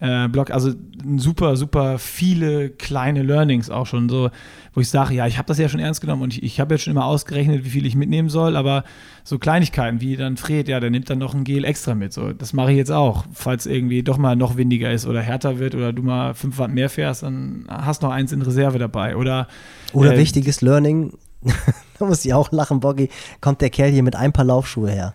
[0.00, 0.50] äh, Blog.
[0.50, 0.72] Also
[1.16, 4.30] super, super viele kleine Learnings auch schon so,
[4.74, 6.74] wo ich sage, ja, ich habe das ja schon ernst genommen und ich, ich habe
[6.74, 8.84] jetzt schon immer ausgerechnet, wie viel ich mitnehmen soll, aber
[9.24, 12.12] so Kleinigkeiten wie dann Fred, ja, der nimmt dann noch ein Gel extra mit.
[12.12, 13.24] So, das mache ich jetzt auch.
[13.32, 16.70] Falls irgendwie doch mal noch windiger ist oder härter wird oder du mal fünf Watt
[16.70, 19.16] mehr fährst, dann hast noch eins in Reserve dabei.
[19.16, 19.48] Oder,
[19.92, 21.12] Oder äh, wichtiges Learning,
[21.98, 23.08] da muss ich auch lachen, Boggy,
[23.40, 25.14] kommt der Kerl hier mit ein paar Laufschuhe her.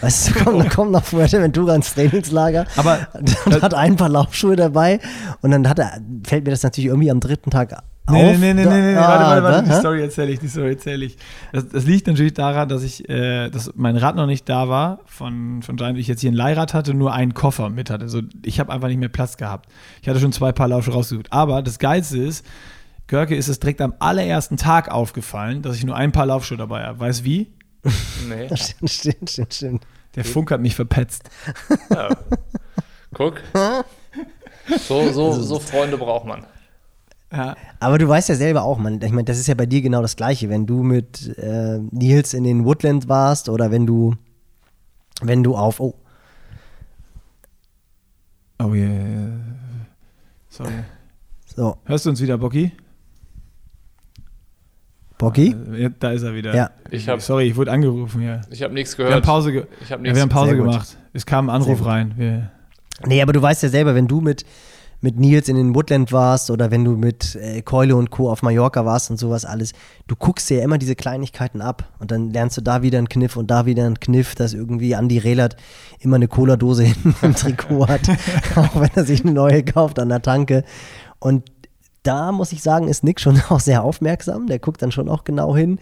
[0.00, 3.08] Weißt du, kommt, kommt nach Fuerteventura ins Trainingslager Aber-
[3.46, 5.00] und hat ein paar Laufschuhe dabei
[5.42, 7.82] und dann hat er, fällt mir das natürlich irgendwie am dritten Tag auf.
[8.08, 8.96] Nee, nee, nee, nee, nee, nee.
[8.96, 9.78] Ah, warte, warte, warte, die hä?
[9.80, 11.16] Story erzähle ich, die Story erzähle ich.
[11.52, 15.00] Das, das liegt natürlich daran, dass ich, äh, dass mein Rad noch nicht da war,
[15.06, 18.04] von, von Giant, ich jetzt hier ein Leihrad hatte, nur einen Koffer mit hatte.
[18.04, 19.68] Also ich habe einfach nicht mehr Platz gehabt.
[20.02, 21.32] Ich hatte schon zwei Paar Laufschuhe rausgesucht.
[21.32, 22.46] Aber das Geilste ist,
[23.08, 26.84] Görke ist es direkt am allerersten Tag aufgefallen, dass ich nur ein Paar Laufschuhe dabei
[26.84, 27.00] habe.
[27.00, 27.52] Weißt wie?
[28.28, 28.48] Nee.
[28.56, 29.86] Stimmt, stimmt, stimmt, stimmt.
[30.14, 31.28] Der Funk hat mich verpetzt.
[31.90, 32.08] Ja.
[33.14, 33.42] Guck.
[34.88, 36.46] So, so, so Freunde braucht man.
[37.30, 37.56] Ja.
[37.80, 40.00] Aber du weißt ja selber auch, man, ich meine, das ist ja bei dir genau
[40.00, 44.14] das Gleiche, wenn du mit äh, Nils in den Woodland warst oder wenn du,
[45.20, 45.94] wenn du auf, oh,
[48.58, 49.38] Oh yeah.
[50.48, 50.72] Sorry.
[51.54, 52.72] so, Hörst du uns wieder, Bocky?
[55.18, 55.54] Boggy?
[55.72, 56.54] Äh, ja, Da ist er wieder.
[56.54, 56.70] Ja.
[56.90, 58.42] Ich hab- Sorry, ich wurde angerufen hier.
[58.50, 59.24] Ich habe nichts Wir haben gehört.
[59.24, 60.96] Pause, ge Ich habe ja, wir haben Pause gemacht.
[61.12, 62.12] Es kam ein Anruf rein.
[62.16, 62.50] Wir,
[63.06, 64.46] Nee, aber du weißt ja selber, wenn du mit,
[65.02, 68.30] mit Nils in den Woodland warst oder wenn du mit äh, Keule und Co.
[68.30, 69.72] auf Mallorca warst und sowas alles,
[70.06, 73.10] du guckst dir ja immer diese Kleinigkeiten ab und dann lernst du da wieder einen
[73.10, 75.56] Kniff und da wieder einen Kniff, dass irgendwie Andi Rehlert
[76.00, 78.08] immer eine Cola-Dose hinten im Trikot hat,
[78.56, 80.64] auch wenn er sich eine neue kauft an der Tanke.
[81.18, 81.44] Und
[82.06, 85.24] da muss ich sagen, ist Nick schon auch sehr aufmerksam, der guckt dann schon auch
[85.24, 85.78] genau hin.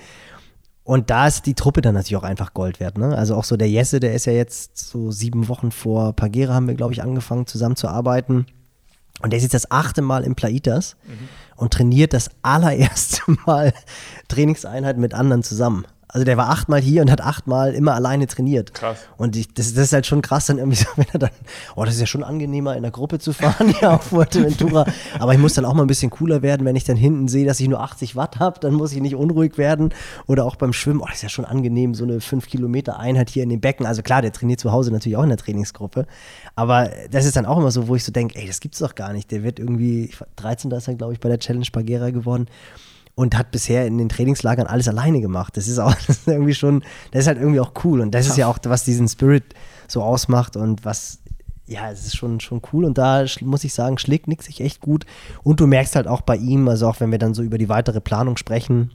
[0.84, 2.98] Und da ist die Truppe dann natürlich auch einfach Gold wert.
[2.98, 3.16] Ne?
[3.16, 6.68] Also auch so der Jesse, der ist ja jetzt so sieben Wochen vor Pagera, haben
[6.68, 8.46] wir, glaube ich, angefangen zusammen zu arbeiten.
[9.22, 10.96] Und der ist jetzt das achte Mal im Plaitas
[11.56, 13.72] und trainiert das allererste Mal
[14.28, 15.86] Trainingseinheit mit anderen zusammen.
[16.14, 18.72] Also der war achtmal hier und hat achtmal immer alleine trainiert.
[18.72, 18.98] Krass.
[19.16, 21.30] Und ich, das, das ist halt schon krass, dann irgendwie so, wenn er dann,
[21.74, 24.86] oh, das ist ja schon angenehmer, in der Gruppe zu fahren, ja, auf Fuerteventura.
[25.18, 27.44] Aber ich muss dann auch mal ein bisschen cooler werden, wenn ich dann hinten sehe,
[27.44, 29.92] dass ich nur 80 Watt habe, dann muss ich nicht unruhig werden.
[30.28, 33.28] Oder auch beim Schwimmen, oh, das ist ja schon angenehm, so eine 5 Kilometer Einheit
[33.28, 33.84] hier in den Becken.
[33.84, 36.06] Also klar, der trainiert zu Hause natürlich auch in der Trainingsgruppe.
[36.54, 38.94] Aber das ist dann auch immer so, wo ich so denke, ey, das gibt's doch
[38.94, 39.32] gar nicht.
[39.32, 40.70] Der wird irgendwie, ich war- 13.
[40.70, 42.46] ist er, glaube ich, bei der Challenge Pagera geworden
[43.14, 45.56] und hat bisher in den Trainingslagern alles alleine gemacht.
[45.56, 48.00] Das ist auch das ist irgendwie schon, das ist halt irgendwie auch cool.
[48.00, 49.44] Und das ist ja auch, was diesen Spirit
[49.86, 51.18] so ausmacht und was,
[51.66, 52.84] ja, es ist schon, schon cool.
[52.84, 55.06] Und da muss ich sagen, schlägt Nick sich echt gut.
[55.42, 57.68] Und du merkst halt auch bei ihm, also auch wenn wir dann so über die
[57.68, 58.92] weitere Planung sprechen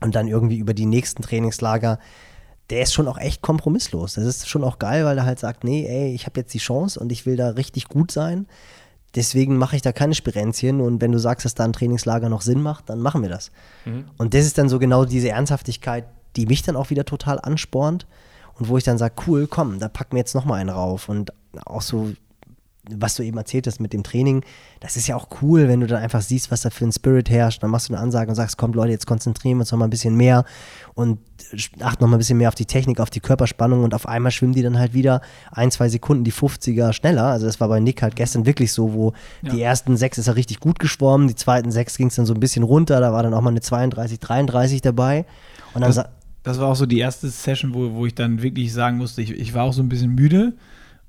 [0.00, 1.98] und dann irgendwie über die nächsten Trainingslager,
[2.70, 4.14] der ist schon auch echt kompromisslos.
[4.14, 6.58] Das ist schon auch geil, weil er halt sagt, nee, ey, ich habe jetzt die
[6.58, 8.46] Chance und ich will da richtig gut sein.
[9.14, 12.42] Deswegen mache ich da keine Spirenzchen und wenn du sagst, dass da ein Trainingslager noch
[12.42, 13.50] Sinn macht, dann machen wir das.
[14.18, 16.04] Und das ist dann so genau diese Ernsthaftigkeit,
[16.36, 18.06] die mich dann auch wieder total anspornt
[18.54, 21.08] und wo ich dann sage, cool, komm, da packen wir jetzt nochmal einen rauf.
[21.08, 21.32] Und
[21.66, 22.12] auch so,
[22.98, 24.42] was du eben erzählt hast mit dem Training,
[24.80, 27.30] das ist ja auch cool, wenn du dann einfach siehst, was da für ein Spirit
[27.30, 29.88] herrscht, dann machst du eine Ansage und sagst, komm Leute, jetzt konzentrieren wir uns nochmal
[29.88, 30.44] ein bisschen mehr
[30.94, 31.18] und
[31.80, 34.54] achten nochmal ein bisschen mehr auf die Technik, auf die Körperspannung und auf einmal schwimmen
[34.54, 35.20] die dann halt wieder
[35.50, 37.24] ein, zwei Sekunden die 50er schneller.
[37.24, 39.12] Also das war bei Nick halt gestern wirklich so, wo
[39.42, 42.34] die ersten sechs ist er richtig gut geschwommen, die zweiten sechs ging es dann so
[42.34, 45.24] ein bisschen runter, da war dann auch mal eine 32, 33 dabei
[45.74, 46.04] und dann das,
[46.42, 49.30] das war auch so die erste Session, wo, wo ich dann wirklich sagen musste, ich,
[49.32, 50.54] ich war auch so ein bisschen müde.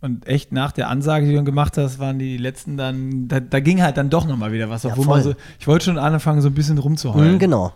[0.01, 3.39] Und echt nach der Ansage, die du dann gemacht hast, waren die letzten dann, da,
[3.39, 4.81] da ging halt dann doch nochmal wieder was.
[4.81, 5.33] Ja, Obwohl man voll.
[5.33, 7.33] so, ich wollte schon anfangen, so ein bisschen rumzuheulen.
[7.33, 7.71] Mhm, genau.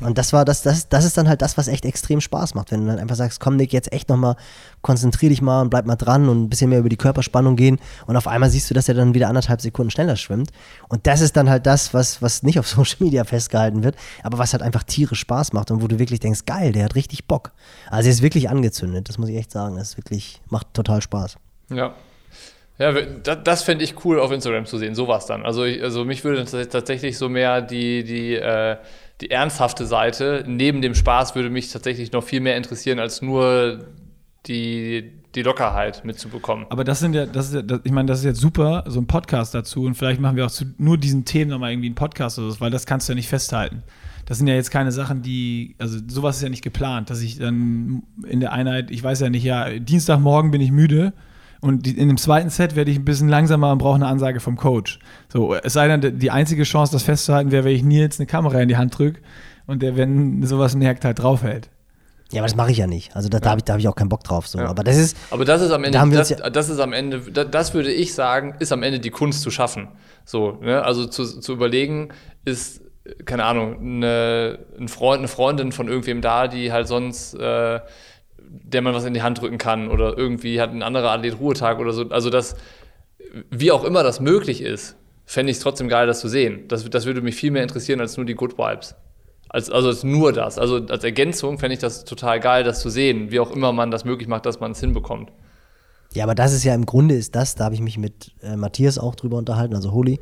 [0.00, 2.70] Und das war das, das, das ist dann halt das, was echt extrem Spaß macht,
[2.72, 4.36] wenn du dann einfach sagst, komm Nick, jetzt echt nochmal,
[4.82, 7.78] konzentrier dich mal und bleib mal dran und ein bisschen mehr über die Körperspannung gehen.
[8.06, 10.50] Und auf einmal siehst du, dass er dann wieder anderthalb Sekunden schneller schwimmt.
[10.88, 14.38] Und das ist dann halt das, was, was nicht auf Social Media festgehalten wird, aber
[14.38, 17.26] was halt einfach tierisch Spaß macht und wo du wirklich denkst, geil, der hat richtig
[17.26, 17.52] Bock.
[17.90, 19.76] Also er ist wirklich angezündet, das muss ich echt sagen.
[19.76, 21.36] Das ist wirklich, macht total Spaß.
[21.70, 21.94] Ja.
[22.76, 25.44] Ja, das, das fände ich cool auf Instagram zu sehen, sowas dann.
[25.44, 28.76] Also, ich, also mich würde tats- tatsächlich so mehr die, die, äh,
[29.20, 33.86] die ernsthafte Seite neben dem Spaß würde mich tatsächlich noch viel mehr interessieren, als nur
[34.46, 36.66] die, die Lockerheit mitzubekommen.
[36.68, 39.00] Aber das sind ja, das ist ja, das, ich meine, das ist jetzt super, so
[39.00, 41.94] ein Podcast dazu und vielleicht machen wir auch zu nur diesen Themen nochmal irgendwie einen
[41.94, 43.84] Podcast oder so, weil das kannst du ja nicht festhalten.
[44.26, 47.38] Das sind ja jetzt keine Sachen, die, also sowas ist ja nicht geplant, dass ich
[47.38, 51.12] dann in der Einheit, ich weiß ja nicht, ja, Dienstagmorgen bin ich müde
[51.64, 54.40] und die, in dem zweiten Set werde ich ein bisschen langsamer und brauche eine Ansage
[54.40, 54.98] vom Coach.
[55.32, 58.60] So, es sei denn, die einzige Chance, das festzuhalten, wäre, wenn ich Nils eine Kamera
[58.60, 59.20] in die Hand drücke
[59.66, 61.70] und der, wenn sowas merkt, halt draufhält.
[62.32, 63.14] Ja, aber das mache ich ja nicht.
[63.14, 64.46] Also da, da habe ich, da hab ich auch keinen Bock drauf.
[64.48, 64.58] So.
[64.58, 64.66] Ja.
[64.66, 67.20] Aber das ist, Aber das ist am Ende, Da das, ja- das ist am Ende,
[67.32, 69.88] das, das würde ich sagen, ist am Ende die Kunst zu schaffen.
[70.24, 70.82] So, ne?
[70.82, 72.08] Also zu, zu überlegen,
[72.44, 72.80] ist,
[73.26, 77.80] keine Ahnung, eine, ein Freund, eine Freundin von irgendwem da, die halt sonst, äh,
[78.62, 81.78] der man was in die Hand drücken kann oder irgendwie hat ein anderer Athlet Ruhetag
[81.78, 82.08] oder so.
[82.10, 82.56] Also das,
[83.50, 86.68] wie auch immer das möglich ist, fände ich es trotzdem geil, das zu sehen.
[86.68, 88.94] Das, das würde mich viel mehr interessieren als nur die Good Vibes.
[89.48, 90.58] Als, also als nur das.
[90.58, 93.90] Also als Ergänzung fände ich das total geil, das zu sehen, wie auch immer man
[93.90, 95.30] das möglich macht, dass man es hinbekommt.
[96.12, 98.56] Ja, aber das ist ja im Grunde ist das, da habe ich mich mit äh,
[98.56, 100.20] Matthias auch drüber unterhalten, also Holi.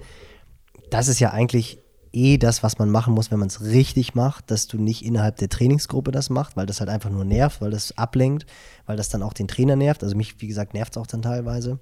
[0.91, 1.82] Das ist ja eigentlich
[2.13, 5.37] eh das, was man machen muss, wenn man es richtig macht, dass du nicht innerhalb
[5.37, 8.47] der Trainingsgruppe das machst, weil das halt einfach nur nervt, weil das ablenkt,
[8.87, 10.03] weil das dann auch den Trainer nervt.
[10.03, 11.79] Also mich, wie gesagt, nervt es auch dann teilweise.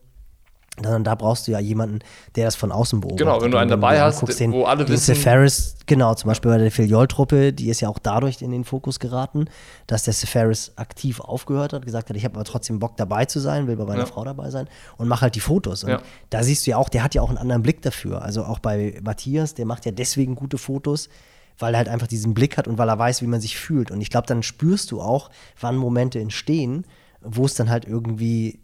[0.77, 1.99] Dann, da brauchst du ja jemanden,
[2.37, 3.19] der das von außen beobachtet.
[3.27, 6.51] Genau, wenn du einen dabei hast, anguckst, wo alle den wissen- Cefaris, genau, zum Beispiel
[6.51, 9.47] bei der Filiol-Truppe, die ist ja auch dadurch in den Fokus geraten,
[9.89, 13.41] dass der Cefaris aktiv aufgehört hat, gesagt hat, ich habe aber trotzdem Bock dabei zu
[13.41, 14.07] sein, will bei meiner Ja.
[14.07, 15.85] Frau dabei sein und mach halt die Fotos.
[15.85, 16.01] Und Ja.
[16.31, 18.23] da siehst du ja auch, der hat ja auch einen anderen Blick dafür.
[18.23, 21.11] Also auch bei Matthias, der macht ja deswegen gute Fotos,
[21.59, 23.91] weil er halt einfach diesen Blick hat und weil er weiß, wie man sich fühlt.
[23.91, 25.29] Und ich glaube, dann spürst du auch,
[25.61, 26.87] wann Momente entstehen,
[27.21, 28.61] wo es dann halt irgendwie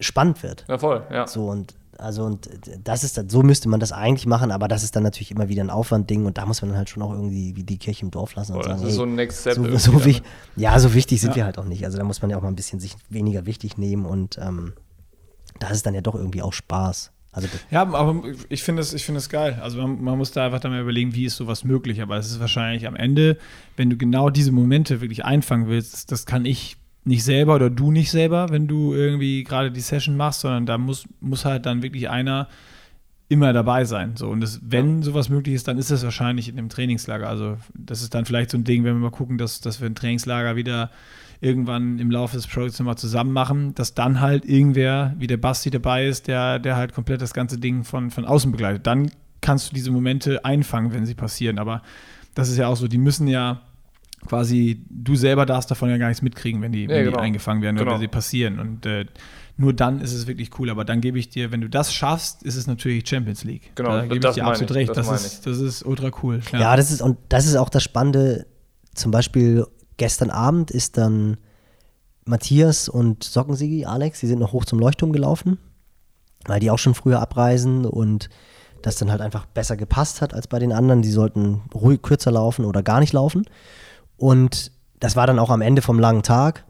[0.00, 0.64] spannend wird.
[0.68, 1.26] Ja, voll, ja.
[1.26, 2.48] So und also und
[2.82, 5.48] das ist dann, so müsste man das eigentlich machen, aber das ist dann natürlich immer
[5.50, 8.06] wieder ein Aufwandding und da muss man dann halt schon auch irgendwie wie die Kirche
[8.06, 10.04] im Dorf lassen und Voll, sagen, das ist ey, so ein Next Step so, so
[10.06, 10.26] wich, ne?
[10.56, 11.36] ja, so wichtig sind Ja.
[11.36, 11.84] wir halt auch nicht.
[11.84, 14.72] Also da muss man ja auch mal ein bisschen sich weniger wichtig nehmen und ähm,
[15.58, 17.12] da ist dann ja doch irgendwie auch Spaß.
[17.32, 19.58] Also Ja, aber ich finde es ich finde es geil.
[19.62, 22.00] Also man, man muss da einfach dann mal überlegen, wie ist sowas möglich.
[22.00, 23.36] Aber es ist wahrscheinlich am Ende,
[23.76, 27.90] wenn du genau diese Momente wirklich einfangen willst, das kann ich nicht selber oder du
[27.90, 31.82] nicht selber, wenn du irgendwie gerade die Session machst, sondern da muss, muss halt dann
[31.82, 32.48] wirklich einer
[33.30, 34.16] immer dabei sein.
[34.16, 37.28] So, und das, wenn sowas möglich ist, dann ist das wahrscheinlich in dem Trainingslager.
[37.28, 39.88] Also das ist dann vielleicht so ein Ding, wenn wir mal gucken, dass, dass wir
[39.88, 40.90] ein Trainingslager wieder
[41.40, 45.70] irgendwann im Laufe des Projekts nochmal zusammen machen, dass dann halt irgendwer, wie der Basti
[45.70, 48.86] dabei ist, der, der halt komplett das ganze Ding von, von außen begleitet.
[48.86, 51.60] Dann kannst du diese Momente einfangen, wenn sie passieren.
[51.60, 51.82] Aber
[52.34, 53.62] das ist ja auch so, die müssen ja
[54.26, 57.16] quasi, du selber darfst davon ja gar nichts mitkriegen, wenn die, wenn genau.
[57.16, 57.94] die eingefangen werden oder Genau.
[57.94, 58.58] wenn sie passieren.
[58.58, 59.06] Und äh,
[59.56, 60.70] nur dann ist es wirklich cool.
[60.70, 63.72] Aber dann gebe ich dir, wenn du das schaffst, ist es natürlich Champions League.
[63.74, 64.96] Genau, da gebe ich das dir absolut ich, recht.
[64.96, 66.40] das Das, ist, das ist ultra cool.
[66.52, 66.76] ja.
[66.76, 68.46] das ist und das ist auch das Spannende.
[68.94, 69.66] Zum Beispiel
[69.96, 71.36] gestern Abend ist dann
[72.24, 75.58] Matthias und Sockensigi, Alex, die sind noch hoch zum Leuchtturm gelaufen,
[76.46, 78.28] weil die auch schon früher abreisen und
[78.82, 81.02] das dann halt einfach besser gepasst hat als bei den anderen.
[81.02, 83.44] Die sollten ruhig kürzer laufen oder gar nicht laufen.
[84.20, 86.66] Und das war dann auch am Ende vom langen Tag.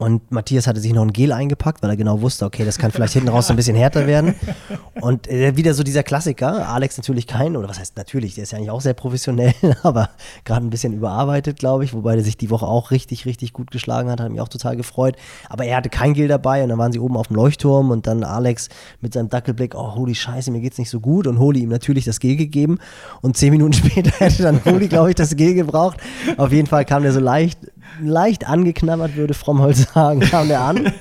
[0.00, 2.90] Und Matthias hatte sich noch ein Gel eingepackt, weil er genau wusste, okay, das kann
[2.90, 4.34] vielleicht hinten raus so ein bisschen härter werden.
[5.02, 8.52] Und äh, wieder so dieser Klassiker, Alex natürlich kein, oder was heißt natürlich, der ist
[8.52, 10.08] ja eigentlich auch sehr professionell, aber
[10.46, 13.70] gerade ein bisschen überarbeitet, glaube ich, wobei der sich die Woche auch richtig, richtig gut
[13.70, 15.16] geschlagen hat, hat mich auch total gefreut.
[15.50, 18.06] Aber er hatte kein Gel dabei und dann waren sie oben auf dem Leuchtturm und
[18.06, 18.70] dann Alex
[19.02, 22.06] mit seinem Dackelblick, oh, holy Scheiße, mir geht's nicht so gut und Holi ihm natürlich
[22.06, 22.78] das Gel gegeben
[23.20, 25.98] und zehn Minuten später hätte dann Holi, glaube ich, das Gel gebraucht.
[26.38, 27.58] Auf jeden Fall kam der so leicht,
[28.00, 30.92] leicht angeknabbert, würde Frommholz sagen, kam der an.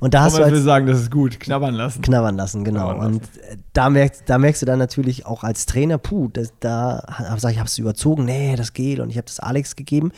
[0.00, 1.40] Und da hast du ich will als sagen, das ist gut.
[1.40, 2.02] Knabbern lassen.
[2.02, 2.90] knabbern lassen, genau.
[2.90, 6.52] Knabbern Und äh, da merkst, da merkst du dann natürlich auch als Trainer, puh, das,
[6.60, 7.02] da
[7.36, 10.12] sag ich, habe es überzogen, nee, das Gel und ich habe das Alex gegeben.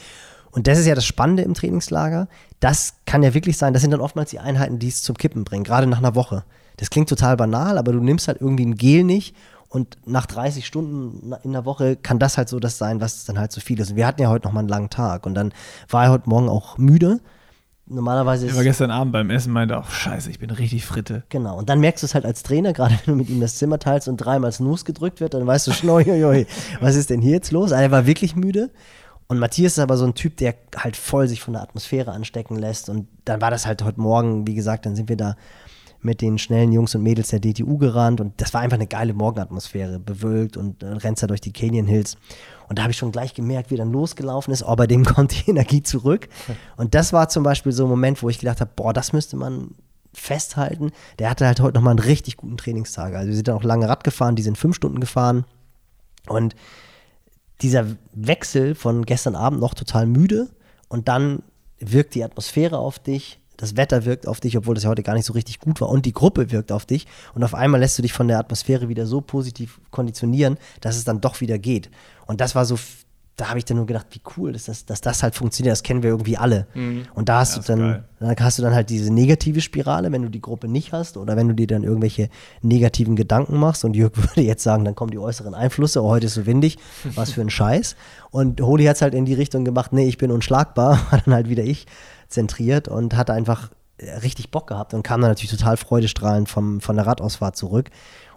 [0.50, 2.28] Und das ist ja das Spannende im Trainingslager.
[2.58, 5.44] Das kann ja wirklich sein, das sind dann oftmals die Einheiten, die es zum Kippen
[5.44, 6.44] bringen, gerade nach einer Woche.
[6.76, 9.34] Das klingt total banal, aber du nimmst halt irgendwie ein Gel nicht
[9.70, 13.38] und nach 30 Stunden in der Woche kann das halt so das sein, was dann
[13.38, 13.90] halt so viel ist.
[13.90, 15.52] Und wir hatten ja heute noch mal einen langen Tag und dann
[15.88, 17.20] war er heute Morgen auch müde.
[17.86, 21.22] Normalerweise Ich ist war gestern Abend beim Essen meinte auch, scheiße, ich bin richtig fritte.
[21.28, 23.56] Genau, und dann merkst du es halt als Trainer, gerade wenn du mit ihm das
[23.56, 26.46] Zimmer teilst und dreimal Snooze gedrückt wird, dann weißt du schon, oi,
[26.80, 27.70] was ist denn hier jetzt los?
[27.70, 28.70] Also er war wirklich müde.
[29.28, 32.56] Und Matthias ist aber so ein Typ, der halt voll sich von der Atmosphäre anstecken
[32.56, 32.88] lässt.
[32.88, 35.36] Und dann war das halt heute Morgen, wie gesagt, dann sind wir da
[36.02, 39.12] mit den schnellen Jungs und Mädels der DTU gerannt und das war einfach eine geile
[39.12, 42.16] Morgenatmosphäre, bewölkt und äh, rennst da durch die Canyon Hills.
[42.68, 45.32] Und da habe ich schon gleich gemerkt, wie dann losgelaufen ist, oh, bei dem kommt
[45.32, 46.28] die Energie zurück.
[46.76, 49.36] Und das war zum Beispiel so ein Moment, wo ich gedacht habe, boah, das müsste
[49.36, 49.74] man
[50.12, 50.92] festhalten.
[51.18, 53.14] Der hatte halt heute nochmal einen richtig guten Trainingstag.
[53.14, 55.44] Also wir sind dann auch lange Rad gefahren, die sind fünf Stunden gefahren.
[56.28, 56.54] Und
[57.62, 60.48] dieser Wechsel von gestern Abend noch total müde
[60.88, 61.42] und dann
[61.78, 65.14] wirkt die Atmosphäre auf dich, das Wetter wirkt auf dich, obwohl das ja heute gar
[65.14, 67.98] nicht so richtig gut war und die Gruppe wirkt auf dich und auf einmal lässt
[67.98, 71.90] du dich von der Atmosphäre wieder so positiv konditionieren, dass es dann doch wieder geht.
[72.26, 72.76] Und das war so
[73.40, 75.72] da habe ich dann nur gedacht, wie cool, dass das, dass das halt funktioniert.
[75.72, 76.66] Das kennen wir irgendwie alle.
[76.74, 77.04] Mhm.
[77.14, 80.22] Und da hast Ja, du dann, dann hast du dann halt diese negative Spirale, wenn
[80.22, 82.28] du die Gruppe nicht hast oder wenn du dir dann irgendwelche
[82.60, 83.84] negativen Gedanken machst.
[83.84, 86.76] Und Jörg würde jetzt sagen, dann kommen die äußeren Einflüsse, oh, heute ist so windig,
[87.14, 87.96] was für ein Scheiß.
[88.30, 91.32] Und Holi hat es halt in die Richtung gemacht, nee, ich bin unschlagbar, war dann
[91.32, 91.86] halt wieder ich
[92.30, 96.80] zentriert und hatte einfach äh, richtig Bock gehabt und kam dann natürlich total freudestrahlend vom,
[96.80, 97.90] von der Radausfahrt zurück.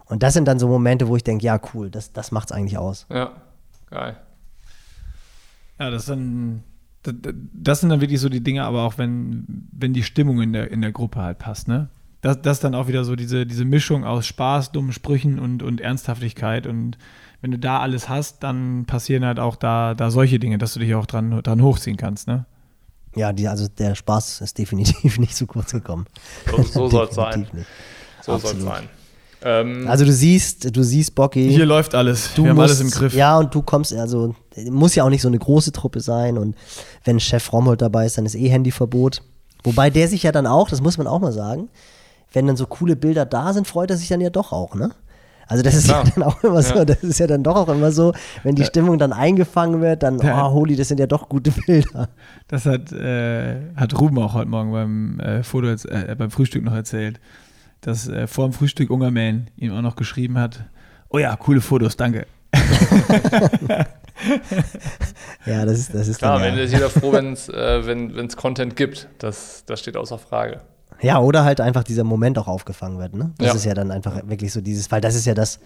[0.06, 2.76] Und das sind dann so Momente, wo ich denke, ja, cool, das, das macht's eigentlich
[2.76, 3.06] aus.
[3.10, 3.32] Ja,
[3.90, 4.16] geil.
[5.78, 6.62] Ja, das dann,
[7.02, 10.70] das, sind dann wirklich so die Dinge, aber auch wenn, wenn die Stimmung in der,
[10.70, 11.88] in der Gruppe halt passt, ne?
[12.20, 15.62] Das, das ist dann auch wieder so diese, diese Mischung aus Spaß, dummen Sprüchen und,
[15.62, 16.66] und Ernsthaftigkeit.
[16.66, 16.96] Und
[17.42, 20.80] wenn du da alles hast, dann passieren halt auch da, da solche Dinge, dass du
[20.80, 22.46] dich auch dran, dran hochziehen kannst, ne?
[23.16, 26.06] Ja, die, also der Spaß ist definitiv nicht zu kurz gekommen.
[26.50, 27.46] So, so soll es sein.
[27.52, 27.66] Nicht.
[28.22, 28.88] So soll es sein.
[29.42, 31.48] Ähm, Also du siehst, du siehst Bocky.
[31.50, 32.30] Hier läuft alles.
[32.34, 33.14] du Wir haben musst, alles im Griff.
[33.14, 34.34] Ja, und du kommst, also
[34.70, 36.38] muss ja auch nicht so eine große Truppe sein.
[36.38, 36.56] Und
[37.04, 39.22] wenn Chef Romhold dabei ist, dann ist eh Handyverbot.
[39.62, 41.68] Wobei der sich ja dann auch, das muss man auch mal sagen,
[42.32, 44.90] wenn dann so coole Bilder da sind, freut er sich dann ja doch auch, ne?
[45.46, 46.12] Also das ist ja klar.
[46.14, 46.84] dann auch immer so, Ja.
[46.84, 48.12] das ist ja dann doch auch immer so,
[48.42, 50.46] wenn die Stimmung dann eingefangen wird, dann, Ja.
[50.46, 52.08] oh, holy, das sind ja doch gute Bilder.
[52.48, 56.64] Das hat, äh, hat Ruben auch heute Morgen beim, äh, Foto, jetzt- äh, beim Frühstück
[56.64, 57.20] noch erzählt,
[57.80, 60.64] dass äh, vor dem Frühstück Ungerman ihm auch noch geschrieben hat,
[61.10, 62.26] oh ja, coole Fotos, danke.
[65.46, 66.62] Ja, das ist, das ist klar, dann, ja.
[66.62, 69.08] ist jeder froh, wenn's, äh, wenn es Content gibt.
[69.18, 70.60] Das, das steht außer Frage.
[71.04, 73.32] Ja, oder halt einfach dieser Moment auch aufgefangen wird, ne?
[73.38, 73.54] Das Ja.
[73.54, 75.60] ist ja dann einfach wirklich so dieses, weil das ist ja das,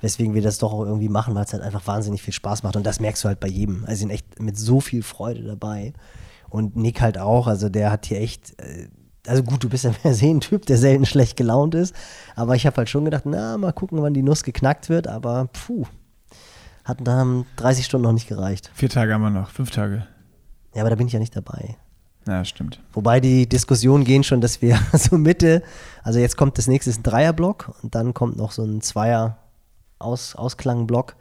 [0.00, 2.76] weswegen wir das doch auch irgendwie machen, weil es halt einfach wahnsinnig viel Spaß macht
[2.76, 3.84] und das merkst du halt bei jedem.
[3.86, 5.92] Also sind echt mit so viel Freude dabei
[6.50, 8.88] und Nick halt auch, also der hat hier echt, äh,
[9.26, 11.94] also gut, du bist ja per se ein Typ, der selten schlecht gelaunt ist,
[12.36, 15.48] aber ich habe halt schon gedacht, na, mal gucken, wann die Nuss geknackt wird, aber
[15.52, 15.86] puh,
[16.84, 18.70] hatten da haben 30 Stunden noch nicht gereicht.
[18.74, 20.06] Vier Tage haben wir noch, fünf Tage.
[20.74, 21.76] Ja, aber da bin ich ja nicht dabei.
[22.26, 22.80] Ja, stimmt.
[22.92, 25.62] Wobei die Diskussionen gehen schon, dass wir so Mitte,
[26.02, 29.38] also jetzt kommt das nächste ist ein Dreierblock und dann kommt noch so ein Zweier
[29.98, 31.16] Aus, Ausklangblock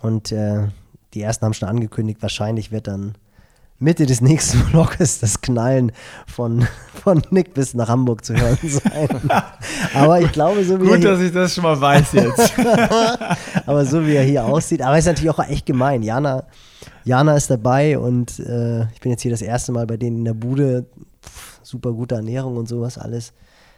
[0.00, 0.68] und äh,
[1.14, 3.14] die ersten haben schon angekündigt, wahrscheinlich wird dann
[3.82, 5.92] Mitte des nächsten Blockes das Knallen
[6.26, 6.66] von,
[7.02, 9.08] von Nick bis nach Hamburg zu hören sein.
[9.94, 12.52] aber ich glaube, so wie er Gut, hier, dass ich das schon mal weiß jetzt.
[13.66, 16.02] aber so wie er hier aussieht, aber ist natürlich auch echt gemein.
[16.02, 16.44] Jana,
[17.04, 20.24] Jana ist dabei und äh, ich bin jetzt hier das erste Mal bei denen in
[20.24, 20.86] der Bude.
[21.24, 23.32] Pff, super gute Ernährung und sowas alles.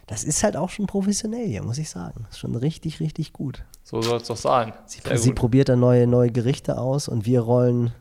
[0.07, 2.27] Das ist halt auch schon professionell hier, muss ich sagen.
[2.29, 3.63] Ist schon richtig, richtig gut.
[3.83, 4.73] So soll es doch sein.
[4.85, 7.91] Sie, sie probiert dann neue, neue Gerichte aus und wir rollen,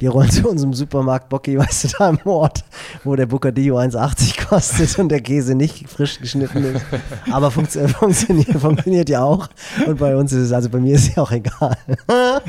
[0.00, 2.64] wir rollen zu unserem Supermarkt Bocki, weißt du, da im Ort,
[3.04, 6.84] wo der Bocadillo 1,80 kostet und der Käse nicht frisch geschnitten ist.
[7.30, 9.48] Aber funktio funktioniert, funktioniert ja auch.
[9.86, 11.76] Und bei uns ist es, also bei mir ist es ja auch egal.
[12.06, 12.42] Das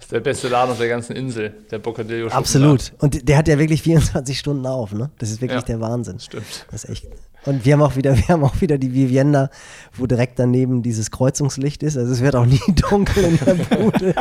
[0.00, 2.28] ist der beste Laden auf der ganzen Insel, der Bocadillo.
[2.28, 2.92] Absolut.
[2.98, 5.10] Und der hat ja wirklich 24 Stunden auf, ne?
[5.18, 5.66] Das ist wirklich Ja.
[5.66, 6.18] der Wahnsinn.
[6.18, 6.66] Stimmt.
[6.70, 7.06] Das ist echt.
[7.44, 9.50] Und wir haben auch wieder, wir haben auch wieder die Vivienda,
[9.94, 11.96] wo direkt daneben dieses Kreuzungslicht ist.
[11.96, 12.60] Also es wird auch nie
[12.90, 14.14] dunkel in der Bude.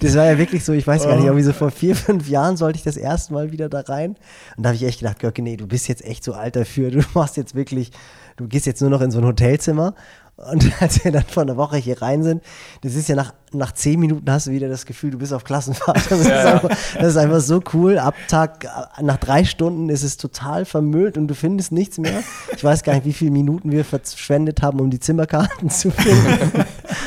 [0.00, 2.56] Das war ja wirklich so, ich weiß gar nicht, irgendwie so vor vier, fünf Jahren
[2.56, 4.16] sollte ich das erste Mal wieder da rein.
[4.56, 6.90] Und da habe ich echt gedacht, Görke, nee, du bist jetzt echt so alt dafür.
[6.90, 7.90] Du machst jetzt wirklich,
[8.36, 9.94] du gehst jetzt nur noch in so ein Hotelzimmer.
[10.36, 12.42] Und als wir dann vor einer Woche hier rein sind,
[12.82, 15.44] das ist ja nach, nach zehn Minuten hast du wieder das Gefühl, du bist auf
[15.44, 16.10] Klassenfahrt.
[16.10, 16.52] Das, ist, Ja, ja.
[16.54, 17.98] einfach, das ist einfach so cool.
[17.98, 18.66] Ab Tag,
[19.00, 22.22] nach drei Stunden ist es total vermüllt und du findest nichts mehr.
[22.54, 26.64] Ich weiß gar nicht, wie viele Minuten wir verschwendet haben, um die Zimmerkarten zu finden.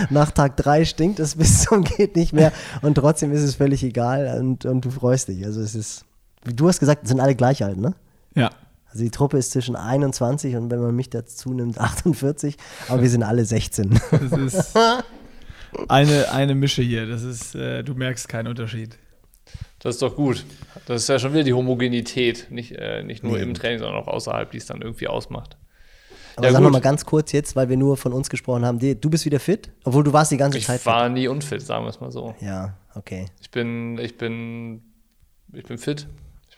[0.10, 2.52] nach Tag drei stinkt es bis zum geht nicht mehr
[2.82, 5.46] und trotzdem ist es völlig egal und, und du freust dich.
[5.46, 6.04] Also es ist,
[6.46, 7.94] wie du hast gesagt, sind alle gleich alt, ne?
[8.34, 8.50] Ja.
[8.92, 12.58] Also die Truppe ist zwischen 21 und wenn man mich dazu nimmt, 48,
[12.88, 14.00] aber wir sind alle 16.
[14.12, 14.78] Das ist
[15.88, 17.06] eine, eine Mische hier.
[17.08, 18.98] Das ist, äh, du merkst keinen Unterschied.
[19.80, 20.46] Das ist doch gut.
[20.86, 22.48] Das ist ja schon wieder die Homogenität.
[22.52, 23.44] Nicht, äh, nicht nur Nee.
[23.44, 25.58] im Training, sondern auch außerhalb, die es dann irgendwie ausmacht.
[26.36, 26.66] Aber Ja, sag gut.
[26.66, 29.40] noch mal ganz kurz jetzt, weil wir nur von uns gesprochen haben, du bist wieder
[29.40, 32.12] fit, obwohl du warst die ganze Ich Zeit war nie unfit, sagen wir es mal
[32.12, 32.34] so.
[32.34, 32.42] fit.
[32.48, 33.26] Ja, okay.
[33.42, 34.82] Ich bin, ich bin,
[35.54, 36.08] ich bin fit.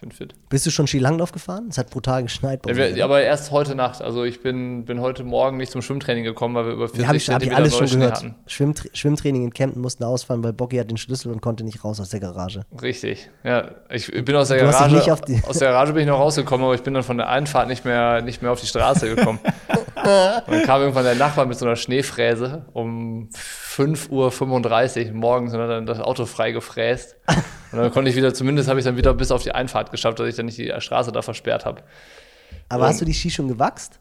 [0.03, 0.33] Ich bin fit.
[0.49, 1.67] Bist du schon Skilanglauf gefahren?
[1.69, 4.01] Es hat brutal geschneit bei Ja, wir, aber erst heute Nacht.
[4.01, 7.07] Also ich bin, bin heute Morgen nicht zum Schwimmtraining gekommen, weil wir über 40 Ja,
[7.07, 8.15] habe ich, hab ich Zentimeter alles schon gehört.
[8.15, 8.35] hatten.
[8.47, 11.99] Schwimmtra Schwimmtraining in Kempten mussten ausfallen, weil Bocky hat den Schlüssel und konnte nicht raus
[11.99, 12.61] aus der Garage.
[12.81, 13.29] Richtig.
[13.43, 15.13] Ja, ich bin aus der Du Garage.
[15.47, 17.85] aus der Garage bin ich noch rausgekommen, aber ich bin dann von der Einfahrt nicht
[17.85, 19.37] mehr, nicht mehr auf die Straße gekommen.
[20.47, 25.59] und dann kam irgendwann der Nachbar mit so einer Schneefräse um 5.35 Uhr morgens und
[25.61, 27.15] hat dann das Auto frei gefräst.
[27.71, 30.19] Und dann konnte ich wieder, zumindest habe ich dann wieder bis auf die Einfahrt geschafft,
[30.19, 31.83] dass ich dann nicht die Straße da versperrt habe.
[32.67, 32.89] Aber Ähm.
[32.89, 34.00] hast du die Ski schon gewachst?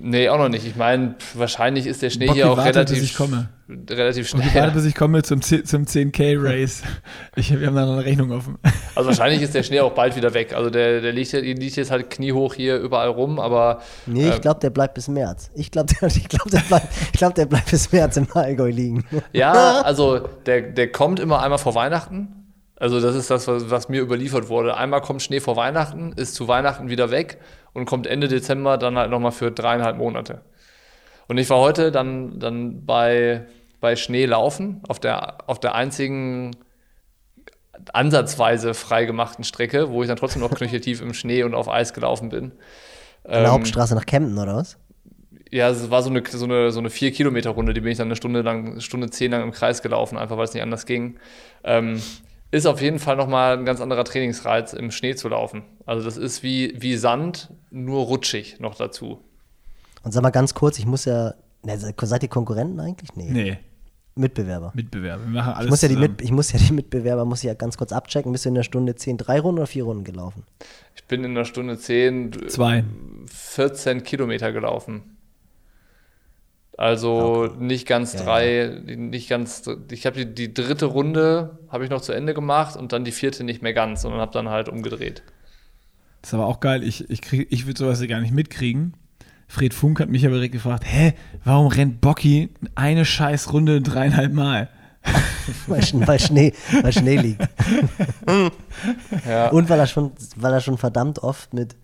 [0.00, 0.64] Nee, auch noch nicht.
[0.64, 3.48] Ich meine, wahrscheinlich ist der Schnee Bocki, hier auch warte, relativ, bis ich komme.
[3.90, 4.46] relativ schnell.
[4.46, 6.82] ich warte, bis ich komme zum, 10 zum 10K-Race.
[7.36, 8.58] Ich, wir haben da noch eine Rechnung offen.
[8.94, 10.54] Also wahrscheinlich ist der Schnee auch bald wieder weg.
[10.54, 14.40] Also der, der liegt, liegt jetzt halt kniehoch hier überall rum, aber Nee, ich Ähm.
[14.40, 15.50] glaube, der bleibt bis März.
[15.54, 18.70] Ich glaube, der, ich glaub, der, bleibt- ich glaub, der bleibt bis März im Allgäu
[18.70, 19.04] liegen.
[19.32, 22.28] ja, also der, der kommt immer einmal vor Weihnachten.
[22.80, 24.76] Also das ist das, was, was mir überliefert wurde.
[24.76, 27.38] Einmal kommt Schnee vor Weihnachten, ist zu Weihnachten wieder weg
[27.72, 30.42] und kommt Ende Dezember dann halt nochmal für dreieinhalb Monate.
[31.26, 33.46] Und ich war heute dann, dann bei,
[33.80, 36.52] bei Schnee laufen, auf der, auf der einzigen
[37.92, 42.28] ansatzweise freigemachten Strecke, wo ich dann trotzdem noch knöcheltief im Schnee und auf Eis gelaufen
[42.28, 42.52] bin.
[43.24, 44.78] An der Ähm, Hauptstraße nach Kempten, oder was?
[45.50, 48.16] Ja, es war so eine, so eine, so eine 4-Kilometer-Runde, die bin ich dann eine
[48.16, 51.18] Stunde lang, eine Stunde zehn lang im Kreis gelaufen, einfach weil es nicht anders ging.
[51.64, 52.02] Ähm,
[52.50, 55.62] ist auf jeden Fall nochmal ein ganz anderer Trainingsreiz, im Schnee zu laufen.
[55.86, 59.20] Also das ist wie, wie Sand, nur rutschig noch dazu.
[60.02, 61.34] Und sag mal ganz kurz, ich muss ja.
[61.62, 63.14] Ne, seid ihr Konkurrenten eigentlich?
[63.16, 63.30] Nee.
[63.30, 63.58] Nee,
[64.14, 64.72] Mitbewerber.
[64.74, 65.24] Mitbewerber.
[65.24, 66.12] Wir machen alles Ich muss, ja die zusammen.
[66.12, 68.32] Mit, ich muss ja die Mitbewerber muss ich ja ganz kurz abchecken.
[68.32, 70.44] Bist du in der Stunde 10 drei Runden oder vier Runden gelaufen?
[70.94, 72.84] Ich bin in einer Stunde 10 Zwei.
[73.26, 75.17] 14 Kilometer gelaufen.
[76.78, 81.90] Also nicht ganz Ja, drei, nicht ganz, ich habe die, die dritte Runde habe ich
[81.90, 84.68] noch zu Ende gemacht und dann die vierte nicht mehr ganz, sondern habe dann halt
[84.68, 85.24] umgedreht.
[86.22, 86.82] Das ist aber auch geil.
[86.84, 88.94] Ich, ich, krieg- ich würde sowas ja gar nicht mitkriegen.
[89.48, 91.14] Fred Funk hat mich aber direkt gefragt, hä,
[91.44, 94.68] warum rennt Bocky eine scheiß Runde dreieinhalb Mal?
[95.66, 96.52] weil, weil, Schnee,
[96.82, 97.48] weil Schnee liegt.
[99.26, 99.48] Ja.
[99.50, 101.76] Und weil er schon, weil er schon verdammt oft mit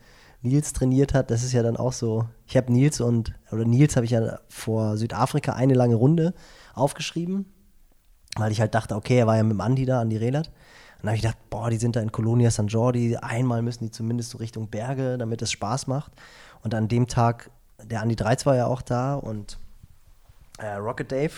[0.43, 2.27] Nils trainiert hat, das ist ja dann auch so.
[2.47, 6.35] Ich habe Nils und, oder Nils habe ich ja vor Südafrika eine lange Runde
[6.75, 7.47] aufgeschrieben,
[8.37, 10.49] weil ich halt dachte, okay, er war ja mit dem Andi da, Andi Rehlert.
[10.49, 10.55] Und
[11.03, 13.91] dann habe ich gedacht, boah, die sind da in Colonia San Jordi, einmal müssen die
[13.91, 16.13] zumindest so Richtung Berge, damit es Spaß macht.
[16.63, 17.51] Und an dem Tag,
[17.83, 19.59] der Andi Dreiz war ja auch da und
[20.59, 21.33] äh, Rocket Dave.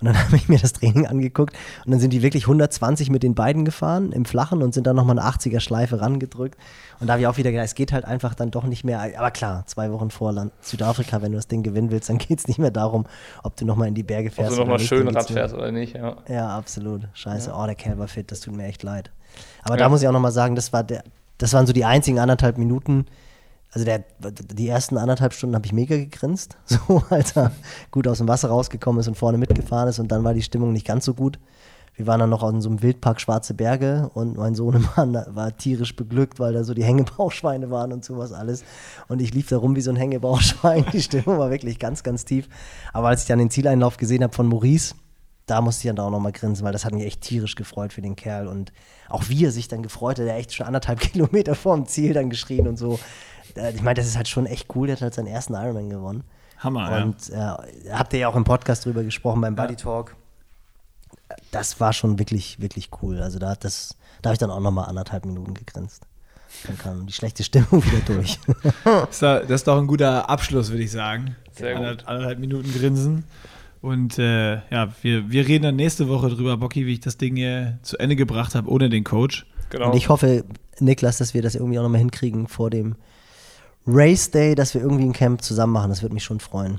[0.00, 1.54] Und dann habe ich mir das Training angeguckt
[1.84, 4.96] und dann sind die wirklich 120 mit den beiden gefahren im Flachen und sind dann
[4.96, 6.58] nochmal eine 80er Schleife rangedrückt.
[7.00, 9.00] Und da habe ich auch wieder gedacht, es geht halt einfach dann doch nicht mehr.
[9.18, 12.38] Aber klar, zwei Wochen vor Land Südafrika, wenn du das Ding gewinnen willst, dann geht
[12.38, 13.06] es nicht mehr darum,
[13.42, 14.52] ob du nochmal in die Berge Ob fährst.
[14.52, 16.16] du nochmal oder nicht, schön Rad fährst oder nicht, ja.
[16.28, 17.02] ja, absolut.
[17.14, 17.52] Scheiße.
[17.54, 19.10] Oh, der Kerl war fit, das tut mir echt leid.
[19.62, 19.84] Aber Ja.
[19.84, 21.04] da muss ich auch nochmal sagen, das, war der,
[21.38, 23.06] das waren so die einzigen anderthalb Minuten.
[23.72, 27.52] Also der, die ersten anderthalb Stunden habe ich mega gegrinst, so als er
[27.90, 30.72] gut aus dem Wasser rausgekommen ist und vorne mitgefahren ist und dann war die Stimmung
[30.72, 31.38] nicht ganz so gut.
[32.00, 35.94] Wir waren dann noch in so einem Wildpark Schwarze Berge und mein Sohnemann war tierisch
[35.94, 38.64] beglückt, weil da so die Hängebauchschweine waren und sowas alles.
[39.08, 40.86] Und ich lief da rum wie so ein Hängebauchschwein.
[40.94, 42.48] Die Stimmung war wirklich ganz, ganz tief.
[42.94, 44.94] Aber als ich dann den Zieleinlauf gesehen habe von Maurice,
[45.44, 48.00] da musste ich dann auch nochmal grinsen, weil das hat mich echt tierisch gefreut für
[48.00, 48.46] den Kerl.
[48.46, 48.72] Und
[49.10, 52.30] auch wie er sich dann gefreut hat, der echt schon anderthalb Kilometer vorm Ziel dann
[52.30, 52.98] geschrien und so.
[53.56, 54.86] Äh, Ich meine, das ist halt schon echt cool.
[54.86, 56.24] Der hat halt seinen ersten Ironman gewonnen.
[56.58, 60.14] Hammer, Und äh, habt ihr ja auch im Podcast drüber gesprochen beim Buddy Talk.
[61.50, 63.20] Das war schon wirklich, wirklich cool.
[63.22, 66.02] Also da hat das, da habe ich dann auch nochmal anderthalb Minuten gegrinst.
[66.66, 68.38] Dann kam die schlechte Stimmung wieder durch.
[68.84, 69.06] ja.
[69.06, 71.36] Das ist, doch ein guter Abschluss, würde ich sagen.
[71.52, 71.82] Sehr gut.
[71.84, 73.24] Anderth- Anderthalb Minuten Grinsen.
[73.80, 77.36] Und äh, ja, wir, wir reden dann nächste Woche drüber, Bocky, wie ich das Ding
[77.36, 79.46] hier zu Ende gebracht habe, ohne den Coach.
[79.70, 79.90] Genau.
[79.90, 80.44] Und ich hoffe,
[80.80, 82.96] Niklas, dass wir das irgendwie auch nochmal hinkriegen vor dem
[83.86, 85.90] Race Day, dass wir irgendwie ein Camp zusammen machen.
[85.90, 86.78] Das würde mich schon freuen.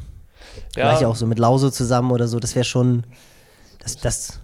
[0.73, 2.39] Vielleicht auch so mit Lause zusammen oder so.
[2.39, 3.03] Das wäre schon.
[3.79, 4.39] Das, das,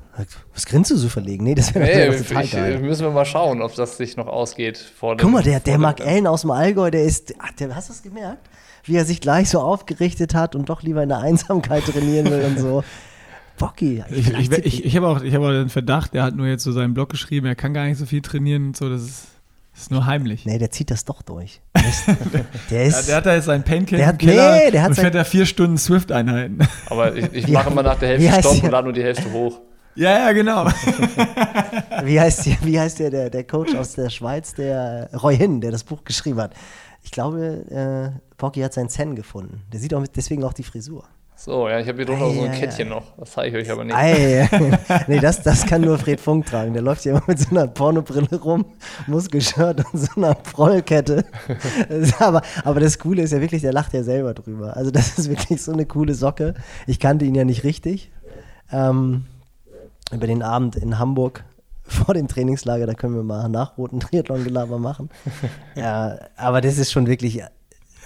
[0.53, 1.43] was grinst du so verlegen?
[1.43, 2.79] Nee, das wäre Nee, wär total ich, geil.
[2.79, 5.21] müssen wir mal schauen, ob das sich noch ausgeht vor dem.
[5.21, 7.35] Guck mal, der, der Mark Allen aus dem Allgäu, der ist.
[7.39, 8.49] Ach, der, hast du das gemerkt?
[8.84, 12.45] Wie er sich gleich so aufgerichtet hat und doch lieber in der Einsamkeit trainieren will
[12.45, 12.84] und so.
[13.57, 14.03] Bocky.
[14.11, 16.63] Ich, ich, ich, ich habe auch, ich hab auch den Verdacht, der hat nur jetzt
[16.63, 19.27] so seinen Blog geschrieben, er kann gar nicht so viel trainieren und so, das ist,
[19.78, 20.45] ist nur heimlich.
[20.45, 21.62] nee, der zieht das doch durch.
[21.76, 22.08] Der ist.
[22.72, 24.90] Der Ja, ist der hat da jetzt seinen Painkiller Der hat- Keller nee, der hat
[24.90, 26.60] und fährt da vier Stunden Swift-Einheiten.
[26.90, 29.60] Aber ich, ich mache immer nach der Hälfte Stopp und lade nur die Hälfte hoch.
[29.95, 30.66] ja, ja, genau.
[32.04, 35.62] Wie heißt, der, wie heißt der, der, der Coach aus der Schweiz, der Roy Hinn,
[35.62, 36.54] der das Buch geschrieben hat?
[37.04, 39.62] Ich glaube, äh, Pocky hat seinen Zen gefunden.
[39.72, 41.06] Der sieht auch mit, deswegen auch die Frisur.
[41.39, 42.95] So, ja, ich habe hier drunter so ein Ei, ei, Kettchen ei.
[42.95, 43.15] noch.
[43.15, 43.95] Das zeige ich euch aber nicht.
[43.95, 44.49] Ei,
[45.07, 46.73] nee, das, das kann nur Fred Funk tragen.
[46.73, 48.65] Der läuft ja immer mit so einer Pornobrille rum,
[49.05, 51.26] Muskelshirt und so einer Prollkette.
[52.19, 54.76] Aber, aber das Coole ist ja wirklich, der lacht ja selber drüber.
[54.76, 56.55] Also das ist wirklich so eine coole Socke.
[56.88, 58.11] Ich kannte ihn ja nicht richtig.
[58.72, 59.26] Ähm,
[60.11, 61.43] über den Abend in Hamburg
[61.84, 65.09] vor dem Trainingslager, da können wir mal nach roten Triathlon-Gelaber machen.
[65.76, 67.43] ja, aber das ist schon wirklich,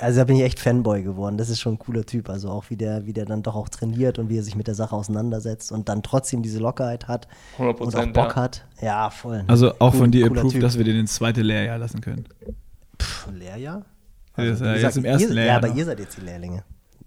[0.01, 1.37] also da bin ich echt Fanboy geworden.
[1.37, 2.29] Das ist schon ein cooler Typ.
[2.29, 4.67] Also auch wie der, wie der dann doch auch trainiert und wie er sich mit
[4.67, 7.27] der Sache auseinandersetzt und dann trotzdem diese Lockerheit hat
[7.59, 8.65] 100 und auch Bock hat.
[8.81, 9.43] Ja, voll.
[9.47, 10.61] Also auch Cool- von dir approved, Typ.
[10.61, 12.25] dass wir den ins zweite Lehrjahr lassen können.
[13.01, 13.85] Pff, Lehrjahr?
[14.35, 15.75] Wie äh, gesagt, jetzt im ersten ihr, Lehrjahr Ja, aber noch.
[15.75, 16.63] ihr seid jetzt die Lehrlinge.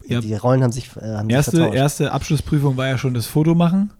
[0.06, 0.20] Ja.
[0.20, 1.76] Die Rollen haben sich, äh, haben sich Erste, vertauscht.
[1.76, 3.90] erste Abschlussprüfung war ja schon das Foto machen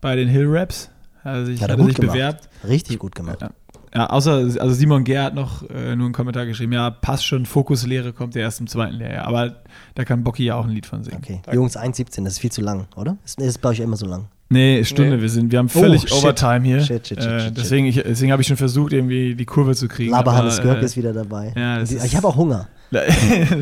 [0.00, 0.90] bei den Hill Raps.
[1.22, 2.14] Also ich Hat er hatte gut sich gemacht.
[2.14, 2.48] bewerbt.
[2.66, 3.40] Richtig gut gemacht.
[3.42, 3.50] Ja.
[3.96, 7.46] Ja, außer, also Simon Gehr hat noch äh, nur einen Kommentar geschrieben, ja, passt schon,
[7.46, 9.26] Fokuslehre kommt ja erst im zweiten Lehrjahr.
[9.26, 9.56] Aber
[9.94, 11.18] da kann Bocky ja auch ein Lied von singen.
[11.22, 11.40] Okay.
[11.44, 11.56] Danke.
[11.56, 13.16] Jungs, 1,17, das ist viel zu lang, oder?
[13.24, 14.26] Ist, ist bei euch immer so lang.
[14.48, 15.22] Nee, Stunde, Nee.
[15.22, 16.16] wir sind, wir haben völlig Oh.
[16.18, 16.80] Overtime hier.
[16.80, 19.74] Shit, shit, shit, äh, shit, deswegen ich, deswegen habe ich schon versucht, irgendwie die Kurve
[19.74, 20.10] zu kriegen.
[20.10, 21.52] Laberhannes aber, Görke äh, ist wieder dabei.
[21.56, 22.68] ja, das Die- ist- ich habe auch Hunger.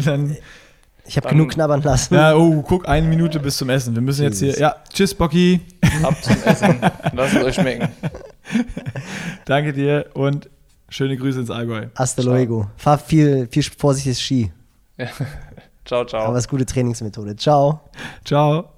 [0.05, 0.37] dann,
[1.07, 2.15] Ich habe genug knabbern lassen.
[2.15, 3.95] ja, oh, guck, eine Minute bis zum Essen.
[3.95, 4.61] Wir müssen jetzt hier, Jesus.
[4.61, 5.61] ja, tschüss, Bocky.
[6.03, 6.77] Ab zum Essen.
[7.15, 7.89] Lasst es euch schmecken.
[9.45, 10.51] Danke dir und
[10.89, 11.87] schöne Grüße ins Allgäu.
[11.95, 12.71] Hasta luego.
[12.77, 14.53] Fahr viel, viel vorsichtiges Ski.
[15.85, 16.27] Ciao, ciao.
[16.27, 17.35] Aber es ist gute Trainingsmethode.
[17.37, 17.81] Ciao.
[18.25, 18.72] Ciao.